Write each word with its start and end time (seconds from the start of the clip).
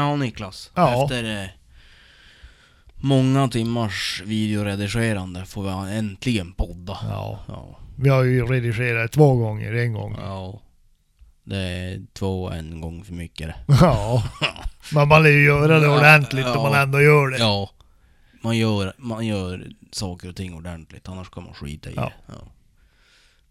Ja, 0.00 0.16
Niklas. 0.16 0.70
Ja. 0.74 1.02
Efter 1.04 1.42
eh, 1.42 1.48
många 2.96 3.48
timmars 3.48 4.22
videoredigerande 4.26 5.44
får 5.44 5.62
vi 5.86 5.96
äntligen 5.96 6.52
podda. 6.52 6.98
Ja. 7.02 7.44
Ja. 7.48 7.78
Vi 7.98 8.08
har 8.08 8.22
ju 8.22 8.46
redigerat 8.46 9.12
två 9.12 9.36
gånger, 9.36 9.72
en 9.72 9.92
gång. 9.92 10.16
ja. 10.18 10.60
Det 11.44 11.56
är 11.56 12.02
två 12.12 12.50
en 12.50 12.80
gång 12.80 13.04
för 13.04 13.12
mycket 13.12 13.46
det. 13.46 13.54
Ja. 13.80 14.22
Men 14.94 15.08
man 15.08 15.22
lär 15.22 15.30
ju 15.30 15.44
göra 15.44 15.80
det 15.80 15.88
ordentligt 15.88 16.46
om 16.46 16.62
man 16.62 16.72
Ja. 16.72 16.82
ändå 16.82 17.00
gör 17.00 17.28
det. 17.30 17.38
Ja. 17.38 17.70
Man 18.42 18.56
gör, 18.58 18.94
man 18.98 19.26
gör 19.26 19.66
saker 19.92 20.28
och 20.28 20.36
ting 20.36 20.54
ordentligt, 20.54 21.08
annars 21.08 21.30
kan 21.30 21.42
man 21.44 21.54
skita 21.54 21.90
i 21.90 21.94
Ja. 21.96 22.02
det. 22.02 22.32
Ja. 22.34 22.52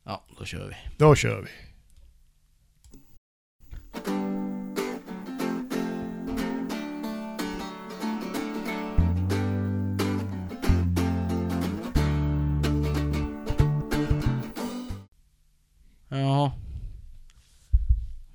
ja, 0.05 0.23
då 0.39 0.45
kör 0.45 0.67
vi. 0.67 0.75
Då 0.97 1.15
kör 1.15 1.41
vi. 1.41 1.49
Ja. 16.19 16.53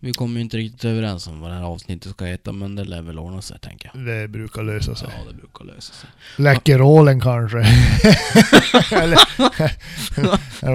Vi 0.02 0.12
kommer 0.12 0.34
ju 0.34 0.40
inte 0.40 0.56
riktigt 0.56 0.84
överens 0.84 1.26
om 1.26 1.40
vad 1.40 1.50
det 1.50 1.56
här 1.56 1.64
avsnittet 1.64 2.12
ska 2.12 2.24
heta, 2.24 2.52
men 2.52 2.74
det 2.74 2.84
lär 2.84 3.02
väl 3.02 3.18
ordna 3.18 3.42
sig 3.42 3.58
tänker 3.58 3.90
jag. 3.94 4.04
Det 4.06 4.28
brukar 4.28 4.62
lösa 4.62 4.94
sig. 4.94 5.08
Ja, 5.18 5.30
det 5.30 5.34
brukar 5.34 5.64
lösa 5.64 5.92
sig. 5.92 6.10
Läckerålen 6.36 7.20
kanske. 7.20 7.58
Eller 8.96 9.18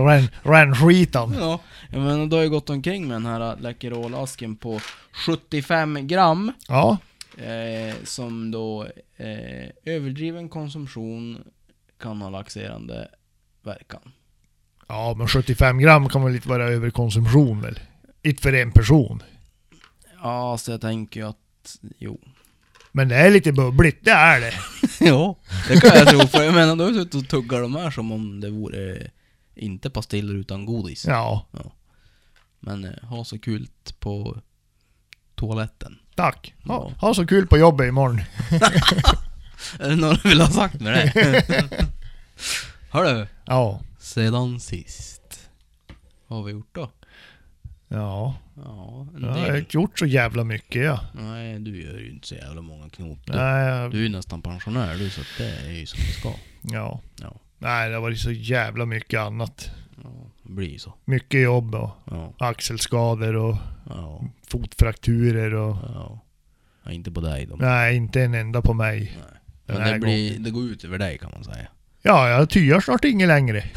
ren, 0.05 0.27
renskitan. 0.43 1.35
Ja, 1.39 1.59
jag 1.91 2.01
menar 2.01 2.25
du 2.25 2.35
har 2.35 2.43
ju 2.43 2.49
gått 2.49 2.69
omkring 2.69 3.07
med 3.07 3.15
den 3.15 3.25
här 3.25 3.55
Läkerol-asken 3.57 4.55
på 4.55 4.79
75 5.11 6.07
gram. 6.07 6.51
Ja. 6.67 6.97
Eh, 7.37 7.95
som 8.03 8.51
då 8.51 8.83
eh, 9.17 9.69
överdriven 9.85 10.49
konsumtion 10.49 11.43
kan 11.99 12.21
ha 12.21 12.29
laxerande 12.29 13.07
verkan. 13.63 14.11
Ja, 14.87 15.13
men 15.17 15.27
75 15.27 15.77
gram 15.79 16.09
kan 16.09 16.23
väl 16.23 16.35
inte 16.35 16.49
vara 16.49 16.67
överkonsumtion 16.67 17.61
väl? 17.61 17.79
Inte 18.23 18.41
för 18.41 18.53
en 18.53 18.71
person. 18.71 19.23
Ja, 20.23 20.57
så 20.57 20.71
jag 20.71 20.81
tänker 20.81 21.19
ju 21.19 21.27
att, 21.29 21.77
jo. 21.97 22.19
Men 22.91 23.07
det 23.07 23.15
är 23.15 23.29
lite 23.31 23.51
bubbligt, 23.51 24.05
det 24.05 24.11
är 24.11 24.41
det. 24.41 24.53
ja, 25.05 25.35
det 25.67 25.79
kan 25.81 25.97
jag 25.97 26.07
tro. 26.07 26.19
För 26.27 26.43
jag 26.43 26.53
menar, 26.53 26.75
du 26.75 26.83
har 26.83 26.93
suttit 26.93 27.15
och 27.15 27.27
tuggar 27.29 27.61
de 27.61 27.75
här 27.75 27.91
som 27.91 28.11
om 28.11 28.39
det 28.41 28.49
vore 28.49 29.07
inte 29.55 29.89
pastiller 29.89 30.33
utan 30.33 30.65
godis. 30.65 31.05
Ja, 31.07 31.47
Men 32.59 32.83
eh, 32.85 33.03
ha 33.09 33.25
så 33.25 33.39
kul 33.39 33.67
på 33.99 34.37
toaletten. 35.35 35.97
tack. 36.15 36.53
Ha, 36.63 36.73
Ja. 36.75 37.07
ha 37.07 37.13
så 37.13 37.27
kul 37.27 37.47
på 37.47 37.57
jobbet 37.57 37.87
imorgon. 37.87 38.21
Är 39.79 39.89
det 39.89 39.95
något 39.95 40.23
du 40.23 40.29
vill 40.29 40.41
ha 40.41 40.47
sagt 40.49 40.81
med 40.81 40.93
det? 40.93 41.53
Hörru, 42.89 43.27
Ja. 43.45 43.81
Sedan 44.05 44.59
sist. 44.59 45.49
Vad 46.27 46.39
har 46.39 46.45
vi 46.45 46.51
gjort 46.51 46.75
då? 46.75 46.91
Ja, 47.87 48.35
Ja, 48.65 49.07
en 49.15 49.21
jag 49.23 49.29
har 49.29 49.45
del. 49.47 49.55
inte 49.55 49.77
gjort 49.77 49.99
så 49.99 50.05
jävla 50.05 50.43
mycket 50.43 50.83
ja. 50.85 50.99
Nej, 51.13 51.59
du 51.59 51.83
gör 51.83 51.97
ju 51.99 52.11
inte 52.11 52.27
så 52.27 52.35
jävla 52.35 52.61
många 52.61 52.89
knop. 52.89 53.19
Du, 53.25 53.33
Nej, 53.33 53.65
jag, 53.67 53.91
du 53.91 53.97
är 53.99 54.03
ju 54.03 54.09
nästan 54.09 54.41
pensionär 54.41 54.95
du, 54.95 55.09
så 55.09 55.21
att 55.21 55.27
det 55.37 55.49
är 55.67 55.71
ju 55.71 55.85
som 55.85 55.99
det 55.99 56.13
ska. 56.19 56.33
ja. 56.75 57.01
Ja. 57.21 57.33
Nej, 57.57 57.89
det 57.89 57.95
har 57.95 58.01
varit 58.01 58.19
så 58.19 58.31
jävla 58.31 58.85
mycket 58.85 59.19
annat. 59.19 59.69
Ja, 60.03 60.09
det 60.43 60.51
blir 60.53 60.69
ju 60.69 60.79
så. 60.79 60.93
Mycket 61.05 61.41
jobb 61.41 61.75
och 61.75 61.89
Ja, 62.05 62.33
axelskador 62.37 63.35
och 63.35 63.55
ja, 63.89 64.23
fotfrakturer 64.47 65.53
och... 65.53 65.75
ja. 65.95 66.19
ja 66.83 66.91
inte 66.91 67.11
på 67.11 67.21
dig 67.21 67.45
då. 67.45 67.55
Nej, 67.55 67.95
inte 67.95 68.21
en 68.21 68.33
enda 68.33 68.61
på 68.61 68.73
mig. 68.73 68.99
Nej. 68.99 69.39
den 69.65 69.75
Men 69.75 69.85
här 69.85 69.93
det, 69.93 69.99
blir, 69.99 70.39
det 70.39 70.51
går 70.51 70.63
ut 70.63 70.83
över 70.83 70.97
dig 70.97 71.17
kan 71.17 71.31
man 71.31 71.43
säga. 71.43 71.67
Ja, 72.07 72.29
jag 72.29 72.49
tyar 72.49 72.79
snart 72.81 73.05
inget 73.05 73.27
längre. 73.27 73.63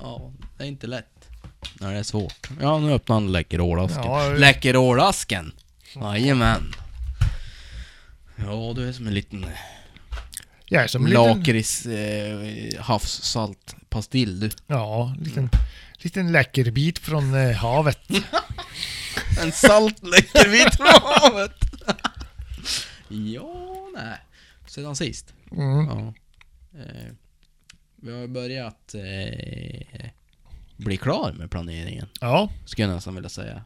Ja, 0.00 0.32
det 0.56 0.64
är 0.64 0.68
inte 0.68 0.86
lätt. 0.86 1.28
När 1.80 1.92
det 1.92 1.98
är 1.98 2.02
svårt. 2.02 2.48
Ja, 2.60 2.78
nu 2.78 2.92
öppnar 2.92 3.16
han 3.16 3.32
Läkerol-asken. 3.32 4.02
Ja, 4.04 4.34
Läkerol-asken! 4.36 5.52
Jajamän. 5.94 6.72
Ja, 8.36 8.72
du 8.76 8.88
är 8.88 8.92
som 8.92 9.06
en 9.06 9.14
liten 9.14 9.46
jag 10.64 10.82
är 10.82 10.86
som 10.86 11.04
en 11.04 11.10
liten... 11.10 11.24
lakrits 11.24 11.86
eh, 11.86 12.80
havssaltpastill 12.80 14.40
du. 14.40 14.50
Ja, 14.66 15.14
en 15.18 15.24
liten, 15.24 15.50
liten 15.98 16.32
läckerbit 16.32 16.98
från 16.98 17.34
eh, 17.34 17.56
havet. 17.56 18.00
En 19.40 19.52
salt 19.52 20.06
läckerbit 20.06 20.76
från 20.76 20.86
havet. 20.86 21.52
ja, 23.08 23.88
nej. 23.94 24.18
Sedan 24.68 24.96
sist. 24.96 25.34
Mm. 25.52 25.86
Ja. 25.86 26.14
Eh, 26.80 27.12
vi 27.96 28.20
har 28.20 28.26
börjat 28.26 28.94
eh, 28.94 30.10
bli 30.76 30.96
klar 30.96 31.32
med 31.32 31.50
planeringen, 31.50 32.06
Ja, 32.20 32.50
skulle 32.64 32.88
jag 32.88 32.94
nästan 32.94 33.14
vilja 33.14 33.28
säga. 33.28 33.64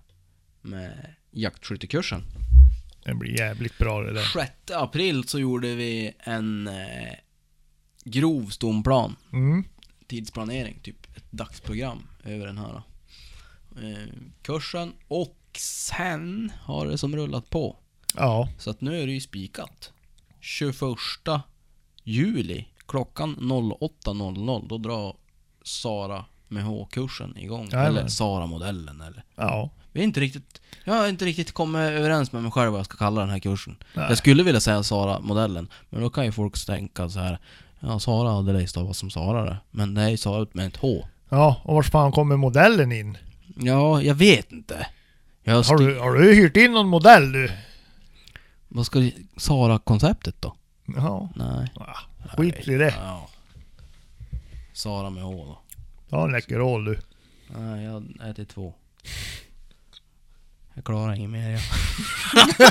Med 0.61 1.15
jaktskyttekursen. 1.31 2.23
det 3.05 3.15
blir 3.15 3.39
jävligt 3.39 3.79
bra 3.79 4.01
det 4.03 4.13
där. 4.13 4.25
6 4.25 4.51
april 4.75 5.25
så 5.29 5.39
gjorde 5.39 5.75
vi 5.75 6.13
en 6.19 6.67
eh, 6.69 7.15
grov 8.05 8.47
stomplan. 8.47 9.17
Mm. 9.33 9.65
Tidsplanering, 10.07 10.81
typ 10.83 11.17
ett 11.17 11.25
dagsprogram 11.31 12.07
över 12.25 12.47
den 12.47 12.59
här 12.59 12.83
eh, 13.83 14.13
kursen. 14.43 14.93
Och 15.09 15.39
sen 15.59 16.53
har 16.61 16.87
det 16.87 16.99
som 16.99 17.17
rullat 17.17 17.51
på. 17.51 17.77
Ja, 18.17 18.49
Så 18.59 18.71
att 18.71 18.81
nu 18.81 19.03
är 19.03 19.07
det 19.07 19.13
ju 19.13 19.21
spikat. 19.21 19.93
21 20.43 21.43
juli 22.05 22.65
klockan 22.87 23.37
08.00 23.37 24.69
då 24.69 24.79
drar 24.79 25.17
Sara 25.63 26.25
med 26.49 26.65
H-kursen 26.65 27.37
igång. 27.39 27.69
Jajamän. 27.73 27.97
Eller 27.97 28.09
Sara-modellen 28.09 29.01
eller. 29.01 29.25
ja. 29.37 29.71
Vi 29.93 30.01
är 30.01 30.05
inte 30.05 30.21
riktigt... 30.21 30.61
Jag 30.85 30.95
har 30.95 31.09
inte 31.09 31.25
riktigt 31.25 31.53
kommit 31.53 31.81
överens 31.81 32.33
med 32.33 32.43
mig 32.43 32.53
själv 32.53 32.71
vad 32.71 32.79
jag 32.79 32.87
ska 32.87 32.97
kalla 32.97 33.21
den 33.21 33.31
här 33.31 33.39
kursen. 33.39 33.77
Nej. 33.95 34.07
Jag 34.09 34.19
skulle 34.19 34.43
vilja 34.43 34.61
säga 34.61 34.83
Sara-modellen, 34.83 35.69
men 35.91 36.03
då 36.03 36.11
kan 36.11 36.25
ju 36.25 36.33
folk 36.33 36.67
tänka 36.67 37.09
så 37.09 37.19
här. 37.19 37.39
Ja, 37.81 37.99
Sara 37.99 38.31
hade 38.31 38.53
det 38.53 38.67
stavas 38.67 38.99
som 38.99 39.11
Sara 39.11 39.45
det. 39.45 39.57
Men 39.71 39.95
det 39.95 40.03
är 40.03 40.09
ju 40.09 40.17
Sara 40.17 40.47
med 40.53 40.67
ett 40.67 40.77
H. 40.77 41.09
Ja, 41.29 41.61
och 41.65 41.75
vart 41.75 41.87
fan 41.87 42.13
kommer 42.13 42.37
modellen 42.37 42.93
in? 42.93 43.19
Ja, 43.57 44.03
jag 44.03 44.15
vet 44.15 44.53
inte. 44.53 44.87
Jag 45.43 45.63
har 45.63 45.79
du, 45.79 45.99
har 45.99 46.13
du 46.13 46.35
hyrt 46.35 46.57
in 46.57 46.73
någon 46.73 46.89
modell 46.89 47.33
du? 47.33 47.51
Vad 48.75 48.87
ska 48.87 49.11
Sara-konceptet 49.37 50.43
då? 50.43 50.57
Ja, 50.87 51.29
Nej. 51.37 51.73
Ah, 51.75 52.37
skit 52.37 52.69
i 52.69 52.75
det. 52.75 52.95
Ja. 52.97 53.29
Sara 54.73 55.11
med 55.11 55.23
H 55.23 55.45
då. 55.45 55.61
Ta 56.09 56.25
en 56.25 56.33
Läkerol 56.33 56.85
du. 56.85 56.99
Nej, 57.47 57.85
jag 57.85 58.31
äter 58.31 58.45
två. 58.45 58.75
Jag 60.75 60.85
klarar 60.85 61.15
inget 61.15 61.31
mer 61.31 61.51
jag. 61.51 61.61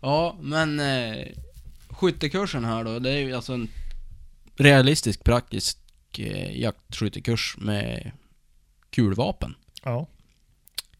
ja, 0.00 0.36
men 0.40 0.80
eh, 0.80 1.26
skyttekursen 1.88 2.64
här 2.64 2.84
då, 2.84 2.98
det 2.98 3.10
är 3.10 3.18
ju 3.18 3.34
alltså 3.34 3.52
en 3.52 3.68
realistisk 4.56 5.24
praktisk 5.24 5.78
eh, 6.18 6.60
jaktskyttekurs 6.60 7.56
med 7.58 8.10
kulvapen. 8.90 9.54
Ja. 9.82 10.06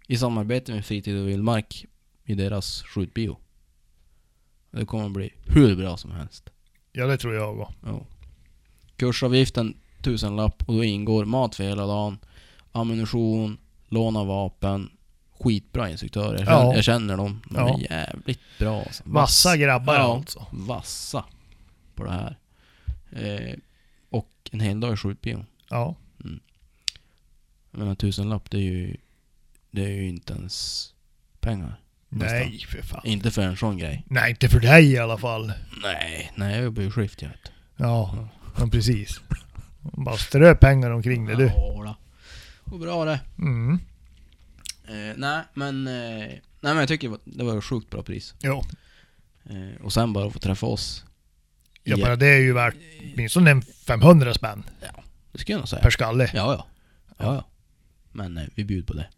I 0.06 0.16
samarbete 0.16 0.74
med 0.74 0.86
Fritid 0.86 1.20
och 1.20 1.28
Vildmark 1.28 1.86
i 2.24 2.34
deras 2.34 2.82
skjutbio. 2.82 3.36
Det 4.70 4.86
kommer 4.86 5.04
att 5.06 5.12
bli 5.12 5.32
hur 5.46 5.76
bra 5.76 5.96
som 5.96 6.10
helst. 6.10 6.50
Ja, 6.92 7.06
det 7.06 7.16
tror 7.18 7.34
jag 7.34 7.60
också. 7.60 7.74
Ja. 7.86 8.06
Kursavgiften 8.96 9.74
tusenlapp 10.02 10.62
och 10.68 10.74
då 10.74 10.84
ingår 10.84 11.24
mat 11.24 11.54
för 11.54 11.64
hela 11.64 11.86
dagen, 11.86 12.18
ammunition, 12.72 13.58
låna 13.88 14.24
vapen, 14.24 14.90
skitbra 15.40 15.90
instruktörer. 15.90 16.38
Jag 16.38 16.46
känner, 16.46 16.62
Ja. 16.64 16.74
jag 16.74 16.84
känner 16.84 17.16
dem. 17.16 17.42
De 17.50 17.54
Ja. 17.56 17.78
är 17.78 17.80
jävligt 17.92 18.40
bra 18.58 18.80
alltså. 18.82 19.02
Vassa 19.06 19.56
grabbar 19.56 19.94
ja, 19.94 20.16
alltså. 20.16 20.46
Vassa 20.52 21.24
på 21.94 22.04
det 22.04 22.10
här. 22.10 22.38
Eh, 23.12 23.54
och 24.10 24.28
en 24.52 24.60
hel 24.60 24.80
dag 24.80 24.92
i 24.94 24.96
skjutbion. 24.96 25.46
Ja. 25.68 25.94
Jag 27.70 27.78
menar 27.78 27.94
tusenlapp, 27.94 28.50
det 28.50 28.56
är 28.56 28.60
ju... 28.62 28.96
Det 29.70 29.84
är 29.84 29.88
ju 29.88 30.08
inte 30.08 30.32
ens 30.32 30.88
pengar. 31.40 31.80
Nästan. 32.14 32.38
Nej, 32.38 32.58
för 32.68 32.82
fan. 32.82 33.00
Inte 33.04 33.30
för 33.30 33.42
en 33.42 33.56
sån 33.56 33.78
grej. 33.78 34.04
Nej, 34.08 34.30
inte 34.30 34.48
för 34.48 34.60
dig 34.60 34.92
i 34.92 34.98
alla 34.98 35.18
fall. 35.18 35.52
Nej, 35.82 36.32
nej 36.36 36.54
jag 36.54 36.64
jobbar 36.64 36.82
ju 36.82 36.90
skift 36.90 37.22
jag 37.22 37.28
vet. 37.28 37.52
Ja, 37.76 38.28
ja 38.58 38.66
precis. 38.72 39.20
Bara 39.80 40.16
strö 40.16 40.54
pengar 40.54 40.90
omkring 40.90 41.26
det 41.26 41.34
du. 41.34 41.46
Ja, 41.46 41.82
då. 41.84 41.96
Och 42.72 42.78
bra 42.80 43.04
det. 43.04 43.20
Mm. 43.38 43.78
Eh, 44.88 45.14
nej, 45.16 45.42
men... 45.54 45.86
Eh, 45.86 45.92
nej, 45.92 46.40
men 46.60 46.76
jag 46.76 46.88
tycker 46.88 47.08
det 47.08 47.10
var- 47.10 47.20
det 47.24 47.44
var 47.44 47.58
ett 47.58 47.64
sjukt 47.64 47.90
bra 47.90 48.02
pris. 48.02 48.34
Jo. 48.40 48.64
Eh, 49.50 49.82
och 49.84 49.92
sen 49.92 50.12
bara 50.12 50.26
att 50.26 50.32
få 50.32 50.38
träffa 50.38 50.66
oss. 50.66 51.04
Ja, 51.84 51.96
bara 51.96 52.16
det 52.16 52.26
är 52.26 52.38
ju 52.40 52.52
värt 52.52 52.74
åtminstone 53.14 53.50
en 53.50 53.62
500 53.62 54.34
spänn 54.34 54.64
Det 55.32 55.38
skulle 55.38 55.54
jag 55.54 55.58
nog 55.60 55.68
säga. 55.68 55.82
per 55.82 55.90
skalle. 55.90 56.30
Ja, 56.34 56.52
ja. 56.54 56.66
Ja, 57.18 57.34
ja. 57.34 57.48
Men 58.12 58.38
eh, 58.38 58.44
vi 58.54 58.64
bjuder 58.64 58.86
på 58.86 58.92
det. 58.92 59.08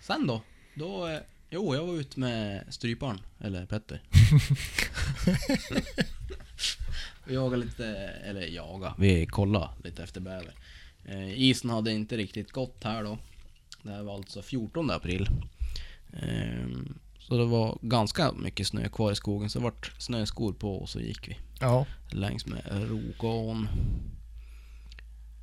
sen 0.00 0.26
då? 0.26 0.42
Då, 0.74 1.06
eh, 1.08 1.18
jo, 1.50 1.74
jag 1.74 1.86
var 1.86 1.94
ute 1.94 2.20
med 2.20 2.64
stryparen, 2.68 3.20
eller 3.40 3.66
Petter. 3.66 4.02
vi 7.26 7.34
jagade 7.34 7.56
lite, 7.64 7.86
eller 8.24 8.40
jaga, 8.46 8.94
vi 8.98 9.26
kollade 9.26 9.68
lite 9.84 10.02
efter 10.02 10.20
bäver. 10.20 10.54
Eh, 11.04 11.40
isen 11.40 11.70
hade 11.70 11.92
inte 11.92 12.16
riktigt 12.16 12.52
gått 12.52 12.84
här 12.84 13.04
då. 13.04 13.18
Det 13.82 13.90
här 13.90 14.02
var 14.02 14.14
alltså 14.14 14.42
14 14.42 14.90
april. 14.90 15.28
Ehm, 16.22 16.98
så 17.18 17.36
det 17.38 17.44
var 17.44 17.78
ganska 17.82 18.32
mycket 18.32 18.66
snö 18.66 18.88
kvar 18.88 19.12
i 19.12 19.14
skogen, 19.14 19.50
så 19.50 19.58
det 19.58 19.62
vart 19.64 19.92
snöskor 19.98 20.52
på 20.52 20.76
och 20.82 20.88
så 20.88 21.00
gick 21.00 21.28
vi 21.28 21.36
Ja. 21.60 21.86
längs 22.12 22.46
med 22.46 22.62
Rokån. 22.90 23.68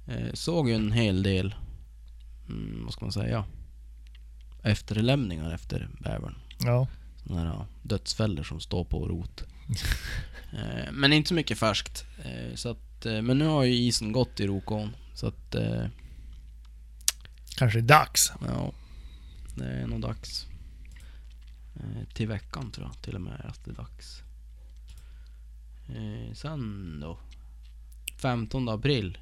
Eh, 0.07 0.33
såg 0.33 0.69
ju 0.69 0.75
en 0.75 0.91
hel 0.91 1.23
del, 1.23 1.55
mm, 2.49 2.81
vad 2.83 2.93
ska 2.93 3.05
man 3.05 3.11
säga, 3.11 3.45
efterlämningar 4.67 5.53
efter 5.53 5.89
bävern. 5.99 6.35
Ja. 6.59 6.87
Sådana 7.23 7.51
här 7.51 7.65
dödsfällor 7.83 8.43
som 8.43 8.59
står 8.59 8.83
på 8.85 9.07
rot. 9.07 9.43
eh, 10.53 10.91
men 10.91 11.13
inte 11.13 11.27
så 11.27 11.33
mycket 11.33 11.57
färskt. 11.59 12.05
Eh, 12.23 12.55
så 12.55 12.69
att, 12.69 13.05
eh, 13.05 13.21
men 13.21 13.37
nu 13.37 13.45
har 13.45 13.63
ju 13.63 13.73
isen 13.73 14.11
gått 14.11 14.39
i 14.39 14.47
Rokån. 14.47 14.95
Så 15.13 15.27
att, 15.27 15.55
Kanske 17.57 17.81
dags. 17.81 18.31
ja, 18.47 18.71
det 19.55 19.65
är 19.65 19.87
nog 19.87 20.01
dags. 20.01 20.47
Till 22.13 22.27
veckan 22.27 22.71
tror 22.71 22.87
jag 22.87 23.01
till 23.01 23.15
och 23.15 23.21
med 23.21 23.45
att 23.45 23.65
det 23.65 23.71
är 23.71 23.75
dags. 23.75 24.21
Sen 26.33 26.99
då? 26.99 27.17
15 28.17 28.69
april. 28.69 29.17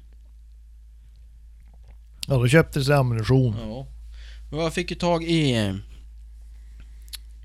Ja, 2.26 2.34
då 2.34 2.48
köpte 2.48 2.84
sig 2.84 2.94
ammunition. 2.94 3.56
Ja. 3.58 3.86
Och 4.50 4.58
jag 4.58 4.74
fick 4.74 4.90
ju 4.90 4.96
tag 4.96 5.24
i... 5.24 5.72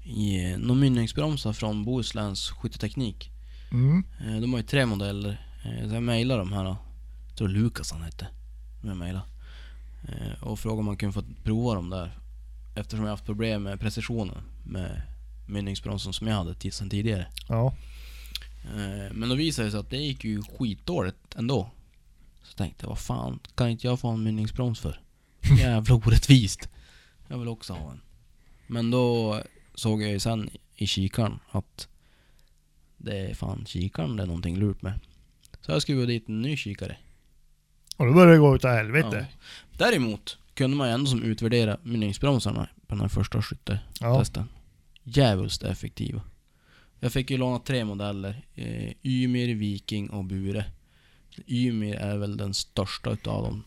I 0.04 0.56
några 0.58 0.82
mynningsbromsar 0.82 1.54
från 1.54 1.86
Bohusläns 1.86 2.50
skytteteknik. 2.50 3.32
Mm. 3.72 4.04
Eh, 4.20 4.42
De 4.42 4.52
har 4.54 4.60
ju 4.60 4.66
tre 4.66 4.86
modeller. 4.86 5.46
Eh, 5.66 5.88
Så 5.90 5.94
jag 5.96 6.04
mejlade 6.04 6.40
de 6.42 6.54
här. 6.54 6.64
Jag 6.66 6.78
tror 7.38 7.48
Lukas 7.48 7.92
han 7.92 8.02
hette. 8.02 8.28
Jag 8.84 8.98
mejlade. 8.98 9.26
Eh, 10.08 10.44
Och 10.44 10.60
frågade 10.60 10.80
om 10.80 10.86
man 10.86 10.98
kunde 10.98 11.14
få 11.14 11.24
prova 11.44 11.76
dem 11.76 11.90
där. 11.90 12.18
Eftersom 12.76 13.04
jag 13.06 13.12
haft 13.12 13.26
problem 13.26 13.64
med 13.64 13.80
precisionen. 13.80 14.38
Med 14.64 15.02
mynningsbromsen 15.48 16.14
som 16.14 16.28
jag 16.28 16.36
hade 16.36 16.72
sen 16.72 16.90
tidigare. 16.90 17.28
Ja. 17.48 17.74
Men 19.12 19.30
då 19.30 19.36
visade 19.36 19.68
det 19.68 19.72
sig 19.72 19.80
att 19.80 19.90
det 19.90 19.98
gick 19.98 20.24
ju 20.24 20.42
skitdåligt 20.44 21.36
ändå. 21.36 21.70
Så 22.44 22.54
tänkte 22.58 22.84
jag, 22.84 22.90
vad 22.90 23.00
fan, 23.00 23.40
kan 23.56 23.70
inte 23.70 23.88
jag 23.88 24.00
få 24.00 24.08
en 24.10 24.24
mynningsbroms 24.24 24.80
för? 24.80 25.00
Jävla 25.60 25.96
orättvist. 25.96 26.70
Jag 27.32 27.38
vill 27.38 27.48
också 27.48 27.74
ha 27.74 27.92
en. 27.92 28.02
Men 28.68 28.92
då 28.92 29.42
såg 29.76 30.02
jag 30.02 30.12
ju 30.12 30.20
sen 30.20 30.50
i 30.76 30.88
kikaren 30.88 31.40
att 31.52 31.88
det 32.98 33.18
är 33.18 33.34
fan 33.34 33.66
kikaren 33.66 34.16
det 34.16 34.24
är 34.24 34.28
någonting 34.28 34.58
lurt 34.58 34.82
med. 34.82 35.00
Så 35.62 35.72
jag 35.72 35.82
skruvade 35.82 36.08
dit 36.08 36.30
en 36.30 36.42
ny 36.42 36.58
kikare. 36.58 36.98
Och 37.98 38.06
då 38.06 38.14
började 38.14 38.34
det 38.34 38.40
gå 38.40 38.56
utav 38.56 38.72
helvete. 38.72 39.28
Däremot 39.78 40.38
kunde 40.54 40.78
man 40.78 40.88
ju 40.88 40.94
ändå 40.94 41.06
som 41.06 41.24
utvärdera 41.24 41.78
mynningsbromsarna 41.84 42.70
på 42.88 42.96
den 42.96 43.02
här 43.02 43.08
första 43.08 43.42
skyttetesten. 43.42 44.50
Ja. 44.54 44.62
Djävulskt 45.04 45.64
effektiva. 45.64 46.22
Jag 47.00 47.14
fick 47.14 47.32
ju 47.32 47.38
låna 47.38 47.60
tre 47.60 47.86
modeller. 47.86 48.46
Eh, 48.56 48.94
Ymir, 49.04 49.56
Viking 49.56 50.10
och 50.10 50.26
Bure. 50.26 50.66
Ymir 51.48 51.96
är 51.96 52.18
väl 52.18 52.38
den 52.38 52.54
största 52.54 53.12
utav 53.12 53.44
dem. 53.44 53.64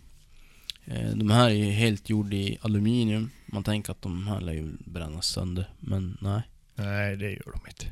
Eh, 0.85 1.11
de 1.11 1.31
här 1.31 1.51
är 1.51 1.55
ju 1.55 1.71
helt 1.71 2.09
gjorda 2.11 2.37
i 2.37 2.59
aluminium. 2.61 3.31
Man 3.47 3.65
tänker 3.65 3.93
att 3.93 4.03
de 4.03 4.27
här 4.27 4.41
lär 4.41 4.53
ju 4.53 4.73
brännas 4.85 5.27
sönder, 5.27 5.71
men 5.81 6.19
nej. 6.21 6.43
Nej, 6.75 7.17
det 7.17 7.31
gör 7.31 7.53
de 7.53 7.61
inte. 7.69 7.87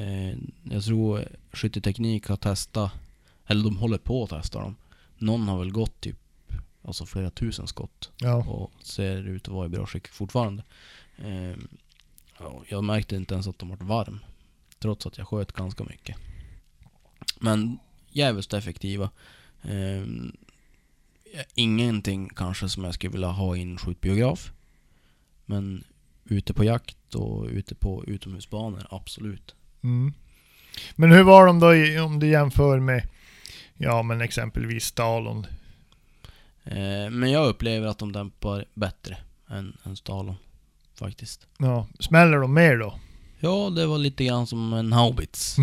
Eh, 0.00 0.38
jag 0.74 0.84
tror 0.84 1.28
Skytteteknik 1.52 2.26
har 2.28 2.36
testat, 2.36 2.92
eller 3.46 3.64
de 3.64 3.76
håller 3.76 3.98
på 3.98 4.24
att 4.24 4.30
testa 4.30 4.60
dem. 4.60 4.76
Någon 5.18 5.48
har 5.48 5.58
väl 5.58 5.70
gått 5.72 6.00
typ, 6.00 6.18
alltså 6.82 7.06
flera 7.06 7.30
tusen 7.30 7.66
skott 7.66 8.10
Ja. 8.18 8.34
och 8.34 8.72
ser 8.82 9.28
ut 9.28 9.48
att 9.48 9.54
vara 9.54 9.66
i 9.66 9.68
bra 9.68 9.86
skick 9.86 10.08
fortfarande. 10.08 10.62
Eh, 11.18 11.56
ja, 12.38 12.62
jag 12.68 12.84
märkte 12.84 13.16
inte 13.16 13.34
ens 13.34 13.48
att 13.48 13.58
de 13.58 13.68
var 13.68 13.76
varm. 13.76 14.18
Trots 14.78 15.06
att 15.06 15.18
jag 15.18 15.28
sköt 15.28 15.52
ganska 15.52 15.84
mycket. 15.84 16.16
Men 17.40 17.78
jävligt 18.08 18.52
effektiva. 18.52 19.10
Ingenting 21.54 22.28
kanske 22.28 22.68
som 22.68 22.84
jag 22.84 22.94
skulle 22.94 23.12
vilja 23.12 23.28
ha 23.28 23.56
i 23.56 23.62
en 23.62 23.78
skjutbiograf. 23.78 24.52
Men 25.46 25.84
ute 26.24 26.54
på 26.54 26.64
jakt 26.64 27.14
och 27.14 27.44
ute 27.44 27.74
på 27.74 28.04
utomhusbanor, 28.06 28.86
absolut. 28.90 29.54
Mm. 29.82 30.12
Men 30.96 31.12
hur 31.12 31.22
var 31.22 31.46
de 31.46 31.60
då 31.60 31.74
i, 31.74 31.98
om 31.98 32.20
du 32.20 32.28
jämför 32.28 32.80
med, 32.80 33.08
ja 33.76 34.02
men 34.02 34.20
exempelvis 34.20 34.84
Stalon? 34.84 35.46
Eh, 36.64 37.10
men 37.10 37.30
jag 37.30 37.48
upplever 37.48 37.86
att 37.86 37.98
de 37.98 38.12
dämpar 38.12 38.64
bättre 38.74 39.16
än, 39.48 39.76
än 39.84 39.96
Stalon. 39.96 40.36
Faktiskt. 40.98 41.46
Ja, 41.58 41.86
smäller 42.00 42.38
de 42.38 42.54
mer 42.54 42.76
då? 42.76 42.98
Ja, 43.40 43.70
det 43.70 43.86
var 43.86 43.98
lite 43.98 44.24
grann 44.24 44.46
som 44.46 44.72
en 44.72 44.92
haubits. 44.92 45.56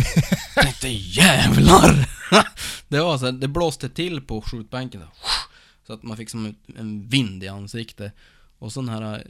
Tänkte 0.54 0.88
jävlar! 0.88 2.08
det 2.92 3.02
var 3.02 3.18
så 3.18 3.24
här, 3.24 3.32
det 3.32 3.48
blåste 3.48 3.88
till 3.88 4.20
på 4.20 4.40
skjutbänken 4.42 5.00
så, 5.00 5.06
här, 5.06 5.14
så 5.86 5.92
att 5.92 6.02
man 6.02 6.16
fick 6.16 6.30
som 6.30 6.54
en 6.76 7.08
vind 7.08 7.44
i 7.44 7.48
ansiktet. 7.48 8.12
Och 8.58 8.72
sån 8.72 8.88
här 8.88 9.14
eh, 9.14 9.20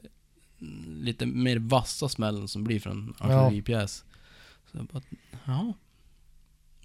lite 1.00 1.26
mer 1.26 1.56
vassa 1.59 2.09
smällen 2.09 2.49
som 2.49 2.64
blir 2.64 2.81
från 2.81 3.14
en 3.20 3.31
Ja. 3.31 3.41
artilleripjäs. 3.41 4.05
Så 4.73 4.76
jag 4.79 4.87
bara, 4.87 5.03
ja. 5.44 5.73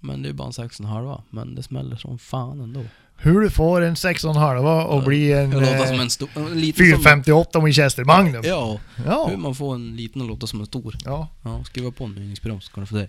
Men 0.00 0.22
det 0.22 0.28
är 0.28 0.32
bara 0.32 0.46
en 0.46 0.52
6,5 0.52 1.22
men 1.30 1.54
det 1.54 1.62
smäller 1.62 1.96
som 1.96 2.18
fan 2.18 2.60
ändå. 2.60 2.84
Hur 3.16 3.40
du 3.40 3.50
får 3.50 3.80
en 3.80 3.94
6,5 3.94 4.84
och 4.84 5.02
bli 5.02 5.32
en 5.32 5.50
Det 5.50 5.60
låter 5.60 5.74
eh, 5.82 5.86
som 5.86 6.00
en 6.00 6.10
stor... 6.10 6.28
en 6.36 6.60
liten 6.60 6.86
som- 6.86 6.86
458 6.86 7.60
Winchester 7.60 8.04
Magnum? 8.04 8.42
Ja, 8.44 8.80
Ja. 9.06 9.26
hur 9.30 9.36
man 9.36 9.54
får 9.54 9.74
en 9.74 9.96
liten 9.96 10.22
och 10.22 10.28
låta 10.28 10.46
som 10.46 10.60
en 10.60 10.66
stor. 10.66 10.94
Ja. 11.04 11.28
Ja, 11.44 11.64
skriva 11.64 11.90
på 11.90 12.04
en 12.04 12.14
mynningsbroms 12.14 12.64
så 12.64 12.72
kan 12.72 12.80
du 12.82 12.86
få 12.86 12.96
det. 12.96 13.08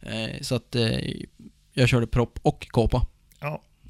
Eh, 0.00 0.40
så 0.42 0.54
att 0.54 0.74
eh, 0.74 0.98
jag 1.78 1.88
körde 1.88 2.06
propp 2.06 2.38
och 2.42 2.68
kåpa. 2.70 3.06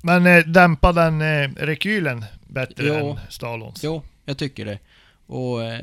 Men 0.02 0.26
eh, 0.26 0.44
dämpa 0.46 0.92
den 0.92 1.20
eh, 1.20 1.50
rekylen 1.56 2.24
bättre 2.46 2.86
Ja. 2.86 2.94
än 2.94 3.18
Stalons? 3.30 3.80
Jo, 3.84 4.02
jag 4.24 4.38
tycker 4.38 4.64
det. 4.64 4.78
Och 5.26 5.62
eh, 5.64 5.80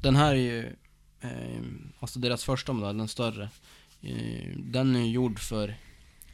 den 0.00 0.16
här 0.16 0.30
är 0.30 0.34
ju, 0.38 0.66
eh, 1.20 1.30
alltså 2.00 2.18
deras 2.18 2.44
första 2.44 2.72
modell, 2.72 2.98
den 2.98 3.08
större. 3.08 3.48
Eh, 4.02 4.56
den 4.58 4.96
är 4.96 5.00
ju 5.00 5.06
gjord 5.10 5.38
för 5.38 5.74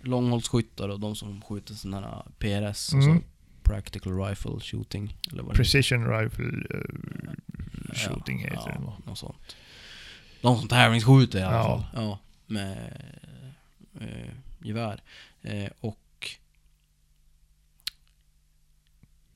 långhållsskyttar 0.00 0.88
och 0.88 1.00
de 1.00 1.16
som 1.16 1.42
skjuter 1.42 1.74
sådana 1.74 2.06
här 2.06 2.22
PRS, 2.38 2.92
Mm. 2.92 3.10
alltså 3.10 3.26
Practical 3.62 4.24
Rifle 4.24 4.60
Shooting. 4.60 5.16
Eller 5.32 5.42
vad 5.42 5.52
det 5.52 5.56
Precision 5.56 6.06
Rifle 6.08 6.44
eh, 6.70 6.80
Ja, 7.88 7.94
Shooting 7.94 8.38
heter 8.38 8.56
ja, 8.66 8.72
det 8.72 8.78
nog. 8.84 8.92
något 9.06 9.18
sånt. 9.18 9.56
De 10.42 10.58
som 10.58 10.68
tävlingsskjuter 10.68 11.38
i 11.38 11.42
alla 11.42 11.56
Ja. 11.56 11.62
fall. 11.64 11.84
Ja, 12.04 12.18
med 12.46 12.92
eh, 14.00 14.34
gevär. 14.62 15.02
Eh, 15.42 15.70
och... 15.80 16.28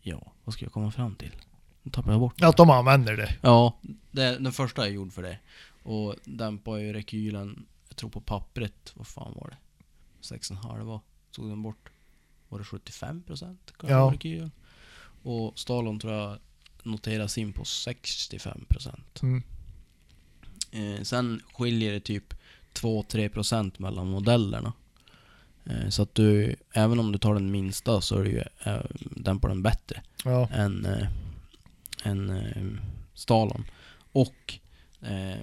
Ja, 0.00 0.32
vad 0.44 0.54
ska 0.54 0.64
jag 0.64 0.72
komma 0.72 0.90
fram 0.90 1.14
till? 1.14 1.36
Nu 1.82 1.90
tappar 1.90 2.10
jag 2.10 2.20
bort 2.20 2.42
Att 2.42 2.56
de 2.56 2.70
använder 2.70 3.16
det. 3.16 3.36
Ja, 3.42 3.78
det, 4.10 4.38
den 4.38 4.52
första 4.52 4.86
är 4.86 4.90
gjord 4.90 5.12
för 5.12 5.22
det. 5.22 5.38
Och 5.82 6.14
dämpar 6.24 6.76
ju 6.76 6.92
rekylen, 6.92 7.66
jag 7.88 7.96
tror 7.96 8.10
på 8.10 8.20
pappret, 8.20 8.92
vad 8.94 9.06
fan 9.06 9.32
var 9.34 9.48
det? 9.50 9.56
6,5 10.34 11.00
tog 11.30 11.48
den 11.48 11.62
bort. 11.62 11.90
Var 12.48 12.58
det 12.58 12.64
75% 12.64 13.56
kanske 13.66 13.88
Ja. 13.94 14.10
rekylen? 14.12 14.50
Och 15.22 15.58
Stalon 15.58 15.98
tror 15.98 16.12
jag 16.12 16.38
noteras 16.82 17.38
in 17.38 17.52
på 17.52 17.62
65%. 17.62 19.22
Mm. 19.22 19.42
Eh, 20.70 21.02
sen 21.02 21.42
skiljer 21.52 21.92
det 21.92 22.00
typ 22.00 22.34
2-3% 22.74 23.72
mellan 23.78 24.10
modellerna. 24.10 24.72
Eh, 25.66 25.88
så 25.88 26.02
att 26.02 26.14
du, 26.14 26.56
även 26.72 27.00
om 27.00 27.12
du 27.12 27.18
tar 27.18 27.34
den 27.34 27.50
minsta 27.50 28.00
så 28.00 28.18
är 28.18 28.24
det 28.24 28.30
ju, 28.30 28.42
eh, 28.64 28.84
dämpar 29.16 29.48
den 29.48 29.62
bättre 29.62 30.02
Ja. 30.24 30.48
än, 30.52 30.84
eh, 30.86 31.06
än 32.04 32.80
Stalon. 33.14 33.64
Och 34.12 34.58
eh, 35.00 35.38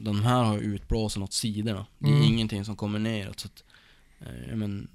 de 0.00 0.22
här 0.22 0.42
har 0.44 0.58
utblåsen 0.58 1.22
åt 1.22 1.32
sidorna. 1.32 1.86
Det 1.98 2.06
är 2.08 2.12
Mm. 2.12 2.22
ingenting 2.22 2.64
som 2.64 2.76
kommer 2.76 2.98
neråt. 2.98 3.40
Så 3.40 3.46
att, 3.48 3.64
eh, 4.20 4.56
men, 4.56 4.88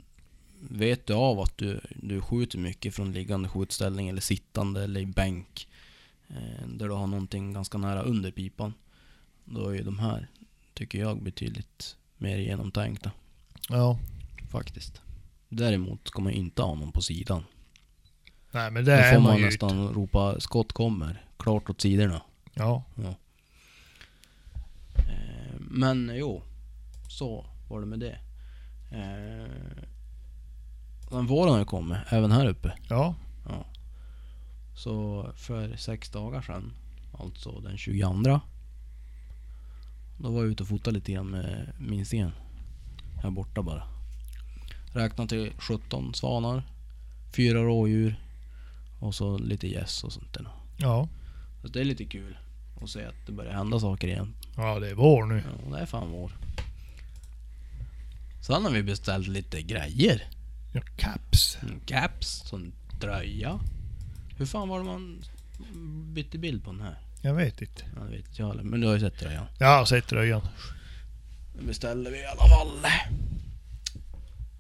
vet 0.70 1.08
du 1.08 1.14
av 1.14 1.40
att 1.40 1.58
du, 1.58 1.82
du 1.96 2.22
skjuter 2.22 2.58
mycket 2.58 2.96
från 2.96 3.14
liggande 3.14 3.50
skjutställning 3.50 4.10
eller 4.10 4.22
sittande 4.22 4.84
eller 4.84 5.00
i 5.02 5.06
bänk 5.06 5.68
eh, 6.30 6.68
där 6.68 6.88
du 6.88 6.94
har 6.94 7.08
någonting 7.08 7.54
ganska 7.54 7.78
nära 7.78 8.02
under 8.02 8.32
pipan. 8.32 8.74
Då 9.46 9.70
är 9.70 9.74
ju 9.76 9.84
de 9.84 10.00
här, 10.00 10.28
tycker 10.74 11.00
jag, 11.00 11.24
betydligt 11.24 11.96
mer 12.18 12.38
genomtänkta 12.38 13.12
ja. 13.70 14.00
Faktiskt. 14.46 15.02
Däremot 15.50 16.08
ska 16.08 16.22
man 16.22 16.34
inte 16.34 16.62
ha 16.62 16.76
någon 16.76 16.92
på 16.92 17.02
sidan. 17.02 17.44
Nej 18.52 18.72
men 18.72 18.86
det 18.86 18.92
Då 18.92 18.98
är 18.98 19.14
får 19.14 19.22
man 19.22 19.32
man 19.32 19.40
ju 19.40 19.46
nästan 19.46 19.88
ropa 19.94 20.40
skott 20.40 20.74
kommer, 20.74 21.26
klart 21.38 21.70
åt 21.70 21.82
sidorna. 21.82 22.22
Ja. 22.54 22.84
Eh, 24.96 25.56
men 25.60 26.12
jo, 26.16 26.44
så 27.10 27.46
var 27.70 27.80
det 27.80 27.86
med 27.86 28.00
det. 28.00 28.18
Eh, 28.92 29.84
den 31.10 31.28
våren 31.28 31.52
har 31.52 31.60
ju 31.60 31.66
kommit, 31.66 31.98
även 32.10 32.32
här 32.32 32.48
uppe. 32.48 32.74
Ja. 32.90 33.16
Så 34.76 35.30
för 35.36 35.76
sex 35.76 36.10
dagar 36.10 36.42
sedan, 36.42 36.74
alltså 37.20 37.60
den 37.60 37.78
22. 37.78 38.40
Då 40.18 40.32
var 40.32 40.42
jag 40.42 40.52
ute 40.52 40.64
och 40.64 40.70
fotade 40.70 40.96
lite 40.96 41.12
grann 41.12 41.30
med 41.30 41.74
minstingen. 41.80 42.32
Här 43.24 43.32
borta 43.32 43.62
bara. 43.62 43.95
Räknade 44.96 45.30
till 45.30 45.52
17 45.58 46.14
svanar, 46.14 46.64
fyra 47.36 47.60
rådjur 47.60 48.20
och 49.00 49.16
så 49.16 49.38
lite 49.38 49.68
gäss 49.68 50.04
och 50.04 50.14
sånt 50.14 50.34
där. 50.34 50.48
Ja. 50.78 51.10
Så 51.62 51.68
det 51.68 51.80
är 51.80 51.84
lite 51.84 52.06
kul 52.06 52.38
att 52.82 52.90
se 52.90 53.06
att 53.06 53.26
det 53.26 53.32
börjar 53.32 53.54
hända 53.54 53.80
saker 53.80 54.08
igen. 54.08 54.34
Ja, 54.58 54.80
det 54.80 54.90
är 54.90 54.94
vår 54.94 55.26
nu. 55.26 55.44
Ja, 55.66 55.76
det 55.76 55.82
är 55.82 55.86
fan 55.86 56.12
vår. 56.12 56.32
Sen 58.42 58.64
har 58.64 58.72
vi 58.72 58.84
beställt 58.84 59.28
lite 59.28 59.62
grejer. 59.62 60.24
Ja, 60.74 60.82
caps. 60.98 61.58
En 61.62 61.80
Caps, 61.86 62.28
sån 62.28 62.74
tröja. 63.00 63.60
Hur 64.38 64.46
fan 64.46 64.70
var 64.70 64.80
det 64.80 64.86
man 64.86 65.24
bytte 66.14 66.38
bild 66.38 66.64
på 66.64 66.72
den 66.72 66.82
här? 66.82 67.00
Jag 67.22 67.34
vet 67.34 67.62
inte. 67.62 67.84
Ja, 67.96 68.04
det 68.04 68.18
vet 68.18 68.40
jag 68.40 68.48
heller, 68.48 68.64
men 68.64 68.82
du 68.82 68.88
har 68.88 68.94
ju 68.94 69.00
sett 69.00 69.20
tröjan. 69.20 69.46
Jag 69.60 69.78
har 69.78 69.86
sett 69.86 70.08
tröjan. 70.08 70.42
Nu 71.56 71.68
beställde 71.68 72.12
vi 72.12 72.18
i 72.18 72.26
alla 72.26 72.48
fall. 72.50 72.92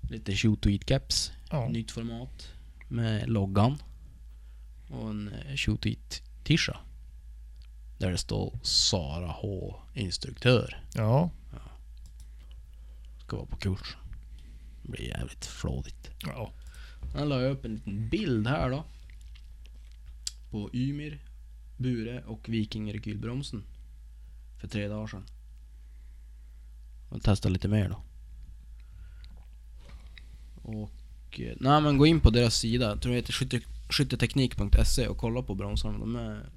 Lite 0.10 0.36
shoot 0.36 0.62
to 0.62 0.70
eat 0.70 0.86
caps. 0.86 1.32
Ja. 1.50 1.70
Nytt 1.70 1.92
format. 1.92 2.48
Med 2.88 3.30
loggan. 3.30 3.78
Och 4.90 5.10
en 5.10 5.28
eh, 5.28 5.56
shoot 5.56 5.82
to 5.82 5.90
eat 5.90 6.22
tisha. 6.44 6.78
Där 7.98 8.12
det 8.12 8.18
står 8.18 8.60
Sara 8.64 9.28
H 9.28 9.76
instruktör. 9.94 10.84
Ja. 10.94 11.32
Ska 13.26 13.38
vara 13.38 13.46
på 13.46 13.58
kurs. 13.58 13.98
Det 14.84 14.92
blir 14.92 15.08
jävligt 15.08 15.46
flådigt. 15.46 16.10
Ja. 16.26 16.52
Sen 17.12 17.30
la 17.30 17.42
jag 17.42 17.52
upp 17.52 17.66
en 17.66 17.76
liten 17.76 18.10
bild 18.10 18.48
här 18.48 18.70
då. 18.70 18.84
På 20.52 20.70
Ymir, 20.74 21.20
Bure 21.78 22.24
och 22.24 22.50
Viking. 22.50 23.02
För 24.60 24.68
tre 24.68 24.88
dagar 24.88 25.08
sedan. 25.08 25.26
Och 27.10 27.22
testa 27.24 27.50
lite 27.50 27.68
mer 27.68 27.90
då. 27.90 28.02
Och... 30.66 31.40
eh, 31.40 31.54
Nej 31.60 31.82
men 31.82 31.98
gå 31.98 32.06
in 32.06 32.20
på 32.20 32.30
deras 32.30 32.56
sida, 32.56 32.86
jag 32.86 33.02
tror 33.02 33.12
det 33.12 33.18
heter 33.18 33.34
skytte, 33.34 33.60
skytteteknik.se 33.90 35.08
och 35.08 35.18
kolla 35.18 35.42
på 35.42 35.56
bromsarna. 35.56 35.98
De 35.98 36.16
är... 36.16 36.50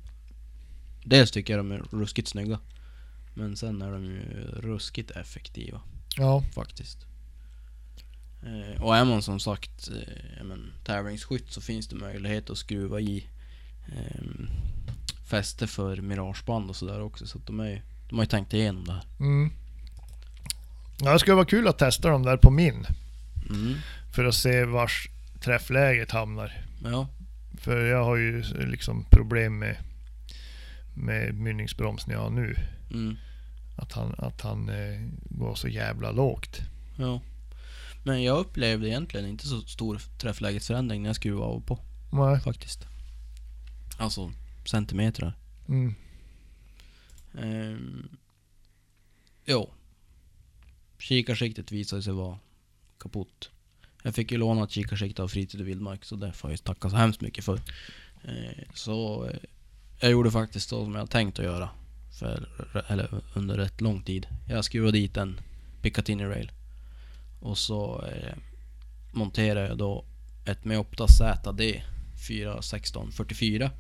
Dels 1.05 1.31
tycker 1.31 1.53
jag 1.57 1.61
de 1.61 1.73
är 1.73 1.83
ruskigt 1.91 2.29
snygga. 2.29 2.59
Men 3.35 3.57
sen 3.57 3.83
är 3.83 3.93
de 3.93 4.05
ju 4.05 4.21
ruskigt 4.57 5.11
effektiva 5.11 5.81
Ja. 6.17 6.43
faktiskt. 6.55 6.99
Eh, 8.43 8.83
och 8.83 8.97
är 8.97 9.05
man 9.05 9.23
som 9.23 9.41
sagt 9.41 9.89
eh, 9.89 10.45
men, 10.45 10.73
tävlingsskytt 10.85 11.53
så 11.53 11.61
finns 11.61 11.89
det 11.89 11.97
möjlighet 11.97 12.51
att 12.51 12.59
skruva 12.59 13.01
i 13.01 13.27
eh, 13.97 14.49
fäste 15.31 15.67
för 15.67 15.97
mirageband 15.97 16.71
och 16.71 16.77
sådär 16.77 17.01
också. 17.01 17.27
Så 17.27 17.39
att 17.39 17.47
de, 17.47 17.61
är, 17.61 17.83
de 18.09 18.15
har 18.19 18.25
ju 18.25 18.29
tänkt 18.29 18.55
igenom 18.55 18.85
det 18.85 18.93
här. 18.93 19.05
Mm. 19.21 19.51
Ja, 21.01 21.13
det 21.13 21.19
skulle 21.19 21.35
vara 21.35 21.47
kul 21.47 21.69
att 21.69 21.79
testa 21.79 22.09
dem 22.09 22.23
där 22.23 22.37
på 22.37 22.51
min. 22.51 22.87
Mm. 23.51 23.75
För 24.15 24.25
att 24.25 24.35
se 24.35 24.65
vars 24.65 25.09
träffläget 25.41 26.11
hamnar. 26.11 26.53
Ja, 26.85 27.09
För 27.59 27.87
jag 27.87 28.05
har 28.05 28.17
ju 28.17 28.43
liksom 28.67 29.05
problem 29.11 29.59
med, 29.59 29.77
med 30.95 31.35
mynningsbromsen 31.35 32.13
jag 32.13 32.21
har 32.21 32.31
nu. 32.31 32.57
mm. 32.91 33.17
Att 33.77 33.93
han, 33.93 34.15
att 34.19 34.41
han 34.41 34.69
eh, 34.69 35.01
går 35.25 35.55
så 35.55 35.69
jävla 35.69 36.11
lågt. 36.13 36.61
ja. 36.99 37.21
Men 38.05 38.23
jag 38.23 38.39
upplevde 38.39 38.89
egentligen 38.89 39.27
inte 39.27 39.47
så 39.49 39.61
stor 39.61 40.01
träfflägesförändring 40.19 41.03
när 41.03 41.09
jag 41.09 41.17
skruvade 41.17 41.45
av 41.47 41.57
och 41.57 41.67
på 41.67 41.79
Nej. 42.13 42.41
faktiskt. 42.41 42.87
Alltså 43.99 44.33
centimeter. 44.65 45.33
Mm. 45.69 45.95
Ehm, 47.39 48.09
jo. 49.45 49.71
Kikarsiktet 50.99 51.73
visade 51.73 52.03
sig 52.03 52.13
vara 52.13 52.39
kaputt. 52.99 53.51
Jag 54.03 54.15
fick 54.15 54.33
ju 54.33 54.39
låna 54.39 54.65
ett 54.65 54.71
kikarsikte 54.71 55.23
av 55.23 55.29
Fritid 55.29 55.61
och 55.61 55.69
Vildmark 55.69 56.05
så 56.05 56.17
det 56.17 56.33
får 56.33 56.51
jag 56.51 56.53
ju 56.53 56.59
tacka 56.59 56.91
så 56.91 56.97
hemskt 56.97 57.21
mycket 57.21 57.45
för. 57.45 57.61
Ehm, 58.25 58.65
så 58.75 59.27
eh, 59.27 59.39
jag 60.01 60.11
gjorde 60.11 60.31
faktiskt 60.31 60.69
så 60.69 60.85
som 60.85 60.95
jag 60.95 61.11
tänkt 61.11 61.39
att 61.39 61.45
göra. 61.45 61.71
För, 62.19 62.49
eller 62.89 63.23
under 63.35 63.57
rätt 63.57 63.81
lång 63.81 64.03
tid. 64.03 64.27
Jag 64.49 64.65
skruvade 64.65 64.99
dit 64.99 65.17
en 65.17 65.41
Picatinny 65.83 66.25
Rail. 66.25 66.53
Och 67.41 67.59
så 67.59 68.05
eh, 68.07 68.37
monterade 69.13 69.69
jag 69.69 69.79
då 69.79 70.05
ett 70.45 70.65
Meopta 70.65 71.07
ZD 71.09 71.61
41644. 72.29 73.71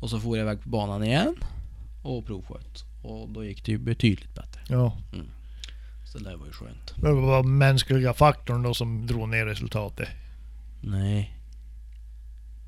Och 0.00 0.10
så 0.10 0.20
for 0.20 0.36
jag 0.36 0.44
iväg 0.44 0.62
på 0.62 0.68
banan 0.68 1.04
igen 1.04 1.36
och 2.02 2.26
provsköt. 2.26 2.84
Och 3.02 3.28
då 3.28 3.44
gick 3.44 3.64
det 3.64 3.72
ju 3.72 3.78
betydligt 3.78 4.34
bättre. 4.34 4.60
Ja. 4.68 4.96
Så 6.12 6.18
det 6.18 6.36
var 6.36 6.46
ju 6.46 6.52
skönt. 6.52 6.94
Det 6.96 7.12
var 7.12 7.42
mänskliga 7.42 8.14
faktorn 8.14 8.62
då 8.62 8.74
som 8.74 9.06
drog 9.06 9.28
ner 9.28 9.46
resultatet. 9.46 10.08
Nej. 10.80 11.34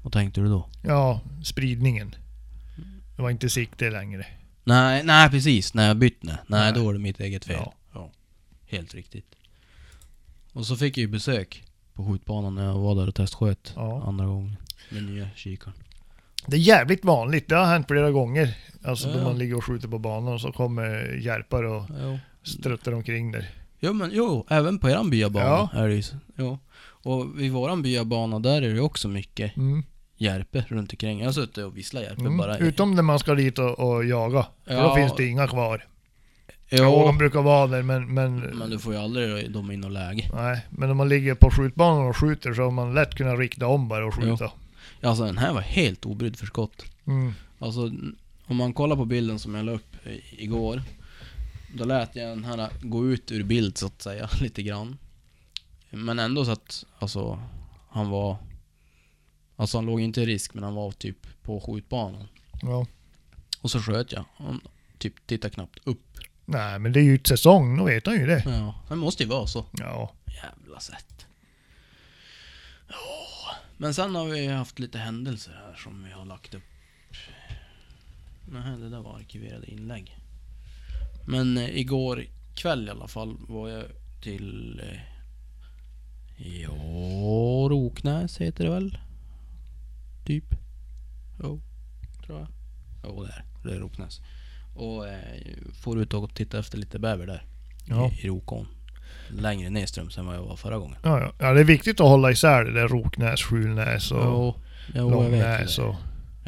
Vad 0.03 0.13
tänkte 0.13 0.41
du 0.41 0.49
då? 0.49 0.69
Ja, 0.83 1.21
spridningen. 1.45 2.15
Det 3.17 3.23
var 3.23 3.31
inte 3.31 3.51
sikte 3.51 3.91
längre. 3.91 4.27
Nej, 4.65 5.03
nej 5.05 5.31
precis. 5.31 5.75
När 5.75 5.89
jag 5.89 5.97
bytte 5.97 6.19
nej. 6.27 6.37
Nej, 6.47 6.73
då 6.73 6.85
var 6.85 6.93
det 6.93 6.99
mitt 6.99 7.21
eget 7.21 7.45
fel. 7.45 7.57
Ja. 7.65 7.75
Ja. 7.95 8.11
Helt 8.67 8.95
riktigt. 8.95 9.35
Och 10.53 10.67
så 10.67 10.77
fick 10.77 10.97
jag 10.99 11.03
ju 11.03 11.09
besök 11.09 11.65
på 11.95 12.07
skjutbanan 12.07 12.55
när 12.55 12.65
jag 12.65 12.79
var 12.79 12.95
där 12.95 13.09
och 13.09 13.15
testsköt 13.15 13.73
Ja. 13.77 14.03
andra 14.07 14.27
gången. 14.27 14.57
Med 14.91 15.03
nya 15.03 15.29
kikaren. 15.37 15.77
Det 16.47 16.57
är 16.57 16.61
jävligt 16.61 17.05
vanligt. 17.05 17.49
Det 17.49 17.57
har 17.57 17.67
hänt 17.67 17.87
flera 17.89 18.11
gånger. 18.11 18.57
Alltså 18.85 19.13
då 19.13 19.19
Ja. 19.19 19.25
man 19.25 19.39
ligger 19.39 19.55
och 19.57 19.65
skjuter 19.65 19.89
på 19.89 19.99
banan 19.99 20.33
och 20.33 20.41
så 20.41 20.53
kommer 20.53 21.19
järpar 21.23 21.63
och 21.63 21.85
Jo. 22.03 22.19
Struttar 22.43 22.93
omkring 22.93 23.33
där. 23.33 23.49
Jo 23.81 23.93
men 23.93 24.11
jo, 24.13 24.47
även 24.49 24.79
på 24.79 24.89
eran 24.91 25.11
byabana 25.11 25.47
Ja. 25.47 25.71
är 25.73 25.89
det 25.89 25.95
ju. 25.95 26.03
Jo. 26.37 26.59
Och 27.03 27.41
vid 27.41 27.53
våran 27.53 27.83
byabana 27.83 28.39
där 28.39 28.63
är 28.63 28.75
det 28.75 28.81
också 28.81 29.09
mycket 29.09 29.57
Mm. 29.57 29.83
järpe 30.17 30.65
runt 30.69 30.93
omkring. 30.93 31.19
Jag 31.19 31.27
har 31.27 31.33
suttit 31.33 31.59
och 31.59 31.77
visslat 31.77 32.03
järpe 32.03 32.21
Mm. 32.21 32.37
bara. 32.37 32.59
i- 32.59 32.63
Utom 32.63 32.95
när 32.95 33.03
man 33.03 33.19
ska 33.19 33.35
dit 33.35 33.59
och, 33.59 33.79
och 33.79 34.05
jaga. 34.05 34.47
För 34.67 34.75
då 34.75 34.81
Ja. 34.81 34.97
finns 34.97 35.13
det 35.17 35.27
inga 35.27 35.47
kvar. 35.49 35.85
Ja. 36.69 36.79
Jo, 36.79 37.07
de 37.07 37.19
brukar 37.19 37.43
vara 37.43 37.67
där 37.67 37.83
men, 37.83 38.15
men, 38.15 38.41
men 38.41 38.71
du 38.71 38.79
får 38.79 38.93
ju 38.95 38.99
aldrig 39.01 39.51
dem 39.53 39.71
in 39.71 39.85
och 39.85 39.91
läge. 39.91 40.31
nej. 40.35 40.67
Men 40.71 40.91
om 40.91 40.97
man 40.97 41.09
ligger 41.09 41.35
på 41.35 41.51
skjutbanan 41.51 42.07
och 42.07 42.17
skjuter 42.17 42.55
så 42.55 42.63
har 42.63 42.71
man 42.71 42.95
lätt 42.95 43.15
kunnat 43.15 43.39
rikta 43.39 43.67
om 43.67 43.89
bara 43.89 44.07
och 44.07 44.15
skjuta. 44.15 44.51
Alltså 45.03 45.25
den 45.25 45.39
här 45.39 45.53
var 45.53 45.61
helt 45.61 46.07
obrydd 46.07 46.37
för 46.37 46.47
skott. 46.47 46.85
Mm. 47.07 47.33
Alltså 47.59 47.81
om 48.47 48.57
man 48.57 48.73
kollar 48.73 48.97
på 48.97 49.05
bilden 49.05 49.39
som 49.39 49.55
jag 49.55 49.65
la 49.67 49.73
upp 49.73 50.07
i- 50.07 50.45
igår. 50.45 50.83
Då 51.75 51.85
lät 51.85 52.17
jag 52.17 52.29
den 52.29 52.45
här 52.45 52.71
gå 52.81 53.07
ut 53.07 53.33
ur 53.33 53.43
bild 53.43 53.79
så 53.79 53.87
att 53.87 54.03
säga, 54.03 54.29
lite 54.41 54.63
grann. 54.63 54.99
Men 55.91 56.19
ändå 56.19 56.45
så 56.45 56.51
att, 56.51 56.85
alltså, 56.99 57.43
han 57.89 58.11
var... 58.11 58.37
Alltså 59.57 59.79
han 59.79 59.87
låg 59.87 60.01
inte 60.01 60.21
i 60.21 60.27
risk, 60.27 60.55
men 60.55 60.65
han 60.65 60.75
var 60.75 60.93
typ 60.93 61.43
på 61.43 61.61
skjutbanan. 61.61 62.29
Ja. 62.63 62.87
Och 63.61 63.71
så 63.71 63.81
sköt 63.81 64.13
jag. 64.13 64.25
Han 64.37 64.61
typ 64.99 65.27
tittade 65.27 65.55
knappt 65.55 65.79
upp. 65.85 66.19
Nej 66.45 66.79
men 66.79 66.93
det 66.93 67.01
är 67.01 67.05
ju 67.05 67.15
ett 67.15 67.27
säsong, 67.27 67.77
då 67.77 67.85
vet 67.85 68.07
han 68.07 68.15
ju 68.15 68.27
det. 68.27 68.43
Ja, 68.47 68.75
det 68.89 68.97
måste 68.97 69.23
ju 69.23 69.29
vara 69.29 69.47
så. 69.47 69.65
Ja. 69.73 70.13
Jävla 70.27 70.81
sätt. 70.81 71.27
Ja, 72.89 73.57
men 73.77 73.95
sen 73.95 74.15
har 74.15 74.25
vi 74.25 74.47
haft 74.47 74.79
lite 74.79 74.99
händelser 74.99 75.53
här 75.67 75.75
som 75.75 76.05
vi 76.05 76.11
har 76.11 76.25
lagt 76.25 76.55
upp. 76.55 76.63
Nej, 78.53 78.79
det 78.79 78.89
där 78.89 79.01
var 79.01 79.17
arkiverade 79.17 79.71
inlägg. 79.71 80.20
Men 81.27 81.59
eh, 81.59 81.79
igår 81.79 82.25
kväll 82.55 82.89
i 82.89 82.91
alla 82.91 83.09
fall 83.09 83.37
var 83.49 83.69
jag 83.69 83.85
till... 84.23 84.81
Eh, 84.85 85.01
ja, 86.61 87.69
Roknäs 87.71 88.39
heter 88.39 88.65
det 88.65 88.71
väl? 88.71 88.99
Typ. 90.27 90.45
Jo, 91.43 91.61
tror 92.27 92.39
jag. 92.39 92.49
Jo, 93.05 93.23
det 93.25 93.33
är 93.33 93.45
det. 93.65 93.77
är 93.77 93.81
Roknäs. 93.81 94.21
Och 94.75 95.09
eh, 95.09 95.19
får 95.83 96.01
ut 96.01 96.15
och 96.15 96.35
titta 96.35 96.59
efter 96.59 96.79
lite 96.79 96.99
bäver 96.99 97.27
där. 97.27 97.45
Ja. 97.85 98.11
I, 98.11 98.27
i 98.27 98.29
Rokån. 98.29 98.67
Längre 99.29 99.71
nedströms 99.71 100.19
än 100.19 100.27
vad 100.27 100.37
jag 100.37 100.43
var 100.43 100.57
förra 100.57 100.79
gången. 100.79 100.99
Ja, 101.03 101.21
ja. 101.21 101.33
ja, 101.39 101.53
det 101.53 101.61
är 101.61 101.65
viktigt 101.65 102.01
att 102.01 102.07
hålla 102.07 102.31
isär 102.31 102.65
det 102.65 102.73
där 102.73 102.89
Roknäs, 102.89 103.43
Skjulnäs 103.43 104.11
och 104.11 104.25
Jo, 104.25 104.55
jo 104.95 105.11
Långnäs 105.11 105.79
och... 105.79 105.95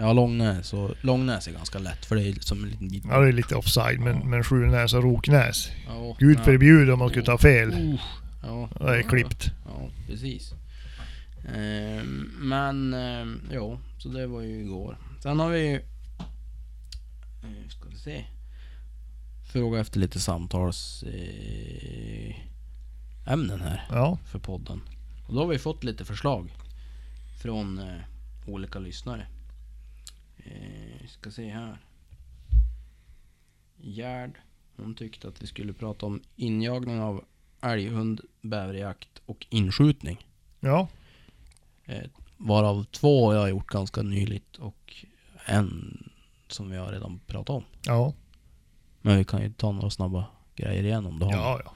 Ja, 0.02 0.12
Långnäs 0.12 0.72
och 0.72 0.94
Långnäs 1.00 1.48
är 1.48 1.52
ganska 1.52 1.78
lätt 1.78 2.04
för 2.04 2.16
det 2.16 2.22
är 2.22 2.34
som 2.40 2.64
en 2.64 2.70
liten 2.70 2.88
bit. 2.88 3.04
Ja, 3.08 3.20
det 3.20 3.28
är 3.28 3.32
lite 3.32 3.54
offside, 3.56 4.00
men, 4.00 4.16
Ja. 4.16 4.24
men 4.24 4.44
Skjulnäs 4.44 4.94
och 4.94 5.02
Roknäs. 5.02 5.70
Ja, 5.86 6.16
Gud 6.18 6.38
ja. 6.38 6.42
förbjude 6.42 6.92
om 6.92 6.98
man 6.98 7.08
skulle 7.08 7.24
ta 7.24 7.38
fel. 7.38 7.72
Uh, 7.72 8.00
ja, 8.42 8.68
Det 8.78 8.98
är 8.98 9.02
klippt. 9.02 9.50
Ja, 9.66 9.90
precis. 10.06 10.54
Ehm, 11.54 12.30
men, 12.38 12.94
ehm, 12.94 13.40
jo, 13.52 13.78
så 13.98 14.08
det 14.08 14.26
var 14.26 14.40
ju 14.40 14.60
igår. 14.60 14.98
Sen 15.22 15.40
har 15.40 15.50
vi 15.50 15.68
ju 15.68 15.74
eh, 15.74 17.68
ska 17.68 17.88
vi 17.88 17.96
se. 17.96 18.24
Fråga 19.52 19.80
efter 19.80 20.00
lite 20.00 20.20
samtals 20.20 21.02
eh, 21.02 22.34
här 23.26 23.86
Ja, 23.90 24.18
för 24.26 24.38
podden. 24.38 24.80
Och 25.26 25.34
då 25.34 25.40
har 25.40 25.46
vi 25.46 25.58
fått 25.58 25.84
lite 25.84 26.04
förslag 26.04 26.52
från 27.42 27.78
eh, 27.78 28.00
olika 28.46 28.78
lyssnare. 28.78 29.26
Eh, 30.44 31.06
ska 31.08 31.30
se 31.30 31.48
här. 31.50 31.78
Gerd, 33.76 34.38
hon 34.76 34.94
tyckte 34.94 35.28
att 35.28 35.42
vi 35.42 35.46
skulle 35.46 35.72
prata 35.72 36.06
om 36.06 36.22
injagning 36.36 37.00
av 37.00 37.24
älghund, 37.62 38.20
bäverjakt 38.40 39.08
och 39.26 39.46
inskjutning. 39.50 40.26
ja, 40.60 40.88
Eh, 41.84 42.02
varav 42.36 42.84
två 42.84 43.26
har 43.26 43.34
jag 43.34 43.50
gjort 43.50 43.66
ganska 43.66 44.02
nyligt 44.02 44.56
och 44.56 44.94
en 45.46 45.98
som 46.48 46.70
vi 46.70 46.76
har 46.76 46.92
redan 46.92 47.20
pratat 47.26 47.50
om. 47.56 47.64
ja, 47.86 48.12
Men 49.00 49.16
vi 49.18 49.24
kan 49.24 49.42
ju 49.42 49.52
ta 49.52 49.72
några 49.72 49.90
snabba 49.90 50.26
grejer 50.56 50.84
igen 50.84 51.06
om 51.06 51.18
du 51.18 51.24
har 51.24 51.32
ja, 51.32 51.60
ja. 51.64 51.72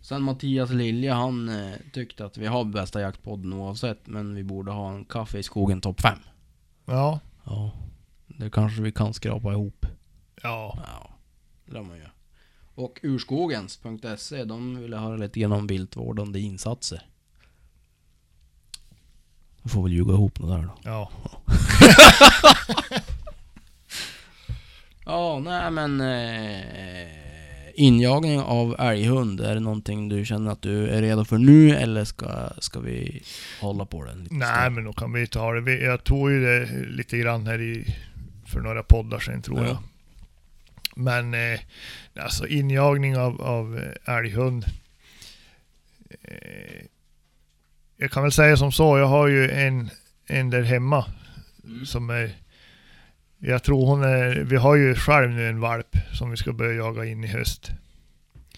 Sen 0.00 0.22
Mattias 0.22 0.70
Lilja, 0.70 1.14
han 1.14 1.48
eh, 1.48 1.74
tyckte 1.92 2.24
att 2.24 2.36
vi 2.36 2.46
har 2.46 2.64
bästa 2.64 3.00
jaktpodden 3.00 3.52
oavsett, 3.52 4.06
men 4.06 4.34
vi 4.34 4.42
borde 4.44 4.72
ha 4.72 4.92
en 4.92 5.04
kaffe 5.04 5.38
i 5.38 5.42
skogen 5.42 5.80
topp 5.80 6.00
5. 6.00 6.18
Ja, 6.84 7.20
Ja, 7.48 7.72
det 8.26 8.50
kanske 8.50 8.82
vi 8.82 8.92
kan 8.92 9.14
skrapa 9.14 9.52
ihop. 9.52 9.86
ja. 10.42 10.78
Ja, 10.86 11.10
det 11.66 11.72
lär 11.72 11.82
man 11.82 11.96
ju. 11.96 12.04
Och 12.74 12.98
urskogens.se, 13.02 14.44
de 14.44 14.78
ville 14.80 14.96
höra 14.96 15.16
lite 15.16 15.40
grann 15.40 15.52
om 15.52 15.66
viltvårdande 15.66 16.40
insatser. 16.40 17.02
Jag 19.62 19.72
får 19.72 19.82
väl 19.82 19.92
ljuga 19.92 20.12
ihop 20.12 20.40
det 20.40 20.46
där 20.46 20.62
då. 20.62 20.74
ja. 20.84 21.10
Ja, 25.04 25.38
nej 25.38 25.70
men... 25.70 26.00
Eh, 26.00 27.27
injagning 27.78 28.40
av 28.40 28.76
älghund, 28.78 29.40
är 29.40 29.54
det 29.54 29.60
någonting 29.60 30.08
du 30.08 30.24
känner 30.24 30.50
att 30.50 30.62
du 30.62 30.88
är 30.88 31.02
redo 31.02 31.24
för 31.24 31.38
nu 31.38 31.74
eller 31.76 32.04
ska, 32.04 32.50
ska 32.58 32.80
vi 32.80 33.22
hålla 33.60 33.86
på 33.86 34.04
den 34.04 34.22
lite 34.22 34.34
Nej 34.34 34.60
stund? 34.60 34.74
men 34.74 34.84
då 34.84 34.92
kan 34.92 35.12
vi 35.12 35.26
ta 35.26 35.52
det. 35.52 35.78
Jag 35.78 36.04
tog 36.04 36.30
ju 36.30 36.40
det 36.44 36.68
lite 36.88 37.18
grann 37.18 37.46
här 37.46 37.60
i, 37.60 37.94
för 38.46 38.60
några 38.60 38.82
poddar 38.82 39.18
sedan 39.18 39.42
tror 39.42 39.58
Ja. 39.60 39.66
jag. 39.66 39.78
Men 40.96 41.34
eh, 41.34 41.60
alltså 42.20 42.46
injagning 42.46 43.16
av, 43.16 43.42
av 43.42 43.78
eh, 44.06 44.14
älghund. 44.16 44.64
Eh, 46.22 46.84
jag 47.96 48.10
kan 48.10 48.22
väl 48.22 48.32
säga 48.32 48.56
som 48.56 48.72
så, 48.72 48.98
jag 48.98 49.06
har 49.06 49.28
ju 49.28 49.50
en, 49.50 49.90
en 50.26 50.50
där 50.50 50.62
hemma 50.62 51.04
Mm. 51.64 51.86
som 51.86 52.10
är 52.10 52.30
jag 53.38 53.62
tror 53.62 53.86
hon 53.86 54.02
är, 54.02 54.34
vi 54.34 54.56
har 54.56 54.76
ju 54.76 54.94
själv 54.94 55.30
nu 55.30 55.48
en 55.48 55.60
valp 55.60 55.96
som 56.12 56.30
vi 56.30 56.36
ska 56.36 56.52
börja 56.52 56.72
jaga 56.72 57.04
in 57.04 57.24
i 57.24 57.26
höst. 57.26 57.70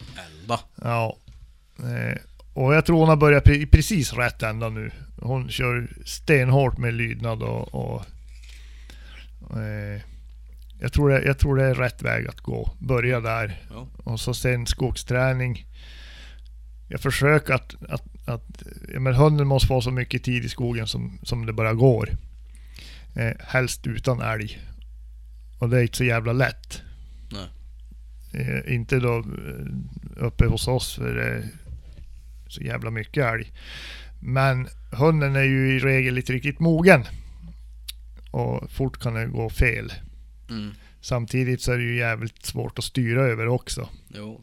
Elda. 0.00 0.60
Ja. 0.82 1.16
Eh, 1.78 2.18
och 2.54 2.75
jag 2.75 2.87
tror 2.87 2.99
hon 2.99 3.08
har 3.08 3.16
börjat 3.16 3.44
pre- 3.44 3.70
precis 3.70 4.12
rätt 4.12 4.42
ända 4.42 4.68
nu. 4.68 4.90
Hon 5.20 5.49
kör 5.49 5.88
stenhårt 6.04 6.78
med 6.78 6.94
lydnad 6.94 7.42
och... 7.42 7.75
och 7.75 8.04
eh, 9.58 10.00
jag, 10.80 10.92
tror 10.92 11.10
det, 11.10 11.22
jag 11.22 11.38
tror 11.38 11.56
det 11.56 11.64
är 11.64 11.75
rätt 11.75 12.02
väg 12.02 12.28
att 12.28 12.40
gå. 12.40 12.72
Börja 12.78 13.20
där. 13.20 13.61
Ja. 13.70 13.88
Och 14.05 14.20
så 14.20 14.35
sen 14.35 14.66
skogsträning. 14.66 15.66
Jag 16.88 17.00
försöker 17.00 17.55
att... 17.55 17.74
att, 17.88 18.28
att 18.28 18.62
ja, 18.92 19.00
men 19.00 19.14
hunden 19.14 19.46
måste 19.46 19.68
få 19.68 19.81
så 19.81 19.90
mycket 19.90 20.24
tid 20.24 20.44
i 20.44 20.48
skogen 20.48 20.87
som, 20.87 21.18
som 21.22 21.46
det 21.46 21.52
bara 21.52 21.74
går. 21.74 22.11
Eh, 23.16 23.33
helst 23.40 23.87
utan 23.87 24.20
älg. 24.20 24.59
Och 25.61 25.68
det 25.68 25.79
är 25.79 25.83
inte 25.83 25.96
så 25.96 26.05
jävla 26.05 26.33
lätt. 26.33 26.83
Eh, 28.33 28.75
inte 28.75 29.01
då 29.01 29.18
eh, 29.18 30.27
uppe 30.27 30.46
hos 30.46 30.68
oss 30.68 30.94
för 30.94 31.14
det 31.14 31.25
är 31.25 31.49
så 32.49 32.61
jävla 32.61 32.90
mycket 32.90 33.25
älg. 33.25 33.53
Men 34.20 34.68
hunden 34.92 35.37
är 35.37 35.42
ju 35.42 35.77
i 35.77 35.79
regel 35.79 36.18
inte 36.18 36.33
riktigt 36.33 36.61
mogen. 36.61 37.05
Och 38.31 38.70
fort 38.70 39.03
kan 39.03 39.14
det 39.14 39.27
gå 39.27 39.51
fel. 39.51 39.92
Mm. 40.51 40.75
Samtidigt 41.01 41.62
så 41.62 41.73
är 41.73 41.77
det 41.77 41.85
ju 41.85 41.96
jävligt 41.96 42.44
svårt 42.44 42.79
att 42.79 42.85
styra 42.85 43.23
över 43.23 43.46
också. 43.49 43.88
Jo. 44.09 44.40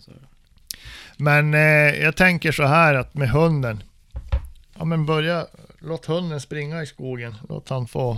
Men 1.18 1.54
eh, 1.54 1.60
jag 2.02 2.16
tänker 2.16 2.52
så 2.52 2.66
här 2.66 2.96
att 2.96 3.14
med 3.14 3.30
hunden. 3.30 3.84
Ja 4.78 4.86
men 4.86 5.06
börja, 5.06 5.48
låt 5.80 6.06
hunden 6.06 6.42
springa 6.42 6.84
i 6.84 6.86
skogen. 6.86 7.36
Låt 7.50 7.70
han 7.70 7.88
få... 7.88 8.18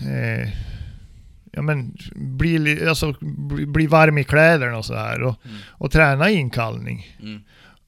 Eh, 0.00 0.48
ja 1.56 1.62
men 1.62 1.96
bli, 2.14 2.58
li- 2.58 2.86
alltså, 2.86 3.14
bli, 3.20 3.66
bli 3.66 3.86
varm 3.86 4.18
i 4.18 4.24
kläderna 4.24 4.76
och 4.78 4.84
så 4.84 4.94
här. 4.94 5.22
Och, 5.22 5.36
Mm. 5.44 5.56
och 5.68 5.90
träna 5.92 6.30
inkallning. 6.30 7.16
Mm. 7.22 7.40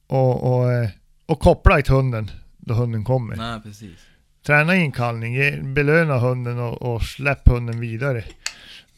Och, 0.07 0.53
och, 0.59 0.71
eh, 0.73 0.89
och 1.25 1.39
koppla 1.39 1.81
till 1.81 1.93
hunden 1.93 2.31
då 2.57 2.73
hunden 2.73 3.03
kommer. 3.03 3.35
Nej, 3.35 3.61
precis. 3.61 3.99
Träna 4.45 4.75
inkallning, 4.75 5.33
ge, 5.35 5.61
belöna 5.61 6.17
hunden 6.17 6.59
och, 6.59 6.81
och 6.95 7.01
släpp 7.03 7.47
hunden 7.49 7.79
vidare. 7.79 8.23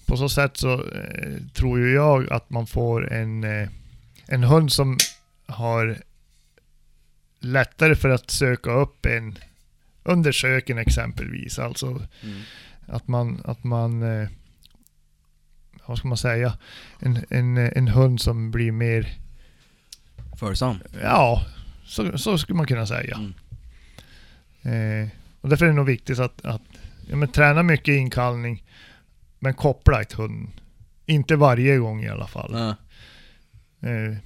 På 0.05 0.17
så 0.17 0.29
sätt 0.29 0.57
så 0.57 0.73
eh, 0.73 1.37
tror 1.53 1.79
ju 1.79 1.93
jag 1.93 2.33
att 2.33 2.49
man 2.49 2.67
får 2.67 3.13
en, 3.13 3.43
eh, 3.43 3.69
en 4.27 4.43
hund 4.43 4.71
som 4.71 4.97
har 5.47 5.97
lättare 7.39 7.95
för 7.95 8.09
att 8.09 8.31
söka 8.31 8.71
upp 8.71 9.05
en 9.05 9.37
under 10.03 10.31
söken 10.31 10.77
exempelvis. 10.77 11.59
Alltså 11.59 11.87
Mm. 11.87 12.39
att 12.87 13.07
man, 13.07 13.41
att 13.45 13.63
man 13.63 14.03
eh, 14.03 14.29
vad 15.91 15.97
ska 15.97 16.07
man 16.07 16.17
säga, 16.17 16.57
en, 16.99 17.25
en, 17.29 17.57
en 17.57 17.87
hund 17.87 18.21
som 18.21 18.51
blir 18.51 18.71
mer, 18.71 19.17
Följsam. 20.39 20.77
ja, 21.01 21.45
så, 21.85 22.17
så 22.17 22.37
skulle 22.37 22.57
man 22.57 22.67
kunna 22.67 22.85
säga. 22.85 23.19
Mm. 24.63 25.03
Eh, 25.03 25.09
och 25.41 25.49
därför 25.49 25.65
är 25.65 25.69
det 25.69 25.75
nog 25.75 25.85
viktigt 25.85 26.19
att, 26.19 26.45
att 26.45 26.61
ja, 27.07 27.15
men, 27.15 27.27
träna 27.27 27.63
mycket 27.63 27.93
inkallning, 27.93 28.63
men 29.39 29.53
koppla 29.53 30.01
ett 30.01 30.13
hund. 30.13 30.49
Inte 31.05 31.35
varje 31.35 31.77
gång 31.77 32.03
i 32.03 32.09
alla 32.09 32.27
fall. 32.27 32.77
Nej. 33.79 33.93
Eh, 33.93 34.17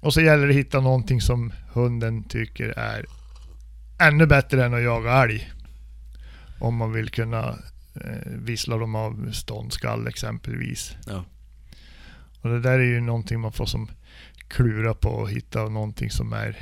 och 0.00 0.14
så 0.14 0.20
gäller 0.20 0.46
det 0.46 0.52
att 0.52 0.58
hitta 0.58 0.80
någonting 0.80 1.20
som 1.20 1.52
hunden 1.72 2.24
tycker 2.24 2.68
är 2.68 3.04
ännu 4.00 4.26
bättre 4.26 4.64
än 4.64 4.74
att 4.74 4.82
jaga 4.82 5.22
älg. 5.22 5.50
Om 6.60 6.76
man 6.76 6.92
vill 6.92 7.10
kunna 7.10 7.58
eh, 7.94 8.10
vissla 8.26 8.76
dem 8.76 8.94
av 8.94 9.30
ståndskall 9.32 10.06
exempelvis. 10.06 10.96
Ja. 11.06 11.24
Och 12.40 12.50
det 12.50 12.60
där 12.60 12.78
är 12.78 12.84
ju 12.84 13.00
någonting 13.00 13.40
man 13.40 13.52
får 13.52 13.66
som 13.66 13.88
klura 14.48 14.94
på 14.94 15.08
och 15.08 15.30
hitta 15.30 15.68
någonting 15.68 16.10
som 16.10 16.32
är 16.32 16.56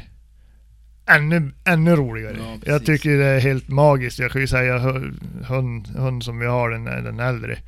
ännu, 1.06 1.52
ännu 1.64 1.96
roligare. 1.96 2.36
Ja, 2.38 2.58
jag 2.64 2.86
tycker 2.86 3.18
det 3.18 3.24
är 3.26 3.40
helt 3.40 3.68
magiskt. 3.68 4.18
Jag 4.18 4.30
kan 4.32 4.40
ju 4.40 4.46
säga 4.46 4.78
hu- 4.78 5.44
hund, 5.44 5.88
hund 5.88 6.24
som 6.24 6.38
vi 6.38 6.46
har, 6.46 6.70
den, 6.70 6.84
den 6.84 7.20
äldre, 7.20 7.58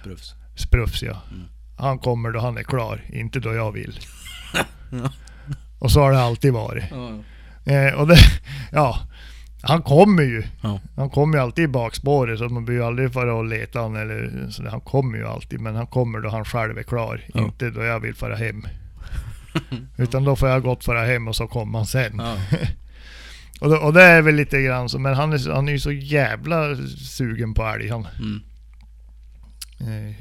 Sprufs. 0.00 0.34
Sprufs 0.56 1.02
ja. 1.02 1.22
Mm. 1.30 1.44
Han 1.78 1.98
kommer 1.98 2.30
då 2.30 2.40
han 2.40 2.58
är 2.58 2.62
klar, 2.62 3.04
inte 3.08 3.40
då 3.40 3.54
jag 3.54 3.72
vill. 3.72 3.98
Ja. 4.92 5.12
Och 5.78 5.90
så 5.92 6.00
har 6.00 6.12
det 6.12 6.20
alltid 6.20 6.52
varit. 6.52 6.84
Ja. 6.90 7.18
Eh, 7.72 7.94
och 7.94 8.06
det, 8.08 8.16
ja, 8.72 8.98
han 9.62 9.82
kommer 9.82 10.22
ju. 10.22 10.42
Ja. 10.62 10.80
Han 10.96 11.10
kommer 11.10 11.38
ju 11.38 11.42
alltid 11.42 11.64
i 11.64 11.68
bakspåret 11.68 12.38
så 12.38 12.48
man 12.48 12.64
behöver 12.64 12.86
aldrig 12.86 13.12
fara 13.12 13.34
och 13.34 13.44
leta 13.44 13.80
han 13.80 13.96
eller 13.96 14.46
så 14.50 14.68
Han 14.68 14.80
kommer 14.80 15.18
ju 15.18 15.26
alltid 15.26 15.60
men 15.60 15.76
han 15.76 15.86
kommer 15.86 16.20
då 16.20 16.28
han 16.28 16.44
själv 16.44 16.78
är 16.78 16.82
klar. 16.82 17.20
Ja. 17.34 17.44
Inte 17.44 17.70
då 17.70 17.82
jag 17.82 18.00
vill 18.00 18.14
fara 18.14 18.36
hem. 18.36 18.66
Utan 19.96 20.24
då 20.24 20.36
får 20.36 20.48
jag 20.48 20.62
gott 20.62 20.84
fara 20.84 21.04
hem 21.04 21.28
och 21.28 21.36
så 21.36 21.46
kommer 21.46 21.78
han 21.78 21.86
sen. 21.86 22.12
Ja. 22.18 22.36
Och, 23.60 23.70
då, 23.70 23.76
och 23.76 23.92
det 23.92 24.02
är 24.02 24.22
väl 24.22 24.34
lite 24.34 24.62
grann 24.62 24.88
så, 24.88 24.98
men 24.98 25.14
han 25.14 25.32
är, 25.32 25.52
han 25.52 25.68
är 25.68 25.72
ju 25.72 25.78
så 25.78 25.92
jävla 25.92 26.76
sugen 26.98 27.54
på 27.54 27.62
älg 27.66 27.88
han. 27.88 28.06
Mm. 28.20 28.40
Eh, 29.80 30.14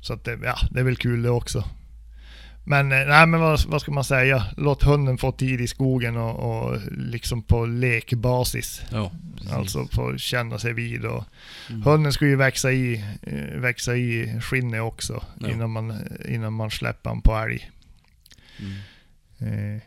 Så 0.00 0.12
att 0.12 0.24
det, 0.24 0.38
ja, 0.44 0.56
det 0.70 0.80
är 0.80 0.84
väl 0.84 0.96
kul 0.96 1.22
det 1.22 1.30
också. 1.30 1.64
Men 2.68 2.92
eh, 2.92 2.98
nej 3.08 3.26
men 3.26 3.40
vad, 3.40 3.64
vad 3.66 3.80
ska 3.80 3.92
man 3.92 4.04
säga? 4.04 4.46
Låt 4.56 4.82
hunden 4.82 5.18
få 5.18 5.32
tid 5.32 5.60
i 5.60 5.66
skogen 5.66 6.16
och, 6.16 6.34
och 6.68 6.78
liksom 6.90 7.42
på 7.42 7.66
lekbasis. 7.66 8.82
Ja. 8.92 9.12
Alltså 9.52 9.86
få 9.86 10.16
känna 10.18 10.58
sig 10.58 10.72
vid 10.72 11.04
och 11.04 11.24
Mm. 11.70 11.82
Hunden 11.82 12.12
ska 12.12 12.26
ju 12.26 12.36
växa 12.36 12.72
i, 12.72 13.04
eh, 13.22 13.60
växa 13.60 13.96
i 13.96 14.40
skinnet 14.40 14.80
också 14.82 15.24
Ja. 15.40 15.48
innan, 15.50 15.70
man, 15.70 16.02
innan 16.28 16.52
man 16.52 16.70
släpper 16.70 17.10
han 17.10 17.20
på 17.22 17.36
älg. 17.36 17.70
Mm. 18.58 19.74
Eh, 19.76 19.82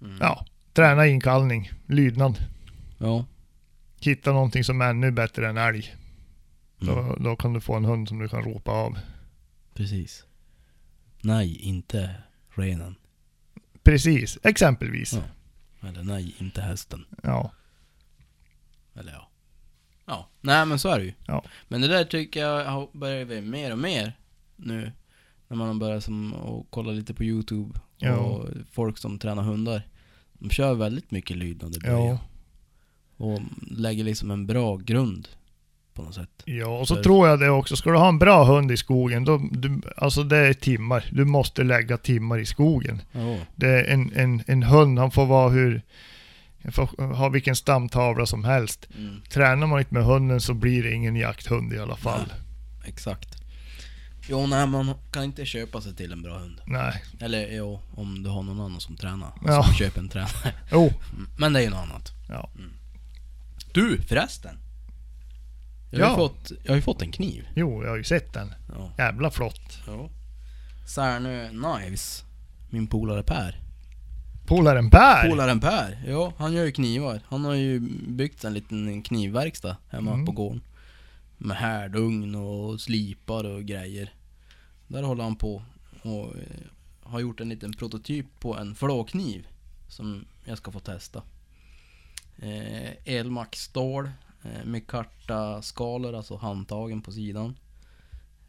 Mm. 0.00 0.16
ja, 0.20 0.46
träna 0.72 1.06
inkallning, 1.06 1.70
lydnad. 1.86 2.38
Ja. 2.98 3.24
Hitta 4.00 4.32
någonting 4.32 4.64
som 4.64 4.80
är 4.80 4.90
ännu 4.90 5.10
bättre 5.10 5.48
än 5.48 5.56
älg. 5.56 5.94
Mm. 6.82 6.94
Då, 6.94 7.16
då 7.20 7.36
kan 7.36 7.52
du 7.52 7.60
få 7.60 7.74
en 7.74 7.84
hund 7.84 8.08
som 8.08 8.18
du 8.18 8.28
kan 8.28 8.42
ropa 8.42 8.70
av. 8.70 8.98
Precis. 9.74 10.24
Nej, 11.22 11.56
inte 11.56 12.14
renen. 12.48 12.94
Precis, 13.82 14.38
exempelvis. 14.42 15.12
Ja. 15.12 15.88
Eller 15.88 16.02
nej, 16.02 16.34
inte 16.38 16.60
hästen. 16.60 17.04
Ja. 17.22 17.52
Eller 18.94 19.12
ja. 19.12 19.30
Ja, 20.06 20.28
nej 20.40 20.66
men 20.66 20.78
så 20.78 20.88
är 20.88 20.98
det 20.98 21.04
ju. 21.04 21.12
Ja. 21.26 21.44
Men 21.68 21.80
det 21.80 21.88
där 21.88 22.04
tycker 22.04 22.40
jag 22.40 22.64
har 22.64 22.88
börjat 22.92 23.28
bli 23.28 23.40
mer 23.40 23.72
och 23.72 23.78
mer 23.78 24.18
nu. 24.56 24.92
När 25.48 25.56
man 25.56 25.68
har 25.68 25.74
börjat 25.74 26.04
som 26.04 26.34
att 26.34 26.66
kolla 26.70 26.92
lite 26.92 27.14
på 27.14 27.24
YouTube. 27.24 27.80
Ja. 27.98 28.16
Och 28.16 28.48
folk 28.70 28.98
som 28.98 29.18
tränar 29.18 29.42
hundar. 29.42 29.88
De 30.32 30.50
kör 30.50 30.74
väldigt 30.74 31.10
mycket 31.10 31.36
lydnad 31.36 31.76
i 31.76 31.80
början. 31.80 32.06
Ja. 32.06 32.18
Och 33.16 33.40
lägger 33.70 34.04
liksom 34.04 34.30
en 34.30 34.46
bra 34.46 34.76
grund. 34.76 35.28
På 35.94 36.02
något 36.02 36.14
sätt. 36.14 36.28
Ja, 36.44 36.66
och 36.66 36.88
så 36.88 36.94
För- 36.96 37.02
tror 37.02 37.28
jag 37.28 37.40
det 37.40 37.50
också. 37.50 37.76
Ska 37.76 37.90
du 37.90 37.96
ha 37.98 38.08
en 38.08 38.18
bra 38.18 38.44
hund 38.44 38.70
i 38.72 38.76
skogen, 38.76 39.24
då, 39.24 39.40
du, 39.52 39.80
alltså 39.96 40.22
det 40.22 40.36
är 40.36 40.52
timmar. 40.54 41.04
Du 41.12 41.24
måste 41.24 41.62
lägga 41.64 41.96
timmar 41.98 42.38
i 42.38 42.46
skogen. 42.46 43.02
Ja. 43.12 43.36
Det 43.56 43.66
är 43.68 43.84
en, 43.84 44.12
en, 44.16 44.42
en 44.46 44.62
hund, 44.62 44.98
han 44.98 45.10
får 45.10 45.26
vara 45.26 45.48
hur... 45.50 45.82
får 46.72 47.14
ha 47.14 47.28
vilken 47.28 47.56
stamtavla 47.56 48.26
som 48.26 48.44
helst. 48.44 48.88
Mm, 48.98 49.22
Tränar 49.30 49.66
man 49.66 49.78
inte 49.78 49.94
med 49.94 50.04
hunden 50.04 50.40
så 50.40 50.54
blir 50.54 50.82
det 50.82 50.92
ingen 50.92 51.16
jakthund 51.16 51.72
i 51.72 51.78
alla 51.78 51.96
fall. 51.96 52.32
exakt. 52.86 53.28
Jo, 54.28 54.46
nej 54.46 54.66
man 54.66 54.94
kan 55.12 55.24
inte 55.24 55.44
köpa 55.46 55.80
sig 55.80 55.94
till 55.96 56.12
en 56.12 56.22
bra 56.22 56.38
hund. 56.38 56.60
Nej. 56.66 57.02
Eller 57.20 57.56
jo, 57.56 57.80
om 57.96 58.22
du 58.22 58.30
har 58.30 58.42
någon 58.42 58.60
annan 58.60 58.80
som 58.80 58.96
tränar. 58.96 59.32
Ja. 59.46 59.62
Som 59.62 59.74
köper 59.74 60.00
en 60.00 60.08
tränare. 60.08 60.52
Jo. 60.72 60.82
Mm, 61.12 61.28
Men 61.38 61.52
det 61.52 61.58
är 61.60 61.62
ju 61.64 61.70
något 61.70 61.78
annat. 61.90 62.12
Ja. 62.28 62.50
Du, 63.72 64.02
förresten. 64.02 64.56
Jag 65.98 66.04
har, 66.06 66.10
Ja. 66.12 66.16
fått, 66.16 66.52
jag 66.62 66.70
har 66.70 66.76
ju 66.76 66.82
fått 66.82 67.02
en 67.02 67.12
kniv. 67.12 67.48
Jo, 67.54 67.82
jag 67.82 67.90
har 67.90 67.96
ju 67.96 68.04
sett 68.04 68.32
den. 68.32 68.54
Ja. 68.74 68.90
Jävla 68.98 69.30
flott. 69.30 69.78
ja. 69.86 70.08
Särnö 70.88 71.48
Knives. 71.48 72.24
Min 72.70 72.86
polare 72.86 73.22
Per. 73.22 73.60
Polaren 74.46 74.90
Per! 74.90 75.28
Polaren 75.30 75.60
Per, 75.60 76.02
ja 76.08 76.32
han 76.36 76.52
gör 76.52 76.64
ju 76.64 76.72
knivar. 76.72 77.20
Han 77.28 77.44
har 77.44 77.54
ju 77.54 77.80
byggt 78.08 78.44
en 78.44 78.54
liten 78.54 79.02
knivverkstad 79.02 79.76
hemma 79.90 80.12
Mm. 80.12 80.26
på 80.26 80.32
gården. 80.32 80.60
Med 81.38 81.56
härdugn 81.56 82.34
och 82.34 82.80
slipar 82.80 83.44
och 83.44 83.64
grejer. 83.64 84.12
Där 84.88 85.02
håller 85.02 85.24
han 85.24 85.36
på 85.36 85.62
och 86.02 86.36
eh, 86.36 86.66
har 87.02 87.20
gjort 87.20 87.40
en 87.40 87.48
liten 87.48 87.72
prototyp 87.72 88.26
på 88.40 88.56
en 88.56 88.74
flåkniv. 88.74 89.46
Som 89.88 90.24
jag 90.44 90.58
ska 90.58 90.70
få 90.72 90.80
testa. 90.80 91.22
Eh, 92.38 92.90
Elmax-stål 93.14 94.04
eh, 94.04 94.10
med 94.64 94.86
karta 94.86 95.62
skalor, 95.62 96.14
alltså 96.14 96.36
handtagen 96.36 97.02
på 97.02 97.12
sidan. 97.12 97.56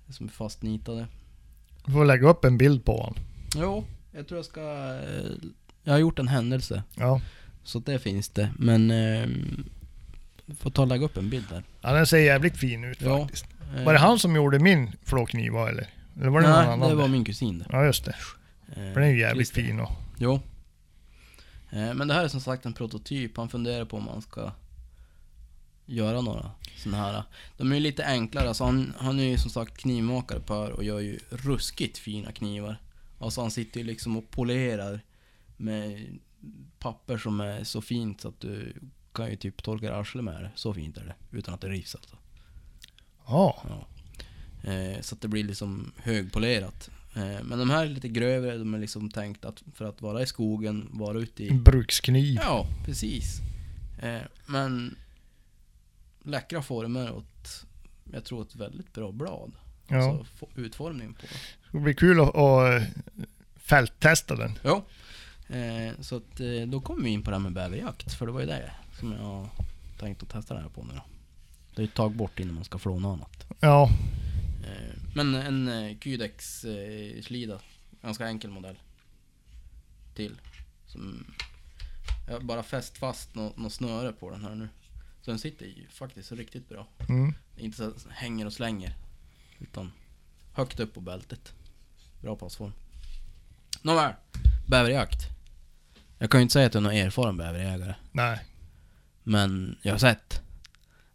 Som 0.09 0.25
är 0.25 0.31
fastnitade. 0.31 1.07
Du 1.85 1.91
får 1.91 2.05
lägga 2.05 2.29
upp 2.29 2.45
en 2.45 2.57
bild 2.57 2.85
på 2.85 2.97
honom. 2.97 3.15
Jo, 3.55 3.85
jag 4.11 4.27
tror 4.27 4.37
jag 4.37 4.45
ska... 4.45 4.61
Eh, 4.61 5.31
jag 5.83 5.93
har 5.93 5.99
gjort 5.99 6.19
en 6.19 6.27
händelse. 6.27 6.83
Ja. 6.95 7.21
Så 7.63 7.79
det 7.79 7.99
finns 7.99 8.29
det. 8.29 8.49
Men... 8.57 8.91
Eh, 8.91 9.27
får 10.57 10.69
ta 10.69 10.81
och 10.81 10.87
lägga 10.87 11.05
upp 11.05 11.17
en 11.17 11.29
bild 11.29 11.45
där. 11.49 11.63
ja, 11.81 11.93
den 11.93 12.07
ser 12.07 12.17
jävligt 12.17 12.57
fin 12.57 12.83
ut 12.83 13.01
Ja. 13.01 13.19
faktiskt. 13.21 13.45
Eh, 13.77 13.83
Var 13.85 13.93
det 13.93 13.99
han 13.99 14.19
som 14.19 14.35
gjorde 14.35 14.59
min 14.59 14.91
flåkniv 15.03 15.51
va, 15.53 15.69
eller? 15.69 15.87
Eller 16.19 16.29
var 16.29 16.41
det 16.41 16.47
någon 16.47 16.57
Nej, 16.57 16.67
annan? 16.73 16.89
det 16.89 16.95
var 16.95 17.07
min 17.07 17.25
kusin 17.25 17.59
det. 17.59 17.65
Ja, 17.69 17.85
just 17.85 18.05
det. 18.05 18.15
Eh, 18.75 18.93
den 18.93 19.03
är 19.03 19.07
ju 19.09 19.19
jävligt 19.19 19.47
Christer. 19.47 19.69
fin 19.71 19.79
och... 19.79 19.91
Jo. 20.17 20.39
Eh, 21.71 21.93
men 21.93 22.07
det 22.07 22.13
här 22.13 22.23
är 22.23 22.27
som 22.27 22.41
sagt 22.41 22.65
en 22.65 22.73
prototyp. 22.73 23.37
Han 23.37 23.49
funderar 23.49 23.85
på 23.85 23.97
om 23.97 24.03
man 24.03 24.21
ska 24.21 24.51
göra 25.85 26.21
några 26.21 26.51
såna 26.77 26.97
här. 26.97 27.23
De 27.57 27.71
är 27.71 27.75
ju 27.75 27.81
lite 27.81 28.05
enklare. 28.05 28.47
Alltså 28.47 28.63
han, 28.63 28.93
han 28.97 29.19
är 29.19 29.23
ju 29.23 29.37
som 29.37 29.51
sagt 29.51 29.77
knivmakare 29.77 30.39
Per 30.39 30.71
och 30.71 30.83
gör 30.83 30.99
ju 30.99 31.19
ruskigt 31.29 31.97
fina 31.97 32.31
knivar. 32.31 32.77
Alltså 33.19 33.41
han 33.41 33.51
sitter 33.51 33.79
ju 33.79 33.85
liksom 33.85 34.17
och 34.17 34.31
polerar 34.31 35.01
med 35.57 36.19
papper 36.79 37.17
som 37.17 37.39
är 37.39 37.63
så 37.63 37.81
fint 37.81 38.21
så 38.21 38.27
att 38.27 38.39
du 38.39 38.73
kan 39.13 39.29
ju 39.29 39.35
typ 39.35 39.63
torka 39.63 39.95
arslet 39.95 40.23
med 40.23 40.43
det. 40.43 40.51
Så 40.55 40.73
fint 40.73 40.97
är 40.97 41.05
det. 41.05 41.37
Utan 41.37 41.53
att 41.53 41.61
det 41.61 41.69
rivs 41.69 41.95
alltså. 41.95 42.17
Ja. 43.27 43.63
Eh, 44.63 45.01
så 45.01 45.15
att 45.15 45.21
det 45.21 45.27
blir 45.27 45.43
liksom 45.43 45.91
högpolerat. 45.97 46.89
Eh, 47.15 47.43
men 47.43 47.59
de 47.59 47.69
här 47.69 47.85
är 47.85 47.89
lite 47.89 48.09
grövre, 48.09 48.57
de 48.57 48.73
är 48.73 48.79
liksom 48.79 49.09
tänkt 49.09 49.45
att 49.45 49.63
för 49.73 49.85
att 49.85 50.01
vara 50.01 50.21
i 50.21 50.25
skogen, 50.25 50.89
vara 50.91 51.19
ute 51.19 51.43
i... 51.43 51.49
En 51.49 51.63
brukskniv. 51.63 52.39
Ja, 52.43 52.67
precis. 52.85 53.39
Eh, 54.01 54.21
men 54.45 54.95
läckra 56.25 56.61
former 56.61 57.11
och 57.11 57.21
ett, 57.21 57.65
jag 58.13 58.25
tror 58.25 58.41
ett 58.41 58.55
väldigt 58.55 58.93
bra 58.93 59.11
blad. 59.11 59.51
Ja. 59.87 59.95
Alltså 60.19 60.47
utformningen 60.55 61.13
på 61.13 61.21
det. 61.21 61.37
Det 61.71 61.79
blir 61.79 61.93
kul 61.93 62.19
att, 62.19 62.35
att 62.35 62.81
eh, 62.81 62.87
fälttesta 63.55 64.35
den. 64.35 64.59
Ja. 64.63 64.85
Eh, 65.55 65.93
så 66.01 66.15
att 66.17 66.39
eh, 66.39 66.61
då 66.67 66.81
kommer 66.81 67.03
vi 67.03 67.09
in 67.09 67.23
på 67.23 67.29
det 67.31 67.35
här 67.35 67.43
med 67.43 67.53
bäverjakt, 67.53 68.13
för 68.13 68.25
det 68.25 68.31
var 68.31 68.39
ju 68.39 68.45
det 68.45 68.71
som 68.99 69.11
jag 69.11 69.19
har 69.19 69.49
tänkt 69.99 70.23
att 70.23 70.29
testa 70.29 70.53
det 70.53 70.61
här 70.61 70.69
på 70.69 70.83
nu 70.83 70.93
då. 70.93 71.03
Det 71.75 71.81
är 71.81 71.85
ett 71.85 71.93
tag 71.93 72.15
bort 72.15 72.39
innan 72.39 72.55
man 72.55 72.63
ska 72.63 72.77
flå 72.77 72.99
något 72.99 73.17
annat. 73.17 73.45
Ja. 73.59 73.89
Eh, 74.63 74.95
Men 75.15 75.35
en 75.35 75.67
eh, 75.67 75.97
Kydex 75.99 76.65
slida, 77.21 77.59
ganska 78.01 78.27
enkel 78.27 78.49
modell. 78.49 78.75
Till. 80.15 80.35
Som 80.87 81.25
jag 82.27 82.33
har 82.33 82.41
bara 82.41 82.63
fäst 82.63 82.97
fast 82.97 83.35
något 83.35 83.57
nå 83.57 83.69
snöre 83.69 84.11
på 84.11 84.29
den 84.29 84.43
här 84.43 84.55
nu. 84.55 84.69
Så 85.25 85.31
den 85.31 85.39
sitter 85.39 85.65
ju 85.65 85.87
faktiskt 85.87 86.31
riktigt 86.31 86.69
bra. 86.69 86.87
Mm. 87.09 87.33
Inte 87.57 87.77
så 87.77 87.87
att 87.87 88.07
hänger 88.09 88.45
och 88.45 88.53
slänger. 88.53 88.95
Utan 89.59 89.91
högt 90.53 90.79
upp 90.79 90.93
på 90.93 91.01
bältet. 91.01 91.53
Bra 92.21 92.35
passform. 92.35 92.73
Nåväl, 93.81 94.13
bäverjakt. 94.67 95.19
Jag 96.17 96.31
kan 96.31 96.39
ju 96.39 96.41
inte 96.41 96.53
säga 96.53 96.67
att 96.67 96.73
jag 96.73 96.81
är 96.81 96.83
någon 96.83 96.97
erfaren 96.97 97.37
bäverjägare. 97.37 97.95
Nej. 98.11 98.39
Men 99.23 99.77
jag 99.81 99.93
har 99.93 99.99
sett. 99.99 100.41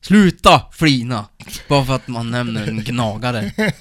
Sluta 0.01 0.67
flina! 0.73 1.29
Bara 1.69 1.85
för 1.85 1.97
att 1.97 2.09
man 2.09 2.31
nämner 2.31 2.69
en 2.69 2.85
gnagare. 2.85 3.53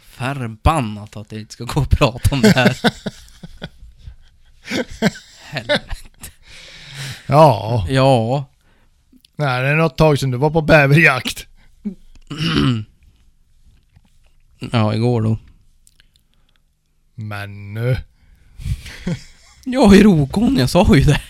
Förbannat 0.00 1.16
att 1.16 1.32
jag 1.32 1.40
inte 1.40 1.52
ska 1.52 1.64
gå 1.64 1.80
och 1.80 1.90
prata 1.90 2.34
om 2.34 2.40
det 2.40 2.50
här. 2.50 2.80
Helvete. 5.40 6.07
Ja. 7.28 7.86
Ja. 7.88 8.44
Nej, 9.36 9.62
det 9.62 9.68
är 9.68 9.74
något 9.76 9.96
tag 9.98 10.18
sedan 10.18 10.30
du 10.30 10.36
var 10.38 10.50
på 10.50 10.60
bäverjakt. 10.60 11.46
Ja, 14.72 14.94
igår 14.94 15.22
då. 15.22 15.38
Men 17.14 17.74
nu. 17.74 17.96
Ja, 19.64 19.94
i 19.94 20.02
Rokon, 20.02 20.56
jag 20.56 20.70
sa 20.70 20.96
ju 20.96 21.02
det. 21.02 21.20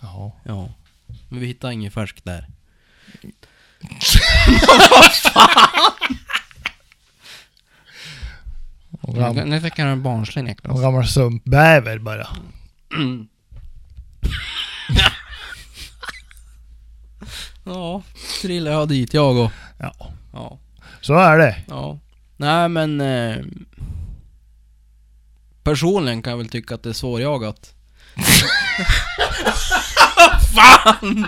Ja. 0.00 0.36
Ja. 0.44 0.68
Men 1.28 1.40
vi 1.40 1.46
hittade 1.46 1.72
inget 1.72 1.94
färskt 1.94 2.24
där. 2.24 2.46
Och 9.00 9.14
gam, 9.14 9.36
Nu 9.36 9.60
fick 9.60 9.78
jag 9.78 9.88
en 9.88 10.02
barnslig 10.02 10.42
och 10.42 10.48
Niklas. 10.48 10.80
gammal 10.80 11.06
sumpbäver 11.06 11.98
bara. 11.98 12.26
Ja, 17.64 18.02
trillade 18.42 18.76
jag 18.76 18.88
dit 18.88 19.14
jag 19.14 19.36
och... 19.36 19.50
Ja. 19.78 19.94
Ja. 20.32 20.58
Så 21.00 21.14
är 21.14 21.38
det. 21.38 21.56
Ja. 21.68 21.98
Nej 22.36 22.68
men... 22.68 23.00
Eh, 23.00 23.36
personligen 25.62 26.22
kan 26.22 26.30
jag 26.30 26.38
väl 26.38 26.48
tycka 26.48 26.74
att 26.74 26.82
det 26.82 26.88
är 26.88 26.92
svårjagat. 26.92 27.74
Fan! 30.54 31.26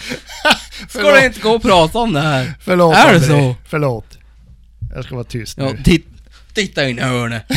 Ska 0.88 1.02
du 1.02 1.26
inte 1.26 1.40
gå 1.40 1.50
och 1.50 1.62
prata 1.62 1.98
om 1.98 2.12
det 2.12 2.20
här? 2.20 2.54
Förlåt 2.60 2.96
Är 2.96 3.12
det 3.12 3.20
så? 3.20 3.56
Förlåt. 3.64 4.18
Jag 4.94 5.04
ska 5.04 5.14
vara 5.14 5.24
tyst 5.24 5.58
Ja, 5.58 5.64
nu. 5.72 5.82
tit, 5.82 6.06
titta 6.54 6.88
in 6.88 6.98
i 6.98 7.02
hörnet. 7.02 7.44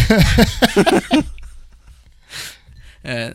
eh, 3.04 3.28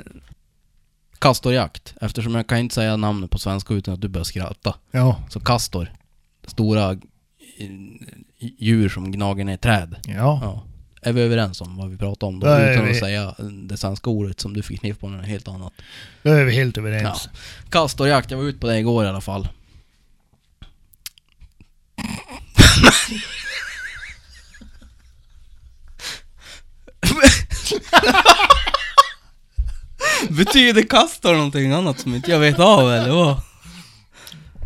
kastorjakt, 1.19 1.95
eftersom 2.01 2.35
jag 2.35 2.47
kan 2.47 2.59
inte 2.59 2.75
säga 2.75 2.97
namnet 2.97 3.31
på 3.31 3.39
svenska 3.39 3.75
utan 3.75 3.95
att 3.95 4.01
du 4.01 4.09
börjar 4.09 4.25
skratta. 4.25 4.75
Ja. 4.91 5.21
Så 5.31 5.41
kastor. 5.41 5.93
Stora 6.47 6.97
djur 8.39 8.89
som 8.89 9.13
gnager 9.13 9.45
ner 9.45 9.57
träd. 9.57 9.97
Ja. 10.07 10.39
Ja. 10.43 10.65
Är 11.03 11.13
vi 11.13 11.21
överens 11.21 11.61
om 11.61 11.77
vad 11.77 11.91
vi 11.91 11.97
pratar 11.97 12.27
om 12.27 12.41
då? 12.41 12.47
Ja, 12.47 12.59
är 12.59 12.73
utan 12.73 12.85
vi. 12.85 12.91
att 12.91 12.99
säga 12.99 13.35
det 13.69 13.77
svenska 13.77 14.11
ordet 14.11 14.41
som 14.41 14.55
du 14.55 14.63
fick 14.63 14.81
kniff 14.81 14.99
på 14.99 15.09
något 15.09 15.27
helt 15.27 15.49
annat. 15.49 15.73
Då 16.23 16.31
är 16.31 16.45
vi 16.45 16.53
helt 16.53 16.79
överens. 16.79 17.29
Kastorjakt, 17.71 18.31
jag 18.31 18.39
var 18.39 18.45
ute 18.45 18.59
på 18.59 18.67
det 18.67 18.79
igår 18.79 19.05
i 19.05 19.09
alla 19.09 19.21
fall. 19.21 19.49
Betyder 30.31 30.83
kastor 30.83 31.33
någonting 31.35 31.73
annat 31.73 31.99
som 31.99 32.15
inte 32.15 32.31
jag 32.31 32.41
vet 32.41 32.59
av 32.59 32.91
eller 32.93 33.11
vad? 33.11 33.41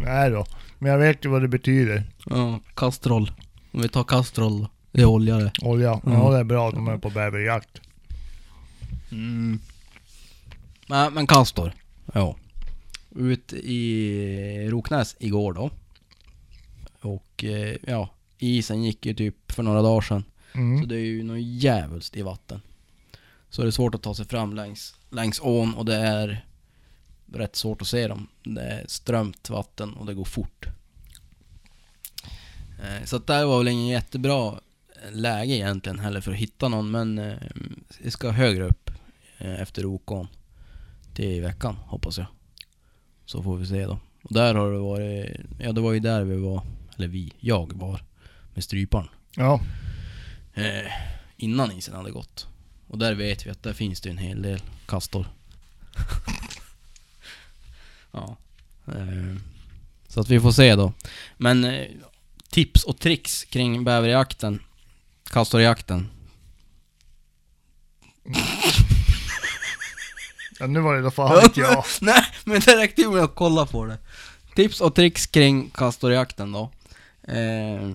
Nej 0.00 0.30
då. 0.30 0.46
Men 0.78 0.90
jag 0.92 0.98
vet 0.98 1.24
ju 1.24 1.28
vad 1.28 1.42
det 1.42 1.48
betyder. 1.48 2.04
Ja, 2.26 2.60
kastrol. 2.74 3.32
Om 3.72 3.82
vi 3.82 3.88
tar 3.88 4.04
kastrol 4.04 4.60
då. 4.60 4.68
Det 4.92 5.00
är 5.00 5.04
olja 5.06 5.36
det. 5.36 5.52
Olja. 5.62 6.00
Mm. 6.06 6.18
Ja, 6.18 6.30
det 6.30 6.38
är 6.38 6.44
bra 6.44 6.68
att 6.68 6.74
de 6.74 6.88
är 6.88 6.98
på 6.98 7.10
bäverjakt. 7.10 7.80
Mm. 9.12 9.60
Nej 10.86 11.10
men 11.10 11.26
kastor. 11.26 11.72
Ja. 12.14 12.36
Ut 13.16 13.52
i 13.52 14.68
Roknäs 14.70 15.16
igår 15.18 15.52
då. 15.52 15.70
Och 17.00 17.44
eh, 17.44 17.76
ja, 17.86 18.08
isen 18.38 18.82
gick 18.84 19.06
ju 19.06 19.14
typ 19.14 19.52
för 19.52 19.62
några 19.62 19.82
dagar 19.82 20.00
sedan. 20.00 20.24
Så 20.52 20.58
Mm. 20.58 20.88
det 20.88 20.94
är 20.94 20.98
ju 21.00 21.22
något 21.22 21.40
jävligt 21.42 22.16
i 22.16 22.22
vatten. 22.22 22.60
Så 23.52 23.62
det 23.62 23.68
är 23.68 23.70
svårt 23.70 23.94
att 23.94 24.02
ta 24.02 24.14
sig 24.14 24.26
fram 24.26 24.54
längs, 24.54 24.94
längs 25.10 25.40
ån 25.42 25.74
och 25.74 25.84
det 25.84 25.96
är 25.96 26.46
rätt 27.32 27.56
svårt 27.56 27.82
att 27.82 27.88
se 27.88 28.08
dem. 28.08 28.28
Det 28.42 28.60
är 28.62 28.84
strömt 28.88 29.50
vatten 29.50 29.92
och 29.92 30.06
det 30.06 30.14
går 30.14 30.24
fort. 30.24 30.66
Eh, 32.82 33.04
Så 33.04 33.16
att 33.16 33.26
det 33.26 33.34
här 33.34 33.44
var 33.44 33.58
väl 33.58 33.68
ingen 33.68 33.86
jättebra 33.86 34.60
läge 35.10 35.52
egentligen 35.54 35.98
heller 35.98 36.20
för 36.20 36.32
att 36.32 36.38
hitta 36.38 36.68
någon 36.68 36.90
men 36.90 37.18
eh, 37.18 37.36
vi 38.00 38.10
ska 38.10 38.30
högre 38.30 38.64
upp 38.64 38.90
eh, 39.38 39.60
efter 39.60 39.82
Rokån 39.82 40.28
till 41.14 41.24
i 41.24 41.40
veckan 41.40 41.74
hoppas 41.76 42.18
jag. 42.18 42.26
Så 43.26 43.42
får 43.42 43.56
vi 43.56 43.66
se 43.66 43.86
då. 43.86 43.98
Och 44.22 44.34
där 44.34 44.54
har 44.54 44.72
det 44.72 44.78
varit, 44.78 45.36
ja 45.60 45.72
det 45.72 45.80
var 45.80 45.92
ju 45.92 46.00
där 46.00 46.24
vi 46.24 46.36
var, 46.36 46.62
eller 46.96 47.08
vi, 47.08 47.32
jag 47.40 47.72
var 47.72 48.00
med 48.54 48.64
stryparen. 48.64 49.08
Ja. 49.36 49.60
Eh, 50.54 50.92
innan 51.36 51.72
isen 51.72 51.94
hade 51.94 52.10
gått. 52.10 52.46
Och 52.92 52.98
där 52.98 53.14
vet 53.14 53.46
vi 53.46 53.50
att 53.50 53.62
där 53.62 53.72
finns 53.72 54.00
det 54.00 54.10
en 54.10 54.18
hel 54.18 54.42
del 54.42 54.62
kastor. 54.86 55.26
ja. 58.10 58.36
Eh, 58.86 59.36
så 60.08 60.20
att 60.20 60.28
vi 60.28 60.40
får 60.40 60.52
se 60.52 60.74
då. 60.74 60.92
Men 61.36 61.64
eh, 61.64 61.86
tips 62.50 62.84
och 62.84 62.98
tricks 62.98 63.44
kring 63.44 63.84
bäverjakten, 63.84 64.62
kastorjakten. 65.30 66.08
ja 70.58 70.66
nu 70.66 70.80
var 70.80 70.94
det 70.94 71.02
då 71.02 71.10
fan 71.10 71.44
inte 71.44 71.60
jag. 71.60 71.84
Nej, 72.00 72.24
men 72.44 72.60
det 72.60 72.76
räckte 72.76 73.02
ju 73.02 73.10
med 73.10 73.22
att 73.22 73.34
kolla 73.34 73.66
på 73.66 73.84
det. 73.84 73.98
Tips 74.54 74.80
och 74.80 74.94
tricks 74.94 75.26
kring 75.26 75.70
kastorjakten 75.70 76.52
då. 76.52 76.70
Eh, 77.22 77.90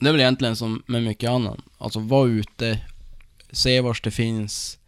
det 0.00 0.08
är 0.08 0.12
väl 0.12 0.20
egentligen 0.20 0.56
som 0.56 0.82
med 0.86 1.02
mycket 1.02 1.30
annat. 1.30 1.58
Alltså 1.78 2.00
var 2.00 2.26
ute, 2.26 2.80
se 3.52 3.80
vars 3.80 4.00
det 4.02 4.10
finns 4.10 4.78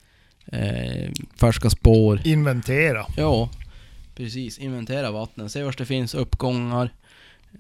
eh, 0.47 1.11
färska 1.41 1.71
spår. 1.71 2.21
Inventera. 2.25 3.07
Ja, 3.17 3.51
precis. 4.17 4.59
Inventera 4.59 5.11
vattnet. 5.11 5.53
Se 5.53 5.63
vars 5.63 5.77
det 5.77 5.87
finns 5.87 6.15
uppgångar. 6.15 6.91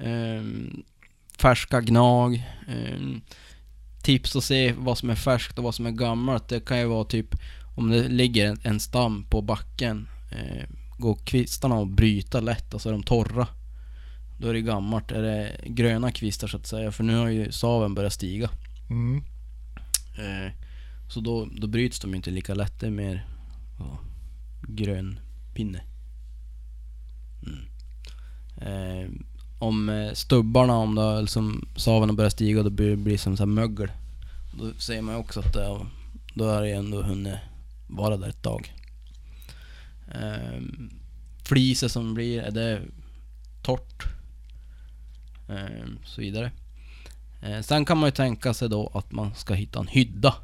ehm, 0.00 0.82
färska 1.38 1.80
gnag. 1.80 2.44
ehm, 2.68 3.20
tips 4.02 4.36
att 4.36 4.44
se 4.44 4.72
vad 4.72 4.98
som 4.98 5.10
är 5.10 5.14
färskt 5.14 5.58
och 5.58 5.64
vad 5.64 5.74
som 5.74 5.86
är 5.86 5.90
gammalt. 5.90 6.48
Det 6.48 6.64
kan 6.64 6.78
ju 6.78 6.84
vara 6.84 7.04
typ 7.04 7.34
om 7.76 7.90
det 7.90 8.08
ligger 8.08 8.46
en, 8.46 8.60
en 8.62 8.80
stam 8.80 9.24
på 9.30 9.42
backen. 9.42 10.08
Eh, 10.32 10.68
går 10.98 11.14
kvistarna 11.24 11.78
att 11.78 11.88
bryta 11.88 12.40
lätt 12.40 12.74
och 12.74 12.80
så 12.80 12.88
är 12.88 12.92
de 12.92 13.02
torra. 13.02 13.46
Då 14.40 14.48
är 14.48 14.52
det 14.52 14.60
gammalt. 14.60 15.12
Är 15.12 15.22
det 15.22 15.56
gröna 15.66 16.12
kvistar 16.12 16.48
så 16.48 16.56
att 16.56 16.66
säga. 16.66 16.92
För 16.92 17.04
nu 17.04 17.16
har 17.16 17.28
ju 17.28 17.52
saven 17.52 17.94
börjat 17.94 18.12
stiga. 18.12 18.50
Mm. 18.90 19.22
Eh, 20.18 20.52
så 21.10 21.20
då, 21.20 21.48
då 21.52 21.66
bryts 21.66 22.00
de 22.00 22.14
inte 22.14 22.30
lika 22.30 22.54
lätt. 22.54 22.80
Det 22.80 22.86
är 22.86 22.90
mer 22.90 23.26
ja, 23.78 23.98
grön 24.68 25.20
pinne. 25.54 25.82
Mm. 27.46 27.66
Eh, 28.56 29.10
om 29.58 29.88
eh, 29.88 30.12
stubbarna, 30.12 30.76
om 30.76 30.94
det, 30.94 31.20
liksom, 31.20 31.68
saven 31.76 32.16
börjar 32.16 32.30
stiga, 32.30 32.62
då 32.62 32.70
blir 32.70 32.90
det 32.90 32.96
blir 32.96 33.18
som 33.18 33.36
så 33.36 33.42
här 33.42 33.46
mögel. 33.48 33.90
Då 34.58 34.72
ser 34.72 35.02
man 35.02 35.14
ju 35.14 35.20
också 35.20 35.40
att 35.40 35.52
det, 35.52 35.86
då 36.34 36.48
är 36.48 36.62
det 36.62 36.72
ändå 36.72 37.02
hunnit 37.02 37.38
vara 37.86 38.16
där 38.16 38.28
ett 38.28 38.42
tag. 38.42 38.74
Eh, 40.14 40.62
fliser 41.44 41.88
som 41.88 42.14
blir, 42.14 42.42
är 42.42 42.50
det 42.50 42.82
torrt? 43.62 44.04
Eh, 45.48 45.86
så 46.04 46.20
vidare. 46.20 46.52
Eh, 47.42 47.60
sen 47.60 47.84
kan 47.84 47.98
man 47.98 48.06
ju 48.06 48.12
tänka 48.12 48.54
sig 48.54 48.68
då 48.68 48.90
att 48.94 49.12
man 49.12 49.34
ska 49.34 49.54
hitta 49.54 49.80
en 49.80 49.88
hydda. 49.88 50.34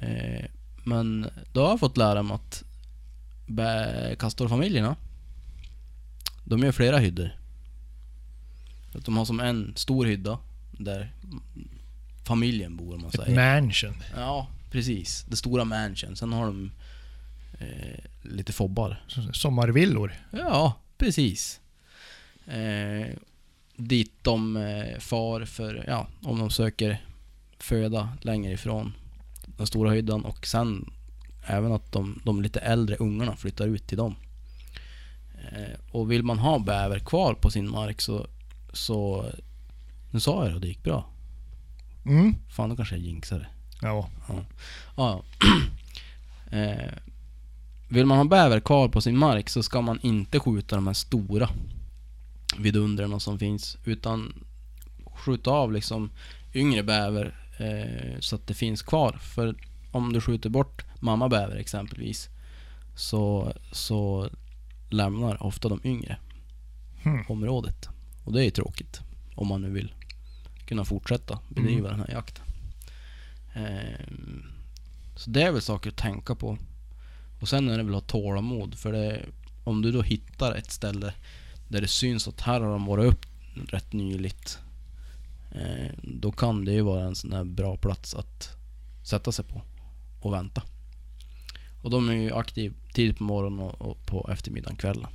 Eh, 0.00 0.44
men 0.84 1.30
då 1.52 1.62
har 1.62 1.70
jag 1.70 1.80
fått 1.80 1.96
lära 1.96 2.22
mig 2.22 2.34
att 2.34 2.64
kastorfamiljerna, 4.18 4.96
de 6.44 6.60
gör 6.62 6.72
flera 6.72 6.98
hyddor. 6.98 7.30
Att 8.94 9.04
de 9.04 9.16
har 9.16 9.24
som 9.24 9.40
en 9.40 9.72
stor 9.76 10.06
hydda 10.06 10.38
där 10.72 11.12
familjen 12.26 12.76
bor 12.76 12.94
om 12.94 13.00
man 13.00 13.10
Ett 13.10 13.16
säger. 13.16 13.60
mansion. 13.60 13.94
Ja, 14.16 14.48
precis. 14.70 15.24
Det 15.28 15.36
stora 15.36 15.64
mansion. 15.64 16.16
Sen 16.16 16.32
har 16.32 16.46
de 16.46 16.70
eh, 17.58 18.04
lite 18.22 18.52
fobbar. 18.52 19.02
Sommarvillor. 19.32 20.12
Ja, 20.32 20.74
precis. 20.98 21.60
Eh, 22.46 23.16
dit 23.76 24.12
de 24.22 24.56
eh, 24.56 24.98
far 24.98 25.44
för, 25.44 25.84
ja, 25.86 26.06
om 26.22 26.38
de 26.38 26.50
söker 26.50 27.02
föda 27.58 28.08
längre 28.20 28.52
ifrån 28.52 28.92
den 29.60 29.66
stora 29.66 29.90
hyddan 29.90 30.24
och 30.24 30.46
sen 30.46 30.90
även 31.46 31.72
att 31.72 31.92
de, 31.92 32.20
de 32.24 32.42
lite 32.42 32.60
äldre 32.60 32.96
ungarna 32.96 33.36
flyttar 33.36 33.66
ut 33.66 33.86
till 33.86 33.98
dem. 33.98 34.14
Eh, 35.34 35.78
och 35.90 36.10
vill 36.10 36.22
man 36.22 36.38
ha 36.38 36.58
bäver 36.58 36.98
kvar 36.98 37.34
på 37.34 37.50
sin 37.50 37.70
mark 37.70 38.00
så, 38.00 38.26
så 38.72 39.26
nu 40.10 40.20
sa 40.20 40.42
jag 40.42 40.52
det 40.52 40.54
och 40.54 40.60
det 40.60 40.68
gick 40.68 40.84
bra. 40.84 41.06
Mm. 42.06 42.34
Fan, 42.48 42.68
då 42.70 42.76
kanske 42.76 42.94
jag 42.94 43.04
jinxade. 43.04 43.46
Ja. 43.82 44.10
Ja, 44.28 44.44
ja. 44.96 45.22
eh, 46.58 46.92
vill 47.88 48.06
man 48.06 48.18
ha 48.18 48.24
bäver 48.24 48.60
kvar 48.60 48.88
på 48.88 49.00
sin 49.00 49.18
mark 49.18 49.48
så 49.48 49.62
ska 49.62 49.80
man 49.80 49.98
inte 50.02 50.40
skjuta 50.40 50.76
de 50.76 50.86
här 50.86 50.94
stora 50.94 51.48
vidundrarna 52.58 53.20
som 53.20 53.38
finns. 53.38 53.78
Utan 53.84 54.44
skjuta 55.14 55.50
av 55.50 55.72
liksom 55.72 56.10
yngre 56.54 56.82
bäver 56.82 57.34
så 58.20 58.36
att 58.36 58.46
det 58.46 58.54
finns 58.54 58.82
kvar. 58.82 59.12
För 59.12 59.54
om 59.92 60.12
du 60.12 60.20
skjuter 60.20 60.50
bort 60.50 60.84
mamma 61.00 61.28
bäver 61.28 61.56
exempelvis 61.56 62.28
så, 62.96 63.52
så 63.72 64.30
lämnar 64.90 65.42
ofta 65.42 65.68
de 65.68 65.80
yngre 65.84 66.16
Hmm. 67.02 67.24
området. 67.28 67.88
Och 68.24 68.32
det 68.32 68.40
är 68.40 68.44
ju 68.44 68.50
tråkigt. 68.50 69.00
Om 69.34 69.46
man 69.46 69.62
nu 69.62 69.70
vill 69.70 69.92
kunna 70.66 70.84
fortsätta 70.84 71.38
bedriva 71.48 71.88
Mm. 71.88 71.90
den 71.90 72.00
här 72.00 72.14
jakten. 72.14 72.44
Ehm, 73.54 74.42
så 75.16 75.30
det 75.30 75.42
är 75.42 75.52
väl 75.52 75.62
saker 75.62 75.90
att 75.90 75.96
tänka 75.96 76.34
på. 76.34 76.58
Och 77.40 77.48
sen 77.48 77.68
är 77.68 77.78
det 77.78 77.84
väl 77.84 77.94
att 77.94 78.02
ha 78.10 78.20
tålamod. 78.20 78.74
För 78.78 78.92
det, 78.92 79.26
om 79.64 79.82
du 79.82 79.92
då 79.92 80.02
hittar 80.02 80.54
ett 80.54 80.70
ställe 80.70 81.14
där 81.68 81.80
det 81.80 81.88
syns 81.88 82.28
att 82.28 82.40
här 82.40 82.60
har 82.60 82.70
de 82.72 82.84
varit 82.86 83.12
upp 83.12 83.26
rätt 83.68 83.92
nyligt. 83.92 84.58
Eh, 85.52 85.90
då 86.02 86.32
kan 86.32 86.64
det 86.64 86.72
ju 86.72 86.80
vara 86.80 87.04
en 87.04 87.14
sån 87.14 87.30
där 87.30 87.44
bra 87.44 87.76
plats 87.76 88.14
att 88.14 88.56
sätta 89.02 89.32
sig 89.32 89.44
på 89.44 89.62
och 90.20 90.32
vänta. 90.32 90.62
Och 91.82 91.90
de 91.90 92.08
är 92.08 92.12
ju 92.12 92.32
aktiva 92.32 92.74
tidigt 92.94 93.18
på 93.18 93.24
morgonen 93.24 93.60
och, 93.60 93.82
och 93.82 94.06
på 94.06 94.28
eftermiddagen, 94.32 94.76
kvällen. 94.76 95.10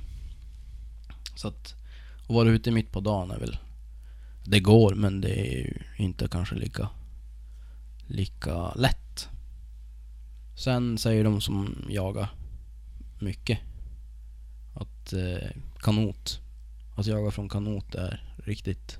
Så 1.36 1.48
att, 1.48 1.74
att 2.22 2.30
vara 2.34 2.48
ute 2.48 2.70
mitt 2.70 2.92
på 2.92 3.00
dagen 3.00 3.30
är 3.30 3.38
väl 3.38 3.58
det 4.44 4.60
går 4.60 4.94
men 4.94 5.20
det 5.20 5.54
är 5.54 5.56
ju 5.56 5.74
inte 5.96 6.28
kanske 6.28 6.54
lika 6.54 6.88
lika 8.06 8.72
lätt. 8.74 9.28
Sen 10.54 10.98
säger 10.98 11.24
de 11.24 11.40
som 11.40 11.84
jagar 11.88 12.28
mycket 13.18 13.58
att 14.74 15.12
eh, 15.12 15.50
kanot, 15.78 16.40
att 16.96 17.06
jaga 17.06 17.30
från 17.30 17.48
kanot 17.48 17.94
är 17.94 18.34
riktigt 18.36 18.98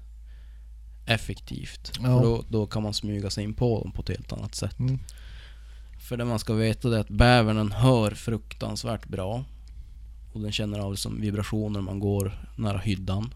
effektivt. 1.07 1.93
Ja. 1.95 2.03
För 2.03 2.23
då, 2.23 2.45
då 2.49 2.67
kan 2.67 2.83
man 2.83 2.95
smyga 2.95 3.31
sig 3.31 3.45
in 3.45 3.55
på 3.55 3.81
dem 3.81 3.93
på 3.93 4.03
ett 4.03 4.09
helt 4.09 4.33
annat 4.33 4.55
sätt. 4.55 4.79
Mm. 4.79 4.99
För 6.01 6.17
det 6.17 6.25
man 6.25 6.39
ska 6.39 6.55
veta 6.55 6.89
det 6.89 6.97
är 6.97 7.01
att 7.01 7.09
bävern 7.09 7.73
hör 7.73 8.11
fruktansvärt 8.11 9.09
bra. 9.09 9.45
Och 10.33 10.41
den 10.41 10.53
känner 10.53 10.79
av 10.79 10.95
som 10.95 11.21
vibrationer 11.21 11.81
när 11.81 11.81
man 11.81 12.01
går 12.01 12.33
nära 12.57 12.79
hyddan. 12.79 13.35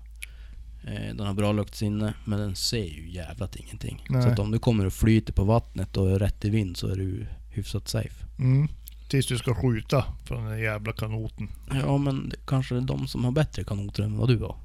Eh, 0.85 1.15
den 1.15 1.27
har 1.27 1.35
bra 1.35 1.53
luktsinne, 1.53 2.15
men 2.25 2.39
den 2.39 2.57
ser 2.57 2.85
ju 2.85 3.11
jävlat 3.11 3.57
ingenting. 3.57 4.07
Nej. 4.09 4.23
Så 4.23 4.29
att 4.29 4.39
om 4.39 4.51
du 4.51 4.59
kommer 4.59 4.87
och 4.87 4.93
flyter 4.93 5.33
på 5.33 5.45
vattnet 5.45 5.97
och 5.97 6.11
är 6.11 6.19
rätt 6.19 6.45
i 6.45 6.51
vind 6.51 6.77
så 6.77 6.87
är 6.87 6.97
du 6.97 7.27
hyfsat 7.51 7.89
safe. 7.89 8.27
Mm. 8.39 8.69
Tills 9.09 9.27
du 9.27 9.39
ska 9.39 9.55
skjuta 9.55 10.05
från 10.25 10.45
den 10.45 10.61
jävla 10.61 10.93
kanoten. 10.93 11.49
Ja, 11.73 11.99
men 11.99 12.29
det 12.29 12.37
kanske 12.47 12.77
är 12.77 12.81
de 12.81 13.09
som 13.09 13.25
har 13.25 13.33
bättre 13.33 13.65
kanoter 13.65 14.03
än 14.03 14.19
vad 14.19 14.29
du 14.29 14.39
har. 14.39 14.57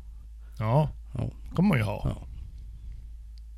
Ja. 0.59 0.89
Ja. 1.13 1.29
kommer 1.55 1.69
man 1.69 1.77
ju 1.77 1.83
ha. 1.83 2.01
Ja. 2.03 2.27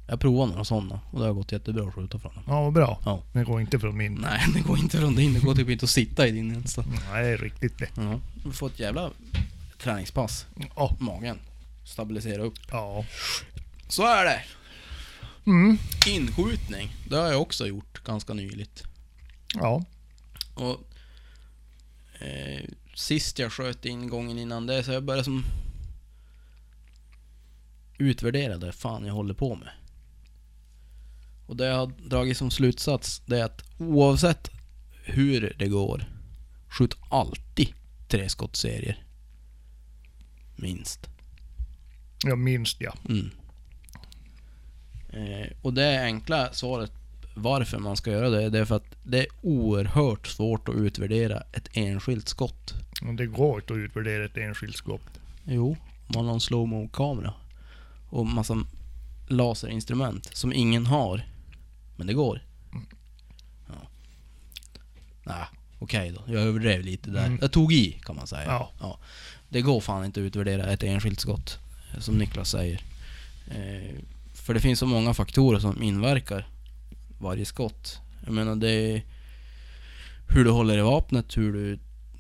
Jag 0.09 0.19
provade 0.19 0.51
några 0.51 0.63
sådana 0.65 0.99
och 1.11 1.19
det 1.19 1.25
har 1.25 1.33
gått 1.33 1.51
jättebra 1.51 1.87
att 1.87 1.93
skjuta 1.93 2.19
från 2.19 2.33
dem. 2.33 2.43
Ja, 2.47 2.63
vad 2.63 2.73
bra. 2.73 2.99
Ja. 3.05 3.23
Det 3.33 3.43
går 3.43 3.61
inte 3.61 3.79
från 3.79 3.97
min. 3.97 4.13
Nej, 4.13 4.45
det 4.53 4.59
går 4.61 4.79
inte 4.79 4.97
från 4.97 5.15
din. 5.15 5.33
Det 5.33 5.39
går 5.39 5.55
typ 5.55 5.69
inte 5.69 5.85
att 5.85 5.89
sitta 5.89 6.27
i 6.27 6.31
din 6.31 6.51
ens. 6.51 6.73
så. 6.73 6.81
Nej, 6.81 7.23
det 7.23 7.29
är 7.29 7.37
riktigt 7.37 7.77
det. 7.79 7.89
Ja. 7.95 8.19
Du 8.43 8.51
får 8.51 8.67
ett 8.67 8.79
jävla 8.79 9.11
träningspass. 9.77 10.45
Ja. 10.75 10.95
Magen. 10.99 11.39
Stabilisera 11.85 12.41
upp. 12.41 12.59
Ja. 12.71 13.05
Så 13.87 14.03
är 14.03 14.25
det. 14.25 14.41
Mm. 15.45 15.77
Inskjutning. 16.07 16.95
Det 17.09 17.15
har 17.15 17.27
jag 17.27 17.41
också 17.41 17.67
gjort 17.67 18.03
ganska 18.03 18.33
nyligt. 18.33 18.83
Ja. 19.53 19.83
Och 20.53 20.77
eh, 22.19 22.69
sist 22.95 23.39
jag 23.39 23.51
sköt 23.51 23.85
in 23.85 24.09
gången 24.09 24.37
innan 24.37 24.67
det, 24.67 24.83
så 24.83 24.91
jag 24.91 25.03
började 25.03 25.23
som 25.23 25.43
utvärdera 27.97 28.57
det 28.57 28.71
fan 28.71 29.05
jag 29.05 29.13
håller 29.13 29.33
på 29.33 29.55
med. 29.55 29.69
Och 31.47 31.55
det 31.55 31.65
jag 31.65 31.75
har 31.75 31.91
dragit 32.09 32.37
som 32.37 32.51
slutsats, 32.51 33.21
det 33.25 33.39
är 33.39 33.45
att 33.45 33.63
oavsett 33.77 34.49
hur 35.03 35.55
det 35.59 35.67
går, 35.67 36.05
skjut 36.69 36.97
alltid 37.09 37.73
tre 38.07 38.29
skottserier. 38.29 39.03
Minst. 40.55 41.09
Ja, 42.25 42.35
minst 42.35 42.81
ja. 42.81 42.93
Mm. 43.09 43.29
Eh, 45.09 45.47
och 45.61 45.73
det 45.73 46.01
enkla 46.03 46.53
svaret 46.53 46.91
varför 47.35 47.79
man 47.79 47.97
ska 47.97 48.11
göra 48.11 48.29
det, 48.29 48.49
det 48.49 48.59
är 48.59 48.65
för 48.65 48.75
att 48.75 48.95
det 49.03 49.19
är 49.19 49.27
oerhört 49.41 50.27
svårt 50.27 50.69
att 50.69 50.75
utvärdera 50.75 51.43
ett 51.53 51.69
enskilt 51.73 52.27
skott. 52.27 52.73
Det 53.17 53.25
går 53.25 53.59
inte 53.59 53.73
att 53.73 53.77
utvärdera 53.77 54.25
ett 54.25 54.37
enskilt 54.37 54.75
skott. 54.75 55.19
Jo, 55.43 55.77
man 56.07 56.25
har 56.25 56.33
en 56.33 56.39
slow 56.39 56.89
kamera 56.93 57.33
och 58.09 58.25
massa 58.25 58.57
laserinstrument 59.27 60.35
som 60.35 60.53
ingen 60.53 60.85
har. 60.85 61.25
Men 61.97 62.07
det 62.07 62.13
går. 62.13 62.41
Ja. 63.67 63.87
Nej, 65.23 65.45
okej 65.79 66.11
då. 66.11 66.33
Jag 66.33 66.41
överdrev 66.41 66.81
lite 66.81 67.09
där. 67.09 67.25
Mm. 67.25 67.37
Jag 67.41 67.51
tog 67.51 67.73
i, 67.73 67.91
kan 67.91 68.15
man 68.15 68.27
säga. 68.27 68.67
Ja. 68.79 68.99
Det 69.49 69.61
går 69.61 69.81
fan 69.81 70.05
inte 70.05 70.19
att 70.19 70.23
utvärdera 70.23 70.71
ett 70.71 70.83
enskilt 70.83 71.19
skott, 71.19 71.59
eh, 71.93 71.99
som 71.99 72.15
Niklas 72.17 72.49
säger. 72.49 72.81
Eh, 73.47 73.95
för 74.33 74.53
det 74.53 74.59
finns 74.59 74.79
så 74.79 74.85
många 74.85 75.13
faktorer 75.13 75.59
som 75.59 75.83
inverkar 75.83 76.47
varje 77.19 77.45
skott. 77.45 77.99
Jag 78.25 78.33
menar 78.33 78.55
det 78.55 78.71
är 78.71 79.03
hur 80.29 80.43
du 80.43 80.49
håller 80.49 80.77
i 80.77 80.81
vapnet, 80.81 81.37
hur 81.37 81.53
du 81.53 81.73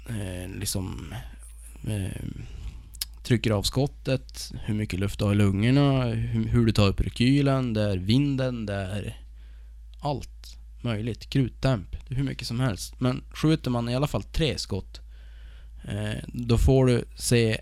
eh, 0.09 0.49
liksom 0.59 1.13
eh, 1.87 2.21
trycker 3.23 3.51
av 3.51 3.63
skottet, 3.63 4.51
hur 4.65 4.73
mycket 4.73 4.99
luft 4.99 5.19
du 5.19 5.25
har 5.25 5.31
i 5.31 5.35
lungorna, 5.35 6.03
hur, 6.03 6.47
hur 6.47 6.65
du 6.65 6.71
tar 6.71 6.87
upp 6.87 7.01
rekylen, 7.01 7.73
det 7.73 7.81
är 7.81 7.97
vinden, 7.97 8.65
det 8.65 8.73
är 8.73 9.17
allt 9.99 10.57
möjligt. 10.81 11.35
Är 11.35 12.15
hur 12.15 12.23
mycket 12.23 12.47
som 12.47 12.59
helst. 12.59 12.99
Men 12.99 13.23
skjuter 13.33 13.71
man 13.71 13.89
i 13.89 13.95
alla 13.95 14.07
fall 14.07 14.23
tre 14.23 14.57
skott, 14.57 15.01
eh, 15.83 16.23
då 16.27 16.57
får 16.57 16.85
du 16.85 17.05
se 17.15 17.61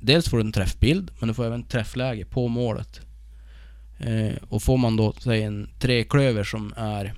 Dels 0.00 0.28
får 0.28 0.36
du 0.36 0.44
en 0.44 0.52
träffbild, 0.52 1.10
men 1.18 1.28
du 1.28 1.34
får 1.34 1.44
även 1.44 1.62
träffläge 1.62 2.24
på 2.24 2.48
målet. 2.48 3.00
Eh, 3.98 4.34
och 4.48 4.62
får 4.62 4.76
man 4.76 4.96
då, 4.96 5.12
säg 5.12 5.42
en 5.42 5.70
treklöver 5.78 6.44
som 6.44 6.74
är... 6.76 7.14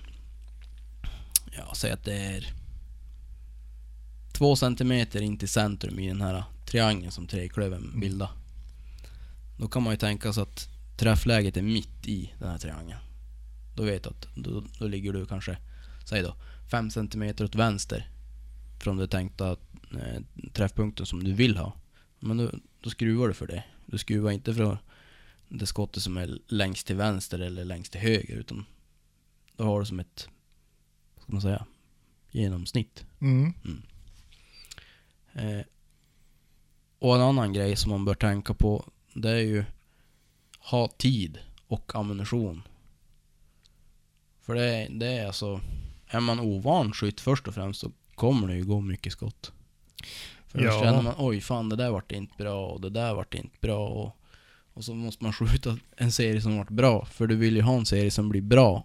Ja, 1.56 1.72
säg 1.74 1.92
att 1.92 2.04
det 2.04 2.14
är... 2.14 2.52
Två 4.32 4.56
centimeter 4.56 5.22
in 5.22 5.38
till 5.38 5.48
centrum 5.48 5.98
i 5.98 6.08
den 6.08 6.20
här 6.20 6.44
triangeln 6.66 7.12
som 7.12 7.26
treklövern 7.26 8.00
bildar. 8.00 8.30
Då 9.56 9.68
kan 9.68 9.82
man 9.82 9.92
ju 9.92 9.96
tänka 9.96 10.32
sig 10.32 10.42
att 10.42 10.68
träffläget 10.96 11.56
är 11.56 11.62
mitt 11.62 12.06
i 12.06 12.32
den 12.38 12.48
här 12.48 12.58
triangeln. 12.58 13.00
Då 13.76 13.82
vet 13.82 14.02
du 14.02 14.10
att 14.10 14.28
då, 14.34 14.64
då 14.78 14.86
ligger 14.86 15.12
du 15.12 15.26
kanske, 15.26 15.58
säg 16.08 16.22
då, 16.22 16.34
5 16.70 16.90
centimeter 16.90 17.44
åt 17.44 17.54
vänster 17.54 18.08
från 18.80 18.96
den 18.96 19.08
tänkta 19.08 19.50
eh, 19.92 20.22
träffpunkten 20.52 21.06
som 21.06 21.24
du 21.24 21.32
vill 21.32 21.56
ha. 21.56 21.72
Men 22.20 22.36
då, 22.36 22.50
då 22.80 22.90
skruvar 22.90 23.28
du 23.28 23.34
för 23.34 23.46
det. 23.46 23.64
Du 23.86 23.98
skruvar 23.98 24.30
inte 24.30 24.54
för 24.54 24.78
det 25.48 25.66
skottet 25.66 26.02
som 26.02 26.16
är 26.16 26.38
längst 26.46 26.86
till 26.86 26.96
vänster 26.96 27.38
eller 27.38 27.64
längst 27.64 27.92
till 27.92 28.00
höger 28.00 28.36
utan 28.36 28.64
då 29.56 29.64
har 29.64 29.80
du 29.80 29.86
som 29.86 30.00
ett, 30.00 30.28
vad 31.14 31.22
ska 31.22 31.32
man 31.32 31.42
säga, 31.42 31.66
genomsnitt. 32.30 33.04
Mm. 33.20 33.52
Eh, 35.32 35.66
och 36.98 37.14
en 37.16 37.22
annan 37.22 37.52
grej 37.52 37.76
som 37.76 37.90
man 37.90 38.04
bör 38.04 38.14
tänka 38.14 38.54
på, 38.54 38.84
det 39.14 39.30
är 39.30 39.40
ju 39.40 39.64
ha 40.58 40.88
tid 40.88 41.38
och 41.66 41.94
ammunition. 41.94 42.62
För 44.42 44.54
det, 44.54 44.64
är- 44.64 44.88
det 44.90 45.06
är 45.06 45.26
alltså, 45.26 45.60
är 46.08 46.20
man 46.20 46.40
ovan 46.40 46.92
skytt 46.92 47.20
först 47.20 47.48
och 47.48 47.54
främst 47.54 47.80
så 47.80 47.90
kommer 48.14 48.48
det 48.48 48.54
ju 48.54 48.64
gå 48.64 48.80
mycket 48.80 49.12
skott. 49.12 49.52
För 50.48 50.58
då 50.58 50.64
Ja. 50.64 50.80
känner 50.82 51.02
man, 51.02 51.14
oj 51.18 51.40
fan 51.40 51.68
det 51.68 51.76
där 51.76 51.90
vart 51.90 52.12
inte 52.12 52.34
bra 52.38 52.66
och 52.66 52.80
det 52.80 52.90
där 52.90 53.14
vart 53.14 53.34
inte 53.34 53.56
bra 53.60 53.88
och, 53.88 54.16
och 54.74 54.84
så 54.84 54.94
måste 54.94 55.24
man 55.24 55.32
skjuta 55.32 55.78
en 55.96 56.12
serie 56.12 56.40
som 56.40 56.58
vart 56.58 56.70
bra. 56.70 57.04
För 57.04 57.26
du 57.26 57.36
vill 57.36 57.56
ju 57.56 57.62
ha 57.62 57.74
en 57.76 57.86
serie 57.86 58.10
som 58.10 58.28
blir 58.28 58.42
bra. 58.42 58.84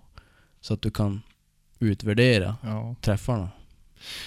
Så 0.62 0.74
att 0.74 0.82
du 0.82 0.91
kan 0.91 1.22
utvärdera 1.80 2.56
Ja. 2.63 2.96
träffarna. 3.02 3.50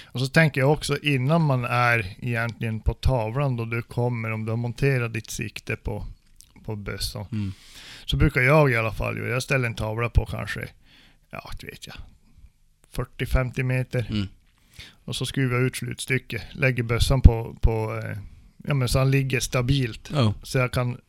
Och 0.05 0.21
så 0.21 0.27
tänker 0.27 0.61
jag 0.61 0.73
också 0.73 0.99
innan 0.99 1.41
man 1.43 1.65
är 1.65 2.17
egentligen 2.21 2.81
på 2.81 2.95
tavlan 2.95 3.57
då 3.57 3.65
du 3.65 3.83
kommer, 3.83 4.31
om 4.31 4.45
du 4.45 4.53
har 4.53 4.57
monterat 4.57 5.13
ditt 5.13 5.31
sikte 5.31 5.77
på, 5.77 6.05
på 6.65 6.77
bössan. 6.77 7.27
Mm. 7.33 7.53
Så 8.07 8.17
brukar 8.17 8.41
jag 8.41 8.71
i 8.71 8.77
alla 8.77 8.93
fall 8.93 9.17
göra, 9.19 9.29
jag 9.29 9.43
ställer 9.43 9.67
en 9.67 9.75
tavla 9.75 10.09
på 10.09 10.27
kanske, 10.27 10.69
ja 11.31 11.51
det 11.61 11.67
vet 11.67 11.87
jag, 11.87 11.97
40-50 12.93 13.63
meter. 13.63 14.07
Mm. 14.11 14.27
Och 15.05 15.17
så 15.17 15.27
skruvar 15.27 15.57
jag 15.57 15.67
ut 15.67 15.77
slutstycket, 15.77 16.43
lägger 16.53 16.83
bössan 16.83 17.21
på, 17.21 17.57
på 17.61 18.01
eh, 18.05 18.19
ja 18.57 18.75
men 18.75 18.89
så 18.89 18.99
han 18.99 19.11
ligger 19.11 19.41
stabilt. 19.41 20.11
Ja. 20.13 20.35
Så 20.43 20.59
jag 20.59 20.73
kan 20.73 21.01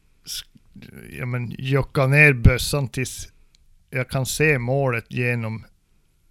ja, 1.10 1.26
men, 1.26 1.56
jocka 1.58 2.08
ner 2.08 2.34
bössan 2.34 2.88
tills 2.88 3.32
jag 3.90 4.10
kan 4.10 4.26
se 4.26 4.60
målet 4.60 5.06
genom 5.10 5.66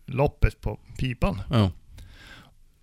loppet 0.07 0.61
på 0.61 0.79
pipan. 0.99 1.43
Ja. 1.51 1.73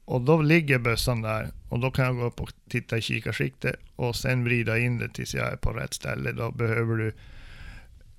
Och 0.06 0.22
då 0.22 0.42
ligger 0.42 0.80
bössan 0.80 1.22
där 1.22 1.50
och 1.70 1.80
då 1.80 1.92
kan 1.92 2.06
jag 2.06 2.16
gå 2.16 2.24
upp 2.24 2.42
och 2.42 2.54
titta 2.70 2.98
i 2.98 3.02
kikarsikte 3.02 3.76
och 3.96 4.16
sen 4.16 4.44
vrida 4.44 4.80
in 4.80 4.98
det 4.98 5.10
tills 5.10 5.36
jag 5.36 5.54
är 5.54 5.56
på 5.56 5.70
rätt 5.70 5.94
ställe. 5.94 6.32
Då 6.32 6.52
behöver 6.52 6.96
du 6.96 7.14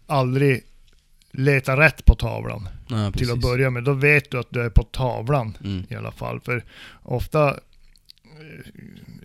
aldrig 0.07 0.62
leta 1.32 1.76
rätt 1.76 2.04
på 2.04 2.14
tavlan 2.14 2.68
Nej, 2.88 3.12
till 3.12 3.30
att 3.30 3.40
börja 3.40 3.70
med. 3.70 3.84
Då 3.84 3.92
vet 3.92 4.30
du 4.30 4.38
att 4.38 4.50
du 4.50 4.62
är 4.62 4.70
på 4.70 4.82
tavlan 4.82 5.56
Mm. 5.64 5.86
i 5.90 5.94
alla 5.94 6.12
fall. 6.12 6.40
För 6.40 6.64
ofta, 7.02 7.48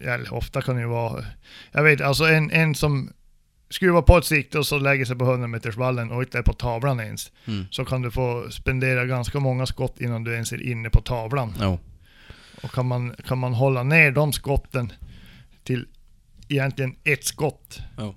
eh, 0.02 0.14
eller 0.14 0.34
ofta 0.34 0.62
kan 0.62 0.76
det 0.76 0.82
ju 0.82 0.88
vara, 0.88 1.26
jag 1.72 1.84
vet 1.84 2.02
alltså 2.02 2.24
en, 2.26 2.52
en 2.52 2.76
som 2.76 3.10
skruvar 3.70 4.02
på 4.02 4.18
ett 4.18 4.26
sikte 4.26 4.60
och 4.60 4.68
så 4.68 4.78
lägger 4.80 5.06
sig 5.06 5.16
på 5.16 5.26
100 5.26 5.48
meters 5.48 5.76
vallen 5.78 6.12
och 6.12 6.22
inte 6.24 6.38
är 6.38 6.42
på 6.42 6.54
tavlan 6.54 7.00
ens. 7.00 7.32
Mm. 7.46 7.66
Så 7.72 7.86
kan 7.86 8.02
du 8.02 8.12
få 8.12 8.52
spendera 8.52 9.06
ganska 9.06 9.40
många 9.40 9.66
skott 9.66 10.02
innan 10.02 10.24
du 10.24 10.34
ens 10.34 10.52
är 10.52 10.62
inne 10.62 10.90
på 10.90 11.02
tavlan. 11.02 11.54
Ja. 11.60 11.80
Och 12.64 12.72
kan 12.72 12.86
man, 12.88 13.16
kan 13.28 13.38
man 13.38 13.54
hålla 13.54 13.84
ner 13.84 14.12
de 14.12 14.34
skotten 14.34 14.94
till 15.64 15.86
egentligen 16.48 16.96
ett 17.04 17.24
skott. 17.26 17.80
Ja. 17.98 18.16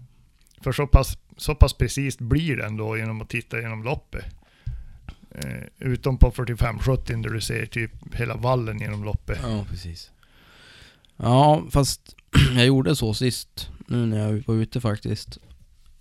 För 0.60 0.72
så 0.72 0.86
pass, 0.86 1.18
så 1.36 1.54
pass 1.54 1.72
precis 1.72 2.18
blir 2.18 2.56
det 2.56 2.66
ändå 2.66 2.96
genom 2.96 3.20
att 3.20 3.28
titta 3.28 3.60
genom 3.60 3.84
loppet. 3.84 4.24
Eh, 5.30 5.62
utom 5.78 6.18
på 6.18 6.30
45-70 6.30 7.22
där 7.22 7.30
du 7.30 7.40
ser 7.40 7.66
typ 7.66 8.14
hela 8.14 8.36
vallen 8.36 8.78
genom 8.78 9.04
loppet. 9.04 9.38
Ja, 9.42 9.64
precis. 9.70 10.10
Ja, 11.16 11.64
fast 11.70 12.16
jag 12.54 12.66
gjorde 12.66 12.96
så 12.96 13.14
sist, 13.14 13.70
nu 13.86 14.06
när 14.06 14.18
jag 14.18 14.42
var 14.46 14.54
ute 14.54 14.80
faktiskt. 14.80 15.38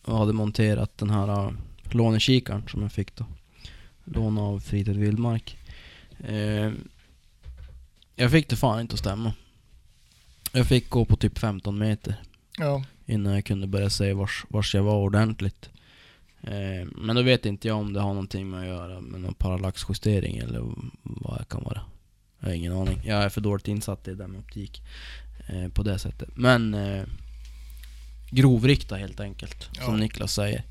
Och 0.04 0.18
hade 0.18 0.34
monterat 0.34 0.98
den 0.98 1.10
här 1.10 1.48
uh, 1.48 1.52
lånekikaren 1.84 2.64
som 2.68 2.82
jag 2.82 2.92
fick 2.92 3.16
då. 3.16 3.26
Lån 4.04 4.38
av 4.38 4.60
Fritid 4.60 4.98
Vildmark. 4.98 5.58
Eh, 6.20 6.72
jag 8.16 8.32
fick 8.32 8.50
det 8.50 8.56
fan 8.56 8.82
inte 8.82 8.94
att 8.94 9.00
stämma. 9.00 9.34
Jag 10.52 10.68
fick 10.68 10.90
gå 10.90 11.06
på 11.06 11.16
typ 11.16 11.40
15 11.40 11.78
meter 11.78 12.16
Ja. 12.58 12.84
Innan 13.06 13.34
jag 13.34 13.46
kunde 13.46 13.68
börja 13.68 13.90
se 13.90 14.14
vars, 14.14 14.46
vars 14.50 14.76
jag 14.76 14.84
var 14.84 14.96
ordentligt. 14.96 15.70
Eh, 16.42 16.88
men 16.96 17.16
då 17.16 17.22
vet 17.22 17.46
inte 17.46 17.68
jag 17.68 17.78
om 17.78 17.94
det 17.94 18.00
har 18.00 18.14
någonting 18.14 18.50
med 18.50 18.60
att 18.60 18.68
göra 18.68 19.02
med 19.02 19.22
någon 19.22 19.34
parallaxjustering 19.34 20.38
eller 20.38 20.62
vad 21.04 21.40
det 21.40 21.46
kan 21.50 21.64
vara. 21.64 21.82
Jag 22.40 22.48
har 22.48 22.54
ingen 22.54 22.74
aning. 22.74 23.02
Jag 23.06 23.24
är 23.24 23.30
för 23.30 23.42
dåligt 23.42 23.68
insatt 23.68 24.08
i 24.08 24.12
det 24.12 24.18
där 24.18 24.28
med 24.28 24.40
optik 24.40 24.82
eh, 25.48 25.68
på 25.68 25.84
det 25.84 26.00
sättet. 26.00 26.30
Men 26.36 26.74
eh, 26.74 27.04
grovrikta 28.30 28.96
helt 28.96 29.20
enkelt, 29.20 29.70
som 29.74 29.94
Ja. 29.94 29.98
Niklas 29.98 30.34
säger. 30.34 30.64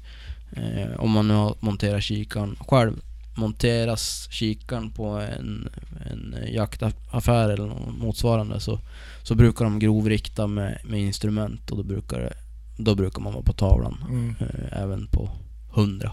Eh, 0.53 1.01
om 1.01 1.11
man 1.11 1.29
nu 1.29 1.35
har 1.35 1.57
monterat 1.61 2.03
kikaren 2.03 2.57
själv. 2.61 3.03
Monteras 3.35 4.29
kikaren 4.31 4.91
på 4.91 5.07
en, 5.07 5.69
en 6.11 6.37
jaktaffär 6.53 7.49
eller 7.49 7.67
något 7.67 7.99
motsvarande 7.99 8.61
så, 8.61 8.81
så 9.23 9.35
brukar 9.35 9.65
de 9.65 9.79
grovrikta 9.79 10.47
med, 10.47 10.81
med 10.85 11.01
instrument 11.01 11.71
och 11.71 11.77
då 11.77 11.83
brukar, 11.83 12.21
det, 12.21 12.35
då 12.77 12.95
brukar 12.95 13.23
man 13.23 13.33
vara 13.33 13.45
på 13.45 13.53
tavlan. 13.53 14.05
Mm. 14.09 14.35
Eh, 14.41 14.83
även 14.83 15.07
på 15.07 15.31
100 15.75 16.13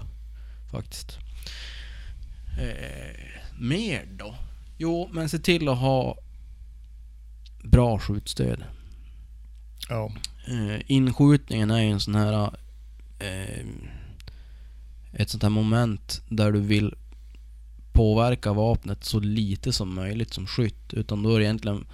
faktiskt. 0.71 1.17
Eh, 2.59 3.15
mer 3.59 4.05
då? 4.11 4.35
Jo, 4.77 5.09
men 5.11 5.29
se 5.29 5.39
till 5.39 5.69
att 5.69 5.77
ha 5.77 6.17
bra 7.63 7.99
skjutstöd. 7.99 8.63
Ja. 9.89 10.11
Eh, 10.47 10.81
inskjutningen 10.87 11.71
är 11.71 11.81
ju 11.81 11.91
en 11.91 11.99
sån 11.99 12.15
här... 12.15 12.51
Eh, 13.19 13.65
ett 15.13 15.29
sånt 15.29 15.43
här 15.43 15.49
moment 15.49 16.21
där 16.29 16.51
du 16.51 16.59
vill 16.59 16.95
påverka 17.93 18.53
vapnet 18.53 19.03
så 19.03 19.19
lite 19.19 19.73
som 19.73 19.95
möjligt 19.95 20.33
som 20.33 20.47
skytt. 20.47 20.93
Utan 20.93 21.23
då 21.23 21.35
är 21.35 21.39
det 21.39 21.45
egentligen 21.45 21.87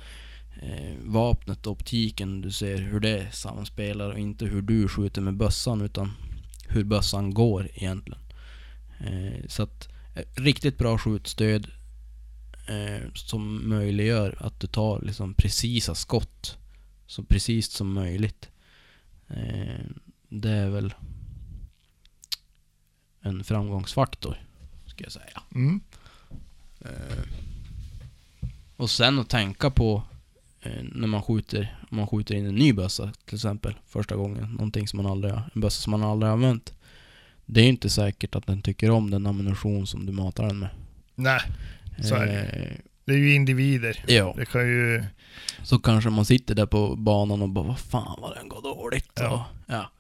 eh, 0.61 0.95
vapnet 1.03 1.67
och 1.67 1.71
optiken, 1.71 2.41
du 2.41 2.51
ser 2.51 2.77
hur 2.77 2.99
det 2.99 3.31
samspelar 3.31 4.09
och 4.09 4.19
inte 4.19 4.45
hur 4.45 4.61
du 4.61 4.87
skjuter 4.87 5.21
med 5.21 5.37
bössan 5.37 5.81
utan 5.81 6.11
hur 6.69 6.83
bössan 6.83 7.33
går 7.33 7.69
egentligen. 7.73 8.21
Eh, 8.99 9.47
så 9.47 9.63
att 9.63 9.87
eh, 10.15 10.41
riktigt 10.41 10.77
bra 10.77 10.97
skjutstöd 10.97 11.67
eh, 12.67 13.13
som 13.13 13.69
möjliggör 13.69 14.37
att 14.39 14.59
du 14.59 14.67
tar 14.67 15.01
liksom 15.01 15.33
precisa 15.33 15.95
skott 15.95 16.57
så 17.07 17.23
precis 17.23 17.71
som 17.71 17.93
möjligt. 17.93 18.49
Eh, 19.27 19.85
det 20.29 20.49
är 20.49 20.69
väl 20.69 20.93
en 23.21 23.43
framgångsfaktor, 23.43 24.46
ska 24.97 25.03
jag 25.03 25.11
säga. 25.11 25.41
Mm. 25.55 25.79
Eh, 26.81 27.23
och 28.77 28.89
sen 28.89 29.19
att 29.19 29.29
tänka 29.29 29.69
på 29.69 30.03
eh, 30.61 30.83
när 30.91 31.07
man 31.07 31.21
skjuter, 31.21 31.77
om 31.91 31.97
man 31.97 32.07
skjuter 32.07 32.35
in 32.35 32.45
en 32.45 32.55
ny 32.55 32.73
bössa 32.73 33.11
till 33.25 33.35
exempel, 33.35 33.75
första 33.87 34.15
gången, 34.15 34.51
någonting 34.51 34.87
som 34.87 34.97
man 34.97 35.11
aldrig 35.11 35.33
har, 35.33 35.49
en 35.55 35.61
bössa 35.61 35.81
som 35.81 35.91
man 35.91 36.03
aldrig 36.03 36.27
har 36.27 36.33
använt. 36.33 36.73
Det 37.45 37.59
är 37.59 37.63
ju 37.63 37.69
inte 37.69 37.89
säkert 37.89 38.35
att 38.35 38.47
den 38.47 38.61
tycker 38.61 38.89
om 38.91 39.09
den 39.11 39.27
ammunition 39.27 39.87
som 39.87 40.05
du 40.05 40.11
matar 40.11 40.47
den 40.47 40.59
med. 40.59 40.69
Nej, 41.15 41.41
Så 42.03 42.15
är 42.15 42.25
det. 42.25 42.41
Eh, 42.41 42.77
det 43.05 43.13
är 43.13 43.17
ju 43.17 43.33
individer. 43.35 44.03
ja, 44.07 44.33
Det 44.37 44.45
kan 44.45 44.67
ju... 44.67 45.03
så 45.63 45.79
kanske 45.79 46.09
man 46.09 46.25
sitter 46.25 46.55
där 46.55 46.65
på 46.65 46.95
banan 46.95 47.41
och 47.41 47.49
bara 47.49 47.67
vad 47.67 47.79
fan 47.79 48.17
vad 48.21 48.35
den 48.35 48.49
går 48.49 48.61
dåligt. 48.61 49.11
Ja. 49.15 49.29
Och, 49.33 49.71
ja. 49.73 49.91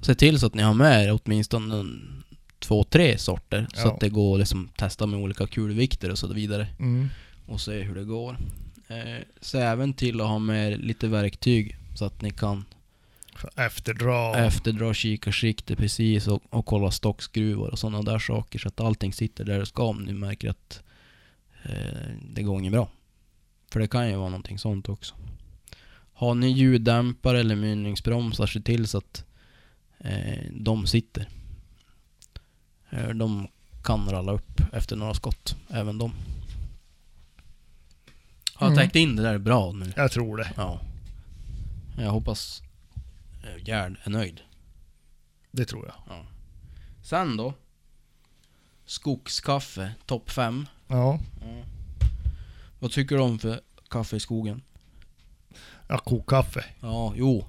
Se 0.00 0.14
till 0.14 0.38
så 0.40 0.46
att 0.46 0.54
ni 0.54 0.62
har 0.62 0.74
med 0.74 1.04
er 1.04 1.20
åtminstone 1.24 1.76
en, 1.76 2.19
två, 2.60 2.84
tre 2.84 3.18
sorter. 3.18 3.66
Så 3.74 3.80
Ja. 3.88 3.92
att 3.94 4.00
det 4.00 4.08
går 4.08 4.34
att 4.34 4.38
liksom 4.40 4.68
testa 4.76 5.06
med 5.06 5.20
olika 5.20 5.46
kulvikter 5.46 6.10
och 6.10 6.18
så 6.18 6.32
vidare. 6.32 6.66
Mm. 6.78 7.08
och 7.46 7.60
se 7.60 7.80
hur 7.82 7.94
det 7.94 8.04
går. 8.04 8.36
Eh, 8.88 9.24
se 9.40 9.58
även 9.58 9.92
till 9.94 10.20
att 10.20 10.26
ha 10.28 10.38
med 10.38 10.84
lite 10.84 11.08
verktyg 11.08 11.76
så 11.94 12.04
att 12.04 12.22
ni 12.22 12.30
kan 12.30 12.64
Efterdra. 13.56 14.34
efterdra 14.46 14.94
kikarsikte 14.94 15.76
precis 15.76 16.26
och, 16.28 16.42
och 16.50 16.66
kolla 16.66 16.90
stockskruvar 16.90 17.68
och 17.68 17.78
sådana 17.78 18.02
där 18.02 18.18
saker 18.18 18.58
så 18.58 18.68
att 18.68 18.80
allting 18.80 19.12
sitter 19.12 19.44
där 19.44 19.58
det 19.58 19.66
ska 19.66 19.82
om 19.84 20.02
ni 20.04 20.12
märker 20.12 20.50
att 20.50 20.82
eh, 21.62 22.10
det 22.34 22.42
går 22.42 22.58
inget 22.60 22.72
bra. 22.72 22.88
För 23.72 23.80
det 23.80 23.88
kan 23.88 24.08
ju 24.08 24.16
vara 24.16 24.28
någonting 24.28 24.58
sånt 24.58 24.88
också. 24.88 25.14
Har 26.12 26.34
ni 26.34 26.48
ljuddämpare 26.50 27.40
eller 27.40 27.56
mynningsbromsar, 27.56 28.46
se 28.46 28.60
till 28.60 28.86
så 28.86 28.98
att 28.98 29.24
eh, 29.98 30.44
de 30.52 30.86
sitter. 30.86 31.28
Eh, 32.90 33.08
de 33.08 33.48
kan 33.84 34.10
ralla 34.10 34.32
upp 34.32 34.60
efter 34.72 34.96
några 34.96 35.14
skott, 35.14 35.56
även 35.70 35.98
de. 35.98 36.12
Har 38.54 38.66
jag 38.66 38.72
Mm. 38.72 38.84
täckt 38.84 38.96
in 38.96 39.16
det 39.16 39.22
där 39.22 39.38
bra 39.38 39.72
nu? 39.72 39.92
Jag 39.96 40.10
tror 40.12 40.36
det. 40.36 40.52
Ja. 40.56 40.80
Jag 41.98 42.10
hoppas 42.10 42.62
eh, 43.44 43.64
Gerd 43.68 43.96
är 44.04 44.10
nöjd. 44.10 44.40
Det 45.50 45.64
tror 45.64 45.86
jag. 45.86 46.24
Sen 47.02 47.36
då. 47.36 47.54
Skogskaffe, 48.84 49.94
topp 50.06 50.30
5. 50.30 50.66
Ja. 50.88 51.18
Vad 52.78 52.90
tycker 52.92 53.16
du 53.16 53.22
om 53.22 53.38
för 53.38 53.60
kaffe 53.90 54.16
i 54.16 54.20
skogen? 54.20 54.62
Ja, 55.88 55.98
kokkaffe. 55.98 56.64
Ja, 56.80 57.12
jo. 57.16 57.44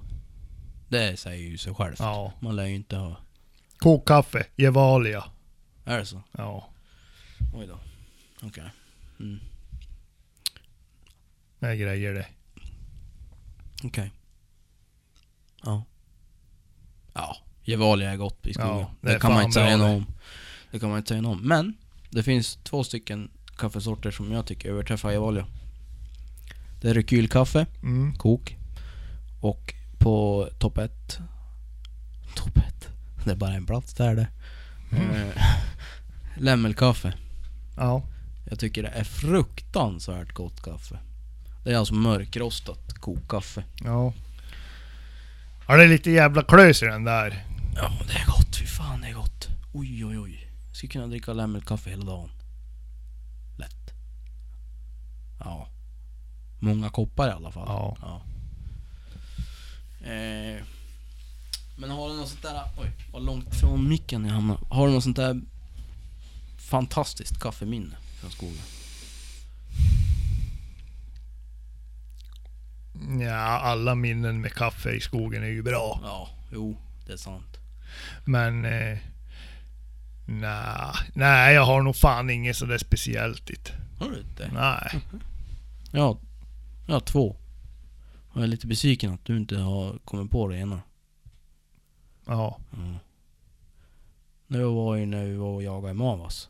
Det 0.88 1.16
säger 1.16 1.48
ju 1.50 1.58
sig 1.58 1.74
självt. 1.74 1.98
Ja. 1.98 2.32
Man 2.40 2.56
lär 2.56 2.66
ju 2.66 2.74
inte 2.74 2.96
ha... 2.96 3.16
Kokkaffe. 3.78 4.46
Gevalia. 4.56 5.24
Är 5.84 5.98
det 5.98 6.06
så? 6.06 6.22
Ja. 6.32 6.68
Oj 7.54 7.66
då. 7.66 7.78
Okej. 8.42 8.70
Mm. 9.20 9.40
Det 11.58 11.66
är 11.66 11.74
grejer 11.74 12.14
det. 12.14 12.26
Okej. 13.84 14.12
Ja. 15.64 15.84
Ja, 17.14 17.36
Gevalia 17.62 18.12
är 18.12 18.16
gott 18.16 18.46
i 18.46 18.54
skogen. 18.54 18.70
Ja, 18.78 18.90
det 19.00 19.12
det 19.12 19.18
kan 19.20 19.32
man 19.32 19.42
inte 19.44 19.54
säga 19.54 19.76
något 19.76 19.96
om. 19.96 20.06
Det 20.70 20.78
kan 20.78 20.88
man 20.88 20.98
inte 20.98 21.08
säga 21.08 21.20
något 21.20 21.36
om. 21.40 21.48
Men, 21.48 21.74
det 22.10 22.22
finns 22.22 22.58
två 22.62 22.84
stycken 22.84 23.30
kaffesorter 23.56 24.10
som 24.10 24.32
jag 24.32 24.46
tycker 24.46 24.68
överträffar 24.70 25.10
Gevalia. 25.10 25.46
Det 26.80 26.90
är 26.90 26.94
rekylkaffe, 26.94 27.66
Mm. 27.82 28.14
kok. 28.16 28.56
Och 29.40 29.74
på 29.98 30.48
topp 30.58 30.78
ett. 30.78 31.18
Topp 32.36 32.56
ett? 32.56 32.88
Det 33.24 33.30
är 33.30 33.36
bara 33.36 33.54
en 33.54 33.66
plats 33.66 33.94
där 33.94 34.14
det. 34.16 34.28
Mm. 34.92 35.28
Lämmelkaffe. 36.36 37.14
Ja. 37.76 38.02
Jag 38.50 38.58
tycker 38.58 38.82
det 38.82 38.88
är 38.88 39.04
fruktansvärt 39.04 40.32
gott 40.32 40.62
kaffe. 40.62 40.98
Det 41.64 41.72
är 41.72 41.76
alltså 41.76 41.94
mörkrostat 41.94 42.94
kokkaffe. 42.94 43.64
Ja. 43.84 44.12
Ja, 45.68 45.76
det 45.76 45.84
är 45.84 45.88
lite 45.88 46.10
jävla 46.10 46.42
klös 46.42 46.82
i 46.82 46.86
den 46.86 47.04
där. 47.04 47.44
Ja, 47.74 47.92
det 48.06 48.12
är 48.12 48.26
gott. 48.26 48.56
Fy 48.56 48.66
fan, 48.66 49.00
det 49.00 49.08
är 49.08 49.14
gott. 49.14 49.48
Oj, 49.72 50.04
oj, 50.04 50.18
oj. 50.18 50.48
Jag 50.68 50.76
skulle 50.76 50.92
kunna 50.92 51.06
dricka 51.06 51.32
lämmelkaffe 51.32 51.90
hela 51.90 52.04
dagen. 52.04 52.30
Lätt. 53.58 53.94
Ja. 55.38 55.68
Många 56.60 56.90
koppar 56.90 57.28
i 57.28 57.32
alla 57.32 57.50
fall. 57.50 57.66
Ja. 57.68 58.22
Eh, 60.00 60.62
men 61.76 61.90
har 61.90 62.08
du 62.08 62.16
något 62.16 62.28
sånt 62.28 62.42
där... 62.42 62.62
Oj, 62.76 62.90
vad 63.12 63.22
långt 63.22 63.54
från 63.54 63.88
micken 63.88 64.24
jag 64.24 64.32
hamnar. 64.34 64.58
Har 64.70 64.86
du 64.86 64.92
något 64.92 65.04
sånt 65.04 65.16
där 65.16 65.40
fantastiskt 66.72 67.40
kaffeminne 67.40 67.96
från 68.20 68.30
skogen? 68.30 68.62
Ja, 73.20 73.34
alla 73.40 73.94
minnen 73.94 74.40
med 74.40 74.52
kaffe 74.52 74.90
i 74.90 75.00
skogen 75.00 75.42
är 75.42 75.48
ju 75.48 75.62
bra. 75.62 76.00
Ja, 76.02 76.30
jo, 76.52 76.76
det 77.06 77.12
är 77.12 77.16
sant. 77.16 77.56
Men... 78.24 78.64
Eh, 78.64 78.98
nej, 80.26 80.94
nej, 81.14 81.54
jag 81.54 81.64
har 81.64 81.82
nog 81.82 81.96
fan 81.96 82.30
inget 82.30 82.56
sådär 82.56 82.78
speciellt. 82.78 83.46
Dit. 83.46 83.72
Har 83.98 84.10
du 84.10 84.18
inte? 84.20 84.50
Nej. 84.52 85.00
Ja, 85.94 86.18
jag 86.86 86.94
har 86.94 87.00
två. 87.00 87.36
Och 88.28 88.36
jag 88.36 88.42
är 88.42 88.46
lite 88.46 88.66
besviken 88.66 89.12
att 89.12 89.24
du 89.24 89.36
inte 89.36 89.58
har 89.58 89.98
kommit 90.04 90.30
på 90.30 90.48
det 90.48 90.56
ena. 90.56 90.80
Ja. 92.26 92.58
Mm. 92.76 92.96
Det 94.46 94.64
var 94.64 94.96
ju 94.96 95.06
när 95.06 95.24
vi 95.24 95.36
var 95.36 95.48
och 95.48 95.62
jagade 95.62 95.90
i 95.90 95.94
Mavas. 95.94 96.48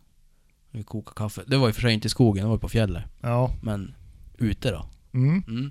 Vi 0.74 0.82
kokade 0.82 1.14
kaffe. 1.16 1.42
Det 1.46 1.56
var 1.56 1.68
i 1.68 1.70
och 1.70 1.74
för 1.74 1.82
sig 1.82 1.94
inte 1.94 2.06
i 2.06 2.10
skogen, 2.10 2.42
det 2.42 2.48
var 2.48 2.56
ju 2.56 2.60
på 2.60 2.68
fjället. 2.68 3.04
Ja. 3.20 3.54
Men 3.62 3.94
ute 4.38 4.70
då. 4.70 4.86
Mm. 5.12 5.42
Mm. 5.48 5.70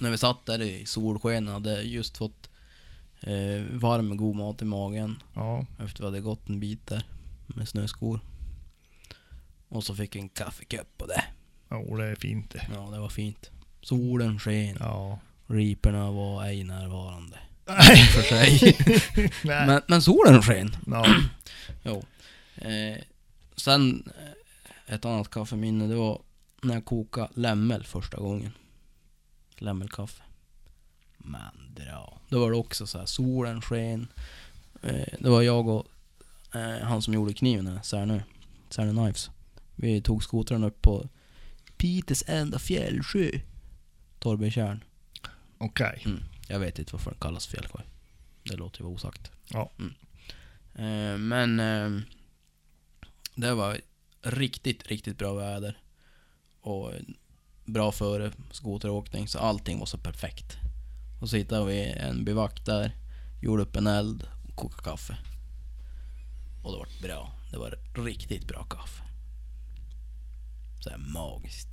När 0.00 0.10
vi 0.10 0.18
satt 0.18 0.46
där 0.46 0.62
i 0.62 0.86
solsken 0.86 1.48
hade 1.48 1.82
just 1.82 2.16
fått 2.18 2.50
eh, 3.20 3.62
varm 3.72 4.16
god 4.16 4.36
mat 4.36 4.62
i 4.62 4.64
magen. 4.64 5.22
Ja. 5.34 5.66
Efter 5.84 6.00
vi 6.00 6.04
hade 6.04 6.20
gått 6.20 6.48
en 6.48 6.60
bit 6.60 6.86
där 6.86 7.02
med 7.46 7.68
snöskor. 7.68 8.20
Och 9.68 9.84
så 9.84 9.94
fick 9.94 10.16
vi 10.16 10.20
en 10.20 10.28
kaffekopp 10.28 10.98
på 10.98 11.06
det. 11.06 11.24
Jo, 11.70 11.96
det 11.96 12.04
är 12.04 12.14
fint 12.14 12.50
det. 12.50 12.66
Ja, 12.74 12.90
det 12.92 12.98
var 12.98 13.08
fint. 13.08 13.50
Solen 13.82 14.38
sken. 14.38 14.76
Ja. 14.80 15.18
Riporna 15.46 16.10
var 16.10 16.44
ej 16.44 16.64
närvarande. 16.64 17.38
Nej. 17.66 17.96
För 17.96 18.22
sig. 18.22 18.76
Men, 19.44 19.82
men 19.88 20.02
solen 20.02 20.42
sken. 20.42 20.76
Ja. 20.86 21.06
Jo. 21.82 22.04
Eh, 22.56 22.98
sen, 23.58 24.12
eh, 24.18 24.94
ett 24.94 25.04
annat 25.04 25.30
kaffeminne, 25.30 25.86
det 25.86 25.94
var 25.94 26.22
när 26.62 26.74
jag 26.74 26.84
kokade 26.84 27.28
lämmel 27.34 27.84
första 27.84 28.16
gången. 28.16 28.52
Lämmelkaffe. 29.56 30.22
Men 31.18 31.74
dra. 31.74 32.20
Då 32.28 32.40
var 32.40 32.50
det 32.50 32.56
också 32.56 32.86
så 32.86 32.98
här, 32.98 33.06
solen 33.06 33.62
sken. 33.62 34.08
Eh, 34.82 35.14
det 35.18 35.30
var 35.30 35.42
jag 35.42 35.68
och 35.68 35.86
eh, 36.54 36.86
han 36.86 37.02
som 37.02 37.14
gjorde 37.14 37.34
kniven 37.34 37.82
Särnö. 37.82 38.20
Särnö 38.70 38.92
Knives. 38.92 39.30
Vi 39.74 40.00
tog 40.02 40.22
skotaren 40.22 40.64
upp 40.64 40.82
på 40.82 41.08
Piters 41.76 42.24
enda 42.26 42.58
fjällsjö. 42.58 43.30
Torrbykärn. 44.18 44.84
Okej. 45.58 46.02
Mm. 46.04 46.20
Jag 46.48 46.58
vet 46.58 46.78
inte 46.78 46.92
varför 46.92 47.10
den 47.10 47.20
kallas 47.20 47.46
fjällsjö. 47.46 47.80
Det 48.42 48.56
låter 48.56 48.78
ju 48.78 48.84
vara 48.84 48.94
osagt. 48.94 49.30
Ja. 49.48 49.70
Mm. 49.78 51.28
Men 51.28 51.60
det 53.40 53.54
var 53.54 53.80
riktigt, 54.22 54.86
riktigt 54.86 55.18
bra 55.18 55.34
väder. 55.34 55.78
Och 56.60 56.92
bra 57.64 57.92
före 57.92 58.32
skoteråkning, 58.50 59.28
så 59.28 59.38
allting 59.38 59.78
var 59.78 59.86
så 59.86 59.98
perfekt. 59.98 60.56
Och 61.20 61.30
så 61.30 61.36
hittade 61.36 61.66
vi 61.66 61.90
en 61.92 62.24
bivack 62.24 62.64
där, 62.66 62.92
gjorde 63.42 63.62
upp 63.62 63.76
en 63.76 63.86
eld 63.86 64.28
och 64.48 64.56
kokade 64.56 64.82
kaffe. 64.82 65.16
Och 66.62 66.72
det 66.72 66.78
var 66.78 66.88
bra. 67.02 67.32
Det 67.50 67.58
var 67.58 67.78
riktigt 68.04 68.46
bra 68.48 68.64
kaffe. 68.64 69.02
Så 70.80 70.90
här 70.90 70.98
magiskt. 70.98 71.68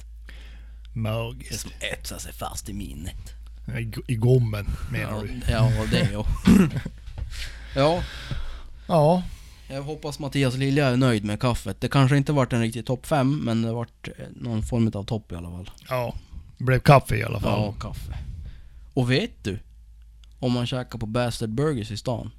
Det 0.93 0.99
Magiskt. 0.99 1.59
som 1.61 1.71
etsar 1.79 2.17
sig 2.17 2.33
fast 2.33 2.69
i 2.69 2.73
minnet. 2.73 3.33
I, 3.79 3.93
I 4.13 4.15
gommen 4.15 4.65
menar 4.91 5.11
Ja, 5.11 5.21
du? 5.21 5.41
ja 5.51 5.85
det 5.91 6.11
ja. 6.11 6.25
ja, 7.75 8.03
Ja. 8.87 9.23
Jag 9.67 9.83
hoppas 9.83 10.19
Mattias 10.19 10.55
Lilja 10.55 10.87
är 10.87 10.97
nöjd 10.97 11.23
med 11.25 11.39
kaffet. 11.39 11.81
Det 11.81 11.87
kanske 11.87 12.17
inte 12.17 12.33
varit 12.33 12.53
en 12.53 12.61
riktig 12.61 12.85
topp 12.85 13.05
5, 13.05 13.39
men 13.45 13.61
det 13.61 13.71
varit 13.73 14.07
eh, 14.07 14.25
någon 14.35 14.63
form 14.63 14.91
av 14.93 15.03
topp 15.03 15.31
i 15.31 15.35
alla 15.35 15.49
fall. 15.49 15.69
Ja. 15.89 16.15
blev 16.57 16.79
kaffe 16.79 17.15
i 17.17 17.23
alla 17.23 17.39
fall. 17.39 17.61
Ja, 17.61 17.71
kaffe. 17.79 18.17
Och 18.93 19.11
vet 19.11 19.43
du? 19.43 19.59
Om 20.39 20.51
man 20.51 20.65
käkar 20.67 20.99
på 20.99 21.05
Bastard 21.05 21.49
Burgers 21.49 21.91
i 21.91 21.97
stan, 21.97 22.31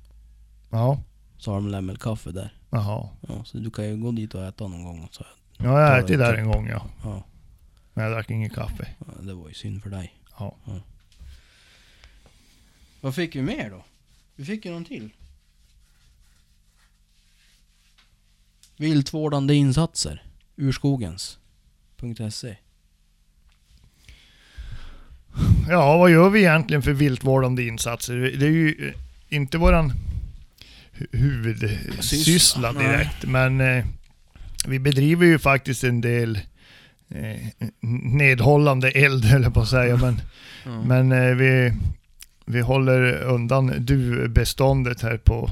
Ja. 0.71 1.03
så 1.39 1.51
har 1.51 1.57
de 1.57 1.69
lämmelkaffe 1.69 2.31
där. 2.31 2.53
Jaha. 2.71 3.09
Ja, 3.29 3.45
så 3.45 3.59
du 3.59 3.71
kan 3.71 3.85
ju 3.89 3.97
gå 3.97 4.13
dit 4.13 4.35
och 4.35 4.45
äta 4.45 4.69
någon 4.69 4.85
gång 4.85 5.03
och 5.05 5.15
så. 5.15 5.25
Ja, 5.57 5.65
jag 5.65 5.71
har 5.71 5.81
Ja, 5.81 5.99
ätit 5.99 6.19
där 6.19 6.35
en 6.35 6.51
gång 6.51 6.69
ja. 6.69 6.87
Ja, 7.05 7.23
Men 7.95 8.05
jag 8.05 8.13
drack 8.13 8.31
ingen 8.31 8.51
kaffe. 8.51 8.89
ja, 8.99 9.13
det 9.23 9.35
var 9.35 9.49
ju 9.49 9.55
synd 9.55 9.83
för 9.83 9.91
dig. 9.91 10.15
Ja. 10.39 10.57
Vad 13.01 13.15
fick 13.15 13.37
vi 13.37 13.43
mer 13.43 13.71
då? 13.71 13.85
Vi 14.37 14.45
fick 14.45 14.65
ju 14.65 14.73
någon 14.73 14.85
till. 14.85 15.11
Viltvårdande 18.77 19.55
insatser. 19.55 20.23
Urskogens.se 20.57 22.57
Ja, 25.69 25.99
vad 25.99 26.11
gör 26.11 26.31
vi 26.31 26.41
egentligen 26.41 26.83
för 26.83 26.93
viltvårdande 26.93 27.63
insatser? 27.63 28.15
Det 28.17 28.47
är 28.47 28.51
ju 28.51 28.93
inte 29.29 29.59
våran 29.59 29.93
hu- 30.93 31.17
huvudsyssla 31.17 32.03
Syssla, 32.03 32.73
nej. 32.73 32.87
direkt, 32.89 33.25
men 33.25 33.61
eh, 33.61 33.85
vi 34.69 34.79
bedriver 34.79 35.27
ju 35.27 35.39
faktiskt 35.39 35.85
en 35.85 36.01
del 36.01 36.39
eh, 37.09 37.37
nedhållande 38.03 38.91
eld, 38.91 39.25
höll 39.25 39.43
jag 39.43 39.55
på 39.55 39.61
att 39.61 39.69
säga, 39.69 39.97
men, 39.97 40.21
Ja. 40.65 40.83
men 40.83 41.13
eh, 41.13 41.35
vi, 41.35 41.73
vi 42.47 42.61
håller 42.61 43.23
undan 43.23 43.73
duvbeståndet 43.79 45.03
här 45.03 45.17
på 45.17 45.51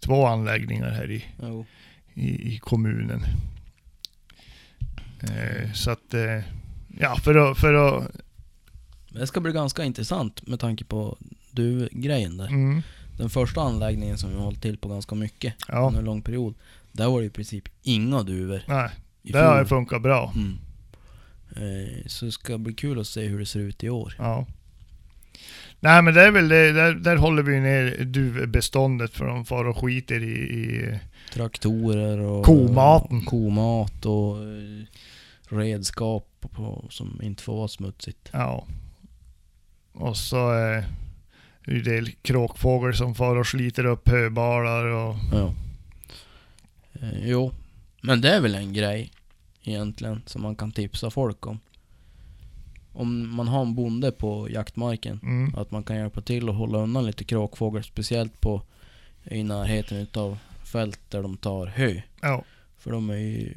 två 0.00 0.26
anläggningar 0.26 0.90
här 0.90 1.10
i, 1.10 1.24
Jo. 1.42 1.66
I, 2.20 2.54
i 2.54 2.58
kommunen. 2.58 3.22
Eh, 5.22 5.72
så 5.72 5.90
att, 5.90 6.14
eh, 6.14 6.40
ja, 6.98 7.16
för 7.16 7.34
att, 7.50 7.58
för 7.58 7.74
att 7.74 8.10
Det 9.08 9.26
ska 9.26 9.40
bli 9.40 9.52
ganska 9.52 9.84
intressant 9.84 10.46
med 10.46 10.60
tanke 10.60 10.84
på 10.84 11.18
du-grejen 11.50 12.36
där. 12.36 12.46
mm, 12.46 12.82
Den 13.18 13.30
första 13.30 13.60
anläggningen 13.60 14.18
som 14.18 14.30
vi 14.30 14.36
har 14.36 14.44
hållit 14.44 14.62
till 14.62 14.78
på 14.78 14.88
ganska 14.88 15.14
mycket 15.14 15.54
ja, 15.68 15.78
under 15.86 15.98
en 15.98 16.04
lång 16.06 16.22
period. 16.22 16.54
Där 16.92 17.08
var 17.08 17.20
det 17.20 17.26
i 17.26 17.30
princip 17.30 17.64
inga 17.82 18.22
duvor. 18.22 18.62
nej, 18.68 18.90
det 19.22 19.38
har 19.38 19.56
fjol. 19.56 19.66
funkat 19.66 20.02
bra. 20.02 20.32
Mm. 20.36 20.58
Eh, 21.56 22.06
så 22.06 22.24
det 22.24 22.32
ska 22.32 22.58
bli 22.58 22.74
kul 22.74 23.00
att 23.00 23.06
se 23.06 23.26
hur 23.26 23.38
det 23.38 23.46
ser 23.46 23.60
ut 23.60 23.84
i 23.84 23.88
år. 23.90 24.14
Ja. 24.18 24.46
Nej 25.80 26.02
men 26.02 26.14
det 26.14 26.22
är 26.22 26.30
väl 26.30 26.48
det, 26.48 26.72
där, 26.72 26.94
där 26.94 27.16
håller 27.16 27.42
vi 27.42 27.60
ner 27.60 28.04
duvbeståndet 28.04 29.10
för 29.14 29.26
de 29.26 29.44
far 29.44 29.64
och 29.64 29.76
skiter 29.76 30.22
i, 30.22 30.32
i 30.32 30.98
Traktorer 31.32 32.18
och 32.18 32.44
Komaten. 32.44 33.24
komat 33.24 34.06
och 34.06 34.36
eh, 34.36 34.84
redskap 35.48 36.26
på, 36.40 36.84
som 36.90 37.20
inte 37.22 37.42
får 37.42 37.56
vara 37.56 37.68
smutsigt. 37.68 38.28
ja. 38.32 38.66
Och 39.92 40.16
så 40.16 40.50
är 40.50 40.84
det 41.64 41.72
ju 41.72 41.78
en 41.78 41.84
del 41.84 42.10
kråkfågel 42.10 42.94
som 42.94 43.14
far 43.14 43.36
och 43.36 43.46
sliter 43.46 43.84
upp 43.84 44.08
höbalar 44.08 44.84
och 44.84 45.16
Ja. 45.32 45.54
Eh, 46.92 47.28
jo, 47.28 47.52
men 48.02 48.20
det 48.20 48.28
är 48.30 48.40
väl 48.40 48.54
en 48.54 48.72
grej 48.72 49.10
egentligen 49.62 50.22
som 50.26 50.42
man 50.42 50.56
kan 50.56 50.72
tipsa 50.72 51.10
folk 51.10 51.46
om. 51.46 51.58
Om 52.92 53.34
man 53.34 53.48
har 53.48 53.62
en 53.62 53.74
bonde 53.74 54.12
på 54.12 54.50
jaktmarken, 54.50 55.20
mm, 55.22 55.54
att 55.54 55.70
man 55.70 55.82
kan 55.82 55.96
hjälpa 55.96 56.20
till 56.20 56.48
att 56.48 56.54
hålla 56.56 56.78
undan 56.78 57.06
lite 57.06 57.24
kråkfågel, 57.24 57.84
speciellt 57.84 58.40
på 58.40 58.62
i 59.24 59.42
närheten 59.42 59.98
utav 59.98 60.38
fält 60.70 61.00
där 61.10 61.22
de 61.22 61.36
tar 61.36 61.66
hö. 61.66 62.00
ja, 62.20 62.44
För 62.78 62.90
de 62.90 63.10
är 63.10 63.14
ju 63.16 63.54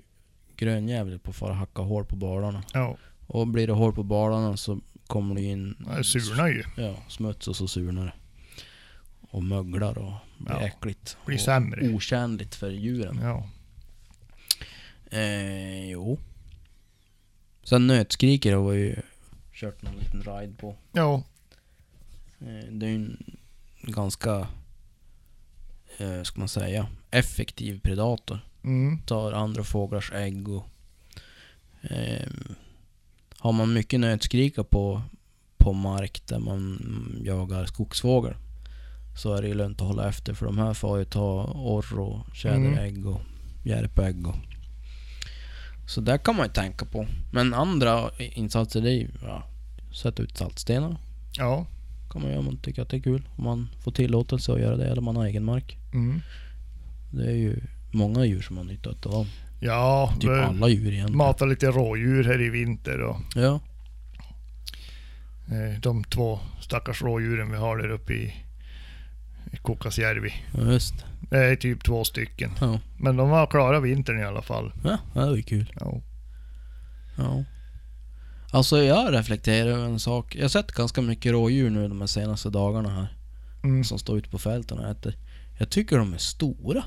grönjävliga 0.55 1.19
på 1.19 1.29
att 1.29 1.35
fara 1.35 1.53
hacka 1.53 1.81
hål 1.81 2.05
på 2.05 2.15
balarna. 2.15 2.63
ja. 2.73 2.97
Och 3.27 3.47
blir 3.47 3.67
det 3.67 3.73
hål 3.73 3.93
på 3.93 4.03
balarna 4.03 4.57
så 4.57 4.79
kommer 5.07 5.35
det 5.35 5.41
in 5.41 5.75
Det 5.97 6.03
surnar 6.03 6.47
ju. 6.47 6.63
ja, 6.77 6.95
smuts 7.07 7.47
och 7.47 7.55
så 7.55 7.67
surnar 7.67 8.05
det. 8.05 8.13
Och 9.31 9.43
möglar 9.43 9.97
och 9.97 10.13
blir 10.37 10.53
Ja, 10.55 10.61
äckligt. 10.61 11.17
Blir 11.25 11.35
och 11.37 11.41
sämre. 11.41 11.93
Otjänligt 11.95 12.55
för 12.55 12.69
djuren. 12.69 13.19
Ja. 13.23 13.49
Eh, 15.17 15.89
jo. 15.89 16.19
Sen 17.63 17.87
nötskriker 17.87 18.55
har 18.55 18.69
vi 18.71 18.77
ju 18.79 18.95
kört 19.53 19.81
någon 19.81 19.95
liten 19.95 20.23
ride 20.23 20.53
på. 20.53 20.75
Ja, 20.91 21.23
Eh, 22.39 22.71
det 22.71 22.85
är 22.85 22.89
ju 22.89 22.95
en 22.95 23.33
ganska, 23.81 24.47
eh, 25.97 26.23
ska 26.23 26.39
man 26.39 26.47
säga, 26.47 26.87
effektiv 27.11 27.79
predator. 27.79 28.39
mm, 28.63 28.99
Tar 29.05 29.31
andra 29.31 29.63
fåglars 29.63 30.11
ägg 30.11 30.49
och... 30.49 30.65
Eh, 31.81 32.27
har 33.37 33.51
man 33.51 33.73
mycket 33.73 33.99
nötskrika 33.99 34.63
på, 34.63 35.01
på 35.57 35.73
mark 35.73 36.21
där 36.27 36.39
man 36.39 36.79
jagar 37.23 37.65
skogsfågel 37.65 38.33
så 39.17 39.33
är 39.33 39.41
det 39.41 39.47
ju 39.47 39.53
lönt 39.53 39.81
att 39.81 39.87
hålla 39.87 40.09
efter 40.09 40.33
för 40.33 40.45
de 40.45 40.57
här 40.57 40.73
får 40.73 40.99
ju 40.99 41.05
ta 41.05 41.43
orr 41.55 41.99
och 41.99 42.35
tjäderägg 42.35 43.07
och 43.07 43.21
järpägg 43.63 44.27
och... 44.27 44.35
Så 45.87 46.01
där 46.01 46.17
kan 46.17 46.35
man 46.35 46.45
ju 46.47 46.53
tänka 46.53 46.85
på. 46.85 47.07
Men 47.33 47.53
andra 47.53 48.09
insatser 48.19 48.81
det 48.81 48.89
är 48.89 48.95
ju, 48.95 49.09
ja, 49.21 49.43
sätta 49.93 50.23
ut 50.23 50.37
saltstenar 50.37 50.97
ja, 51.37 51.65
kan 52.13 52.21
man 52.21 52.29
göra 52.31 52.39
om 52.39 52.45
man 52.45 52.57
tycker 52.57 52.81
att 52.81 52.89
det 52.89 52.97
är 52.97 53.01
kul. 53.01 53.27
Om 53.35 53.43
man 53.43 53.69
får 53.83 53.91
tillåtelse 53.91 54.53
att 54.53 54.59
göra 54.59 54.75
det 54.77 54.85
eller 54.87 55.01
man 55.01 55.15
har 55.15 55.25
egen 55.25 55.43
mark. 55.45 55.77
mm. 55.93 56.21
Det 57.11 57.25
är 57.25 57.35
ju 57.35 57.59
många 57.91 58.25
djur 58.25 58.41
som 58.41 58.57
har 58.57 58.63
nytta 58.63 58.89
av. 59.05 59.27
Ja, 59.59 60.13
Typ 60.19 60.29
alla 60.29 60.67
djur 60.69 60.91
egentligen. 60.93 61.17
matar 61.17 61.47
lite 61.47 61.67
rådjur 61.67 62.23
här 62.23 62.41
i 62.41 62.49
vinter 62.49 62.99
och 63.01 63.17
Ja. 63.35 63.59
eh, 65.51 65.79
de 65.81 66.03
två 66.03 66.39
stackars 66.61 67.01
rådjuren 67.01 67.51
vi 67.51 67.57
har 67.57 67.77
där 67.77 67.89
uppe 67.89 68.13
i, 68.13 68.33
i 69.53 69.57
Kukkasjärvi. 69.63 70.33
Ja, 70.53 70.71
just 70.71 70.93
det. 70.97 71.05
Det 71.29 71.45
är 71.45 71.55
typ 71.55 71.83
två 71.83 72.03
stycken. 72.03 72.51
Ja. 72.61 72.79
Men 72.97 73.17
de 73.17 73.29
har 73.29 73.47
klarat 73.47 73.83
vintern 73.83 74.19
i 74.19 74.23
alla 74.23 74.41
fall. 74.41 74.71
Ja, 74.83 74.97
det 75.13 75.19
var 75.19 75.35
ju 75.35 75.41
kul. 75.43 75.71
Ja. 75.79 76.01
Ja. 77.17 77.43
Alltså 78.53 78.83
jag 78.83 79.13
reflekterar 79.13 79.69
över 79.69 79.85
en 79.85 79.99
sak. 79.99 80.35
Jag 80.35 80.41
har 80.41 80.49
sett 80.49 80.71
ganska 80.71 81.01
mycket 81.01 81.31
rådjur 81.31 81.69
nu 81.69 81.87
de 81.87 82.07
senaste 82.07 82.49
dagarna 82.49 82.89
här. 82.89 83.07
Mm. 83.63 83.83
Som 83.83 83.99
står 83.99 84.17
ute 84.17 84.29
på 84.29 84.37
fälten 84.39 84.79
och 84.79 84.89
äter. 84.89 85.15
Jag 85.59 85.69
tycker 85.69 85.97
de 85.97 86.13
är 86.13 86.17
stora. 86.17 86.83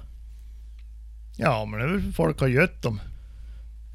ja, 1.37 1.65
men 1.65 1.79
det 1.81 1.85
är 1.85 1.89
väl 1.89 2.13
folk 2.13 2.41
har 2.41 2.49
gött 2.49 2.83
dem. 2.83 3.01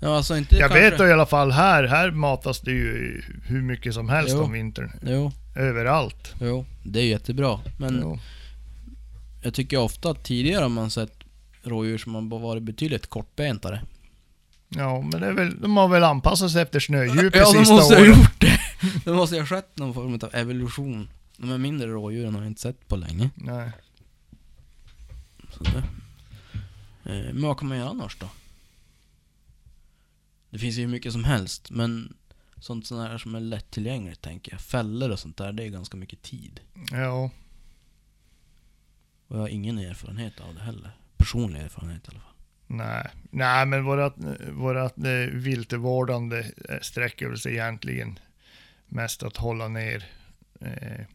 Ja, 0.02 0.16
alltså 0.18 0.38
inte 0.38 0.56
Jag 0.56 0.70
kanske... 0.72 0.90
vet 0.90 1.00
i 1.00 1.12
alla 1.14 1.26
fall 1.26 1.52
här, 1.52 1.84
här 1.84 2.12
matas 2.12 2.62
det 2.62 2.72
ju 2.72 3.22
hur 3.46 3.62
mycket 3.62 3.94
som 3.94 4.10
helst 4.10 4.34
Jo. 4.38 4.44
om 4.44 4.52
vintern. 4.52 4.92
Jo, 5.06 5.32
Överallt. 5.56 6.34
jo. 6.42 6.66
Det 6.84 7.00
är 7.00 7.06
jättebra. 7.06 7.60
Men 7.78 8.00
Jo. 8.02 8.20
jag 9.44 9.54
tycker 9.54 9.78
ofta 9.78 10.10
att 10.10 10.24
tidigare 10.24 10.62
har 10.62 10.70
man 10.70 10.90
sett 10.92 11.14
rådjur 11.64 11.98
som 11.98 12.16
har 12.32 12.40
varit 12.40 12.64
betydligt 12.64 13.08
kortbentare. 13.10 13.82
Ja, 14.76 15.02
men 15.02 15.22
det 15.22 15.28
är 15.28 15.32
väl, 15.34 15.62
de 15.62 15.78
har 15.78 15.88
väl 15.88 16.04
anpassat 16.04 16.52
sig 16.52 16.62
efter 16.62 16.80
snödjup 16.80 17.36
Ja, 17.36 17.52
de 17.52 17.54
de 17.54 17.60
sista 17.60 17.74
måste 17.76 17.96
ha 17.96 18.02
åren. 18.02 18.10
gjort 18.20 18.42
det. 18.42 18.60
Det 19.06 19.14
måste 19.14 19.38
ha 19.40 19.46
skett 19.46 19.78
någon 19.78 19.94
form 19.94 20.14
av 20.24 20.36
evolution. 20.36 21.10
De 21.38 21.50
här 21.50 21.58
mindre 21.58 21.88
rådjuren 21.88 22.34
har 22.36 22.42
jag 22.42 22.50
inte 22.50 22.62
sett 22.62 22.88
på 22.88 22.96
länge. 22.96 23.30
Nej. 23.36 23.72
Så 25.58 25.64
det. 25.64 25.78
Eh, 27.04 27.34
men 27.34 27.42
vad 27.42 27.60
kan 27.60 27.68
man 27.68 27.78
göra 27.78 27.90
annars 27.90 28.18
då? 28.20 28.30
Det 30.50 30.60
finns 30.60 30.76
ju 30.76 30.88
mycket 30.88 31.12
som 31.14 31.24
helst, 31.24 31.72
men 31.72 32.14
sånt 32.60 32.88
sånt 32.88 33.10
här 33.10 33.18
som 33.18 33.36
är 33.36 33.40
lättillgängligt 33.40 34.22
tänker 34.22 34.52
jag. 34.52 34.62
Fällor 34.62 35.10
och 35.10 35.20
sånt 35.20 35.38
där, 35.38 35.52
det 35.52 35.64
är 35.64 35.68
ganska 35.70 35.98
mycket 35.98 36.22
tid. 36.22 36.60
Ja. 36.92 37.30
Och 39.28 39.36
jag 39.38 39.42
har 39.42 39.48
ingen 39.48 39.78
erfarenhet 39.80 40.40
av 40.40 40.56
det 40.56 40.62
heller. 40.62 40.92
Personlig 41.18 41.60
erfarenhet 41.62 42.06
i 42.08 42.12
alla 42.12 42.20
fall. 42.20 42.31
Nej. 42.74 43.08
Nej, 43.30 43.66
men 43.66 43.84
vårat, 43.84 44.16
vårat 44.52 44.98
eh, 44.98 45.30
eh, 46.70 46.80
sträcker 46.82 47.28
väl 47.30 47.40
sig 47.40 47.52
egentligen 47.54 48.20
mest 48.88 49.24
att 49.24 49.38
hålla 49.38 49.68
ner 49.68 50.04
eh, 50.62 51.06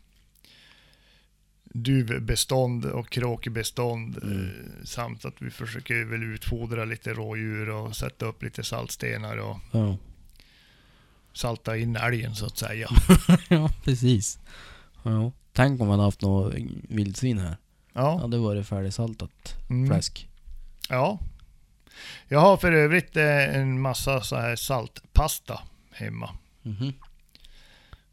duvbestånd 1.65 2.85
och 2.85 3.11
kråkbestånd 3.11 4.19
Mm. 4.23 4.45
eh, 4.45 4.85
samt 4.85 5.25
att 5.25 5.43
vi 5.43 5.51
försöker 5.51 6.05
väl 6.05 6.23
utfodra 6.23 6.85
lite 6.85 7.15
rådjur 7.15 7.69
och 7.71 7.97
sätta 7.97 8.27
upp 8.27 8.43
lite 8.43 8.65
saltstenar 8.65 9.37
och 9.37 9.59
Ja. 9.73 9.97
salta 11.33 11.77
in 11.77 11.97
älgen 11.97 12.35
så 12.35 12.47
att 12.47 12.59
säga. 12.59 12.89
ja, 13.49 13.71
precis. 13.85 14.39
Ja. 15.03 15.33
Tänk 15.53 15.81
om 15.81 15.87
man 15.89 15.99
hade 15.99 16.07
haft 16.07 16.23
något 16.23 16.55
vildsvin 16.89 17.39
här. 17.39 17.57
Ja, 17.93 18.19
Ja. 18.23 18.27
det 18.29 18.39
var 18.39 18.55
det 18.55 18.65
färdigsaltat 18.65 19.57
Mm. 19.71 19.87
fläsk. 19.89 20.29
Ja. 20.89 21.19
Jag 22.29 22.41
har 22.41 22.57
för 22.57 22.73
övrigt 22.73 23.17
eh, 23.17 23.57
en 23.57 23.81
massa 23.81 24.21
så 24.21 24.37
här 24.37 24.57
saltpasta 24.57 25.61
hemma. 25.93 26.31
Mhm. 26.63 26.93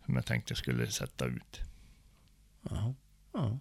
Som 0.05 0.15
jag 0.15 0.25
tänkte 0.25 0.55
skulle 0.55 0.87
sätta 0.91 1.25
ut. 1.25 1.59
Jaha. 2.69 2.93
Ja. 3.33 3.57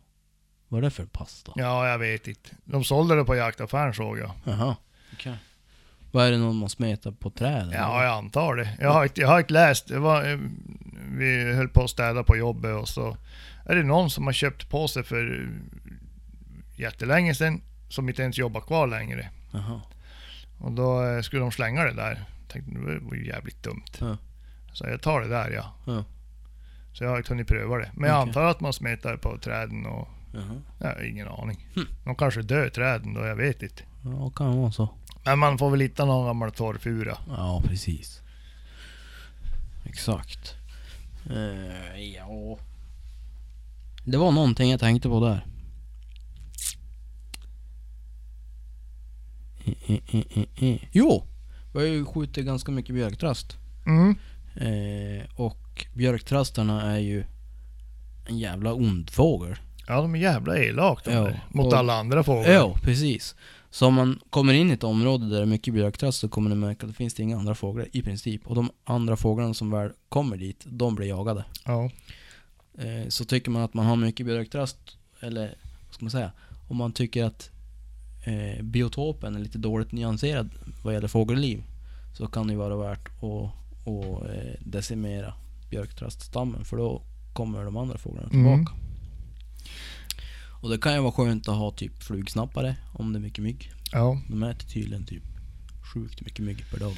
Vad 0.68 0.79
är 0.79 0.83
det 0.83 0.91
för 0.91 1.07
pasta? 1.07 1.53
Ja, 1.57 1.89
jag 1.89 1.99
vet 1.99 2.29
inte. 2.29 2.51
De 2.64 2.85
sålde 2.85 3.16
det 3.16 3.25
på 3.25 3.37
jaktaffären 3.37 3.95
såg 3.95 4.18
jag. 4.18 4.31
Jaha. 4.45 4.77
Okej. 5.12 5.37
Vad 6.11 6.27
är 6.27 6.31
det 6.31 6.39
någon 6.39 6.57
man 6.57 6.68
smetar 6.68 7.11
på 7.11 7.31
träden? 7.31 7.70
Ja, 7.70 8.05
jag 8.05 8.12
antar 8.14 8.57
det. 8.57 8.77
Jag 8.81 8.91
har 8.93 9.03
inte, 9.05 9.20
jag 9.20 9.29
har 9.29 9.39
inte 9.39 9.53
läst. 9.53 9.89
Det 9.89 9.99
var, 9.99 10.31
eh, 10.31 10.39
vi 11.11 11.53
höll 11.55 11.68
på 11.68 11.85
att 11.85 11.91
städa 11.91 12.25
på 12.25 12.37
jobbet 12.37 12.77
och 12.77 12.89
så 12.89 13.16
är 13.66 13.77
det 13.77 13.83
någon 13.83 14.11
som 14.11 14.27
har 14.27 14.33
köpt 14.33 14.70
på 14.70 14.89
sig 14.89 15.03
för 15.03 15.51
jättelänge 16.77 17.35
sedan 17.35 17.61
som 17.89 18.09
inte 18.09 18.23
ens 18.23 18.39
jobbar 18.39 18.61
kvar 18.61 18.87
längre. 18.87 19.31
Jaha. 19.53 19.81
Och 20.62 20.72
då 20.72 21.04
eh, 21.04 21.22
skulle 21.22 21.42
de 21.42 21.52
slänga 21.52 21.84
det 21.84 21.92
där. 21.92 22.24
Tänkte 22.48 22.70
det 22.70 22.98
var 22.98 23.14
ju 23.14 23.26
jävligt 23.26 23.62
dumt. 23.62 23.92
Ja. 24.00 24.16
Så 24.72 24.86
jag 24.86 25.02
tar 25.02 25.20
det 25.20 25.28
där 25.28 25.50
ja. 25.50 25.74
Ja. 25.86 26.04
Så 26.92 27.04
jag 27.04 27.10
har 27.10 27.16
inte 27.16 27.28
hunnit 27.28 27.48
pröva 27.48 27.78
det. 27.78 27.90
Men 27.94 28.10
jag 28.10 28.18
Okej. 28.18 28.28
antar 28.28 28.44
att 28.44 28.60
man 28.60 28.72
smetar 28.72 29.16
på 29.16 29.38
träden 29.38 29.86
och... 29.86 30.08
Jaha. 30.34 30.60
Jag 30.78 30.86
har 30.86 31.04
ingen 31.04 31.28
aning. 31.28 31.66
Hm. 31.74 31.86
De 32.04 32.14
kanske 32.14 32.42
dör 32.42 32.68
träden 32.68 33.14
då, 33.14 33.26
jag 33.26 33.36
vet 33.36 33.62
inte. 33.62 33.82
Ja, 34.04 34.30
kan 34.30 34.58
vara 34.58 34.72
så. 34.72 34.88
Men 35.24 35.38
man 35.38 35.58
får 35.58 35.70
väl 35.70 35.80
hitta 35.80 36.04
någon 36.04 36.26
gammal 36.26 36.52
torrfura. 36.52 37.18
Ja, 37.28 37.62
precis. 37.64 38.22
Exakt. 39.84 40.54
Eh, 41.30 42.00
ja... 42.00 42.58
Det 44.04 44.16
var 44.16 44.32
någonting 44.32 44.70
jag 44.70 44.80
tänkte 44.80 45.08
på 45.08 45.20
där. 45.20 45.32
Eh, 45.34 45.36
eh, 45.36 45.42
eh, 45.42 45.60
eh, 49.36 49.51
eh. 49.51 49.51
Jo! 50.92 51.24
Vi 51.74 51.78
har 51.80 51.86
ju 51.86 52.04
skjutit 52.04 52.46
ganska 52.46 52.72
mycket 52.72 52.94
björktrast. 52.94 53.56
Mm. 53.86 54.14
Eh, 54.56 55.24
och 55.40 55.86
björktrastarna 55.94 56.82
är 56.92 56.98
ju 56.98 57.24
en 58.28 58.38
jävla 58.38 58.74
ond 58.74 59.10
fågel. 59.10 59.56
Ja, 59.86 60.00
de 60.02 60.14
är 60.14 60.18
jävla 60.18 60.58
elak 60.58 61.04
de 61.04 61.12
Ja, 61.12 61.20
där. 61.20 61.40
Mot 61.50 61.66
och- 61.66 61.78
alla 61.78 61.94
andra 61.94 62.22
fåglar. 62.22 62.52
Ja, 62.52 62.76
precis. 62.82 63.34
Så 63.70 63.86
om 63.86 63.94
man 63.94 64.20
kommer 64.30 64.52
in 64.52 64.70
i 64.70 64.72
ett 64.72 64.84
område 64.84 65.28
där 65.28 65.36
det 65.36 65.42
är 65.42 65.46
mycket 65.46 65.74
björktrast 65.74 66.18
så 66.18 66.28
kommer 66.28 66.50
ni 66.50 66.56
märka 66.56 66.86
att 66.86 66.92
det 66.92 66.96
finns 66.96 67.14
det 67.14 67.22
inga 67.22 67.38
andra 67.38 67.54
fåglar 67.54 67.88
i 67.92 68.02
princip. 68.02 68.46
Och 68.46 68.54
de 68.54 68.70
andra 68.84 69.16
fåglarna 69.16 69.54
som 69.54 69.70
väl 69.70 69.90
kommer 70.08 70.36
dit, 70.36 70.64
de 70.66 70.94
blir 70.94 71.06
jagade. 71.08 71.44
Ja. 71.64 71.90
Eh, 72.78 73.08
så 73.08 73.24
tycker 73.24 73.50
man 73.50 73.62
att 73.62 73.74
man 73.74 73.86
har 73.86 73.96
mycket 73.96 74.26
björktrast, 74.26 74.78
eller 75.20 75.54
vad 75.86 75.94
ska 75.94 76.04
man 76.04 76.10
säga? 76.10 76.32
Om 76.68 76.76
man 76.76 76.92
tycker 76.92 77.24
att 77.24 77.50
eh, 78.25 78.62
biotopen 78.62 79.35
är 79.35 79.41
lite 79.41 79.59
dåligt 79.59 79.93
nyanserad 79.93 80.51
vad 80.83 80.95
gäller 80.95 81.09
fågelliv 81.09 81.62
så 82.14 82.27
kan 82.27 82.47
det 82.47 82.57
vara 82.57 82.77
värt 82.77 83.09
att, 83.09 83.53
att 83.89 84.31
eh, 84.35 84.53
decimera 84.61 85.35
björktraststammen 85.70 86.64
för 86.64 86.77
då 86.77 87.03
kommer 87.33 87.64
de 87.64 87.77
andra 87.77 87.99
fåglarna 87.99 88.29
Mm. 88.33 88.57
tillbaka. 88.57 88.79
Och 90.62 90.70
det 90.70 90.79
kan 90.79 90.95
ju 90.95 91.01
vara 91.01 91.12
skönt 91.12 91.49
att 91.49 91.57
ha 91.57 91.70
typ 91.70 92.03
flugsnappare 92.03 92.77
om 92.93 93.12
det 93.12 93.18
är 93.18 93.20
mycket 93.20 93.45
mygg. 93.45 93.73
ja. 93.93 94.23
De 94.29 94.43
äter 94.43 94.68
tydligen 94.68 95.05
typ 95.07 95.23
sjukt 95.95 96.20
mycket 96.20 96.45
mygg 96.45 96.64
per 96.70 96.79
dag. 96.81 96.93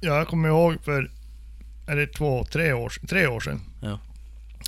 Ja, 0.00 0.16
jag 0.18 0.28
kommer 0.28 0.48
ihåg 0.48 0.80
för, 0.84 1.10
är 1.86 1.96
det 1.96 2.06
två, 2.06 2.44
tre 2.44 2.72
år, 2.72 2.92
tre 3.08 3.26
år 3.26 3.40
sedan? 3.40 3.60
Ja. 3.82 3.98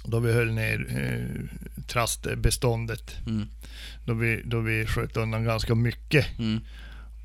Då 0.04 0.20
vi 0.20 0.32
höll 0.32 0.52
ner 0.52 0.86
eh, 0.90 1.58
trastbeståndet. 1.86 3.16
Mm. 3.26 3.48
Då 4.04 4.14
vi, 4.14 4.42
då 4.44 4.60
vi 4.60 4.86
sköt 4.86 5.16
undan 5.16 5.44
ganska 5.44 5.74
mycket. 5.74 6.38
Mm. 6.38 6.60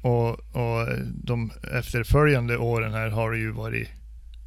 Och, 0.02 0.30
och 0.56 0.88
de 1.24 1.52
efterföljande 1.74 2.58
åren 2.58 2.94
här 2.94 3.10
har 3.10 3.32
det 3.32 3.38
ju 3.38 3.52
varit 3.52 3.90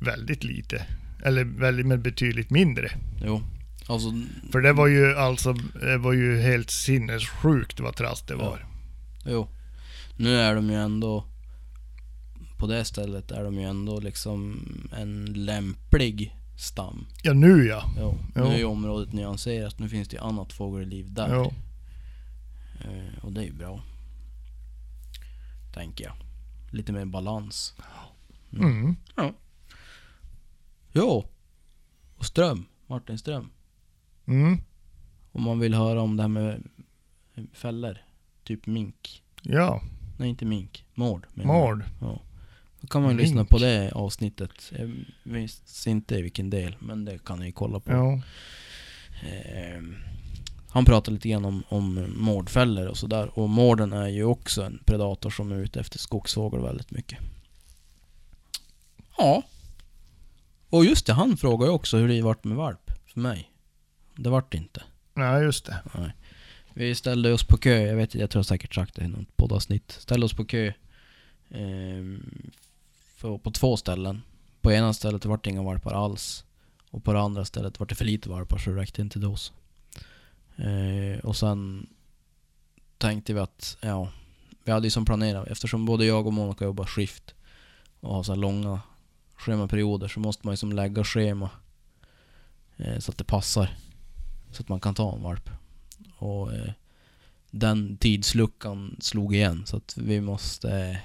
väldigt 0.01 0.45
lite. 0.45 0.87
Eller 1.25 1.45
väldigt, 1.45 1.87
men 1.87 2.03
betydligt 2.03 2.51
mindre. 2.51 2.91
Jo. 3.25 3.43
Alltså, 3.87 4.09
För 4.53 4.61
det 4.61 4.73
var 4.73 4.87
ju 4.87 5.15
alltså, 5.15 5.53
det 5.81 5.99
var 5.99 6.13
ju 6.13 6.41
helt 6.41 6.71
sinnessjukt 6.71 7.81
vad 7.81 7.97
trast 7.97 8.29
det 8.29 8.35
var. 8.35 8.67
Jo. 9.27 9.49
Nu 10.17 10.37
är 10.37 10.55
de 10.55 10.71
ju 10.71 10.77
ändå... 10.77 11.25
På 12.59 12.67
det 12.67 12.85
stället 12.85 13.31
är 13.31 13.45
de 13.45 13.55
ju 13.55 13.65
ändå 13.65 14.01
liksom 14.01 14.61
en 14.97 15.25
lämplig 15.25 16.35
stam. 16.61 17.07
Ja, 17.23 17.33
nu 17.33 17.67
ja. 17.67 17.85
Jo. 17.99 18.19
Jo. 18.37 18.45
Nu 18.45 18.55
är 18.55 18.59
ju 18.59 18.65
området 18.65 19.13
nyanserat. 19.13 19.79
Nu 19.79 19.89
finns 19.89 20.09
det 20.09 20.17
ju 20.17 20.23
annat 20.23 20.53
fågelliv 20.53 21.13
där. 21.13 21.35
Jo. 21.35 21.53
Eh, 22.81 23.25
och 23.25 23.33
det 23.33 23.41
är 23.41 23.45
ju 23.45 23.53
bra. 23.53 23.83
Tänker 25.75 26.05
jag. 26.05 26.15
Lite 26.73 26.93
mer 26.93 27.05
balans. 27.05 27.75
Mm. 28.53 28.97
Jo. 30.93 31.25
Och 32.17 32.27
Ström. 32.27 32.67
Martin 32.87 33.19
Ström. 33.19 33.51
Mm. 34.27 34.59
Om 35.33 35.43
man 35.43 35.59
vill 35.59 35.75
höra 35.75 36.01
om 36.01 36.17
det 36.17 36.23
här 36.23 36.29
med 36.29 36.69
fällor. 37.53 37.99
Typ 38.45 38.67
mink. 38.67 39.23
Ja, 39.43 39.83
Nej, 40.19 40.29
inte 40.29 40.45
mink. 40.45 40.85
Mård. 40.95 41.27
mård. 41.35 41.85
Ja. 42.01 42.21
Då 42.81 42.87
kan 42.87 43.03
man 43.03 43.13
ju 43.13 43.19
lyssna 43.19 43.45
på 43.45 43.59
det 43.59 43.93
avsnittet. 43.93 44.73
Jag 44.79 45.05
minns 45.23 45.87
inte 45.87 46.15
i 46.15 46.23
vilken 46.23 46.51
del, 46.51 46.77
men 46.79 47.05
det 47.05 47.25
kan 47.25 47.39
ni 47.39 47.53
kolla 47.53 47.81
på. 47.81 47.93
Ja. 47.93 48.21
Ehm, 49.29 49.97
han 50.69 50.85
pratar 50.85 51.13
lite 51.13 51.29
grann 51.29 51.45
om, 51.45 51.63
om 51.69 52.15
mårdfällor 52.17 52.87
och 52.87 52.97
sådär. 52.97 53.39
Och 53.39 53.49
mården 53.49 53.93
är 53.93 54.09
ju 54.09 54.25
också 54.25 54.63
en 54.63 54.83
predator 54.87 55.31
som 55.31 55.53
är 55.53 55.57
ute 55.57 55.81
efter 55.81 55.99
skogsfågel 55.99 56.61
väldigt 56.61 56.91
mycket. 56.91 57.19
Ja. 59.19 59.43
Och 60.69 60.85
just 60.85 61.07
det, 61.07 61.13
han 61.13 61.37
frågar 61.37 61.67
ju 61.67 61.73
också 61.73 61.97
hur 61.97 62.09
det 62.09 62.23
vart 62.23 62.45
med 62.45 62.57
valp 62.57 62.91
för 63.07 63.21
mig. 63.21 63.51
Det 64.17 64.31
vart 64.31 64.53
det 64.53 64.59
inte. 64.59 64.83
Nej, 65.15 65.43
just 65.43 65.67
det. 65.67 65.83
Vi 66.75 66.95
ställde 66.95 67.33
oss 67.33 67.45
på 67.45 67.57
kö, 67.57 67.81
jag 67.81 67.97
vet 67.97 68.09
inte, 68.09 68.19
jag 68.19 68.31
tror 68.31 68.39
jag 68.39 68.47
säkert 68.47 68.75
sagt 68.75 68.95
det 68.95 69.05
i 69.05 69.09
något 69.09 69.37
poddavsnitt. 69.37 69.91
Ställde 69.91 70.27
oss 70.27 70.35
på 70.35 70.45
kö 70.45 70.73
ehm, 71.51 72.51
för, 73.21 73.39
på 73.39 73.51
två 73.51 73.77
ställen. 73.77 74.23
På 74.61 74.73
ena 74.73 74.93
stället 74.93 75.25
vart 75.25 75.45
det 75.45 75.51
inga 75.51 75.63
valpar 75.63 75.93
alls. 76.05 76.45
Och 76.91 77.05
på 77.05 77.13
det 77.13 77.21
andra 77.21 77.45
stället 77.45 77.81
vart 77.81 77.89
det 77.89 77.95
för 77.95 78.05
lite 78.05 78.29
valpar 78.29 78.59
så 78.59 78.71
det 78.71 78.81
räckte 78.81 79.03
inte 79.03 79.19
dos. 79.19 79.53
Eh, 80.57 81.25
och 81.25 81.37
sen 81.37 81.87
tänkte 82.99 83.35
vi 83.35 83.41
att, 83.41 83.77
ja, 83.81 84.13
vi 84.65 84.73
hade 84.73 84.87
ju 84.87 84.91
som 84.91 85.05
planerat, 85.05 85.47
eftersom 85.47 85.87
både 85.87 86.05
jag 86.05 86.27
och 86.27 86.33
Monica 86.33 86.65
jobbar 86.65 86.85
skift 86.85 87.35
och 88.01 88.15
har 88.15 88.23
så 88.23 88.33
här 88.33 88.41
långa 88.41 88.81
schemaperioder 89.37 90.09
så 90.09 90.21
måste 90.21 90.47
man 90.47 90.53
ju 90.53 90.57
som 90.57 90.73
lägga 90.73 91.05
schema 91.05 91.51
eh, 92.77 92.99
så 92.99 93.11
att 93.11 93.19
det 93.19 93.25
passar. 93.25 93.77
Så 94.51 94.63
att 94.63 94.69
man 94.69 94.81
kan 94.81 94.95
ta 94.95 95.15
en 95.15 95.23
valp. 95.23 95.51
Och 96.19 96.53
eh, 96.53 96.73
den 97.51 97.97
tidsluckan 97.97 98.97
slog 99.01 99.35
igen 99.35 99.67
så 99.67 99.77
att 99.77 99.97
vi 99.97 100.21
måste 100.21 100.71
eh, 100.71 100.97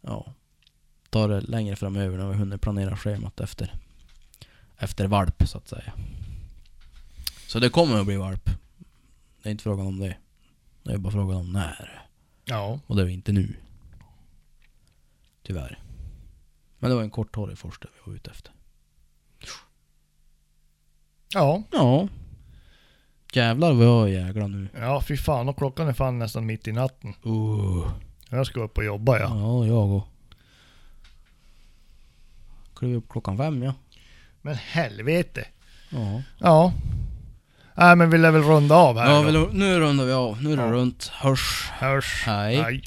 ja, 0.00 0.34
ta 1.10 1.26
det 1.26 1.40
längre 1.40 1.76
framöver 1.76 2.18
när 2.18 2.28
vi 2.28 2.34
hunnit 2.34 2.60
planera 2.60 2.96
schemat 2.96 3.40
efter 3.40 3.74
efter 4.78 5.06
valp 5.06 5.48
så 5.48 5.58
att 5.58 5.68
säga. 5.68 5.92
Så 7.46 7.58
det 7.58 7.70
kommer 7.70 8.00
att 8.00 8.06
bli 8.06 8.16
valp. 8.16 8.50
Det 9.42 9.48
är 9.48 9.50
inte 9.50 9.62
frågan 9.62 9.86
om 9.86 9.98
det. 9.98 10.16
Det 10.82 10.92
är 10.92 10.98
bara 10.98 11.12
frågan 11.12 11.36
om 11.36 11.52
när. 11.52 12.06
Ja. 12.44 12.80
Och 12.86 12.96
det 12.96 13.02
är 13.02 13.08
inte 13.08 13.32
nu. 13.32 13.56
Tyvärr. 15.42 15.78
Men 16.78 16.90
det 16.90 16.96
var 16.96 17.02
en 17.02 17.10
korthårig 17.10 17.58
forster 17.58 17.90
vi 17.94 18.10
var 18.10 18.16
ute 18.16 18.30
efter. 18.30 18.52
Ja. 21.34 21.62
Ja. 21.70 22.08
Jävlar 23.32 23.72
vad 23.72 23.86
jag 23.86 24.10
jäglar 24.10 24.48
nu. 24.48 24.68
Ja, 24.74 25.02
fy 25.02 25.16
fan. 25.16 25.48
Och 25.48 25.56
klockan 25.56 25.88
är 25.88 25.92
fan 25.92 26.18
nästan 26.18 26.46
mitt 26.46 26.68
i 26.68 26.72
natten. 26.72 27.14
Uh. 27.26 27.92
Jag 28.28 28.46
ska 28.46 28.60
upp 28.60 28.78
och 28.78 28.84
jobba 28.84 29.18
ja. 29.18 29.38
Ja, 29.38 29.66
jag 29.66 29.90
och. 29.90 30.08
Klev 32.78 32.96
upp 32.96 33.08
klockan 33.08 33.36
fem 33.38 33.62
ja. 33.62 33.74
Men 34.42 34.54
helvete. 34.54 35.44
Ja. 35.90 36.22
Ja. 36.38 36.72
Nej 37.74 37.96
men 37.96 38.10
vi 38.10 38.18
lär 38.18 38.30
väl 38.30 38.42
runda 38.42 38.74
av 38.74 38.98
här 38.98 39.10
Ja, 39.10 39.22
då. 39.32 39.46
vi, 39.46 39.58
nu 39.58 39.80
rundar 39.80 40.04
vi 40.04 40.12
av. 40.12 40.42
Nu 40.42 40.52
är 40.52 40.56
det 40.56 40.62
Ja. 40.62 40.72
runt. 40.72 41.08
Hörs. 41.14 41.70
Hörs. 41.78 42.22
Hej. 42.26 42.56
Hej. 42.62 42.82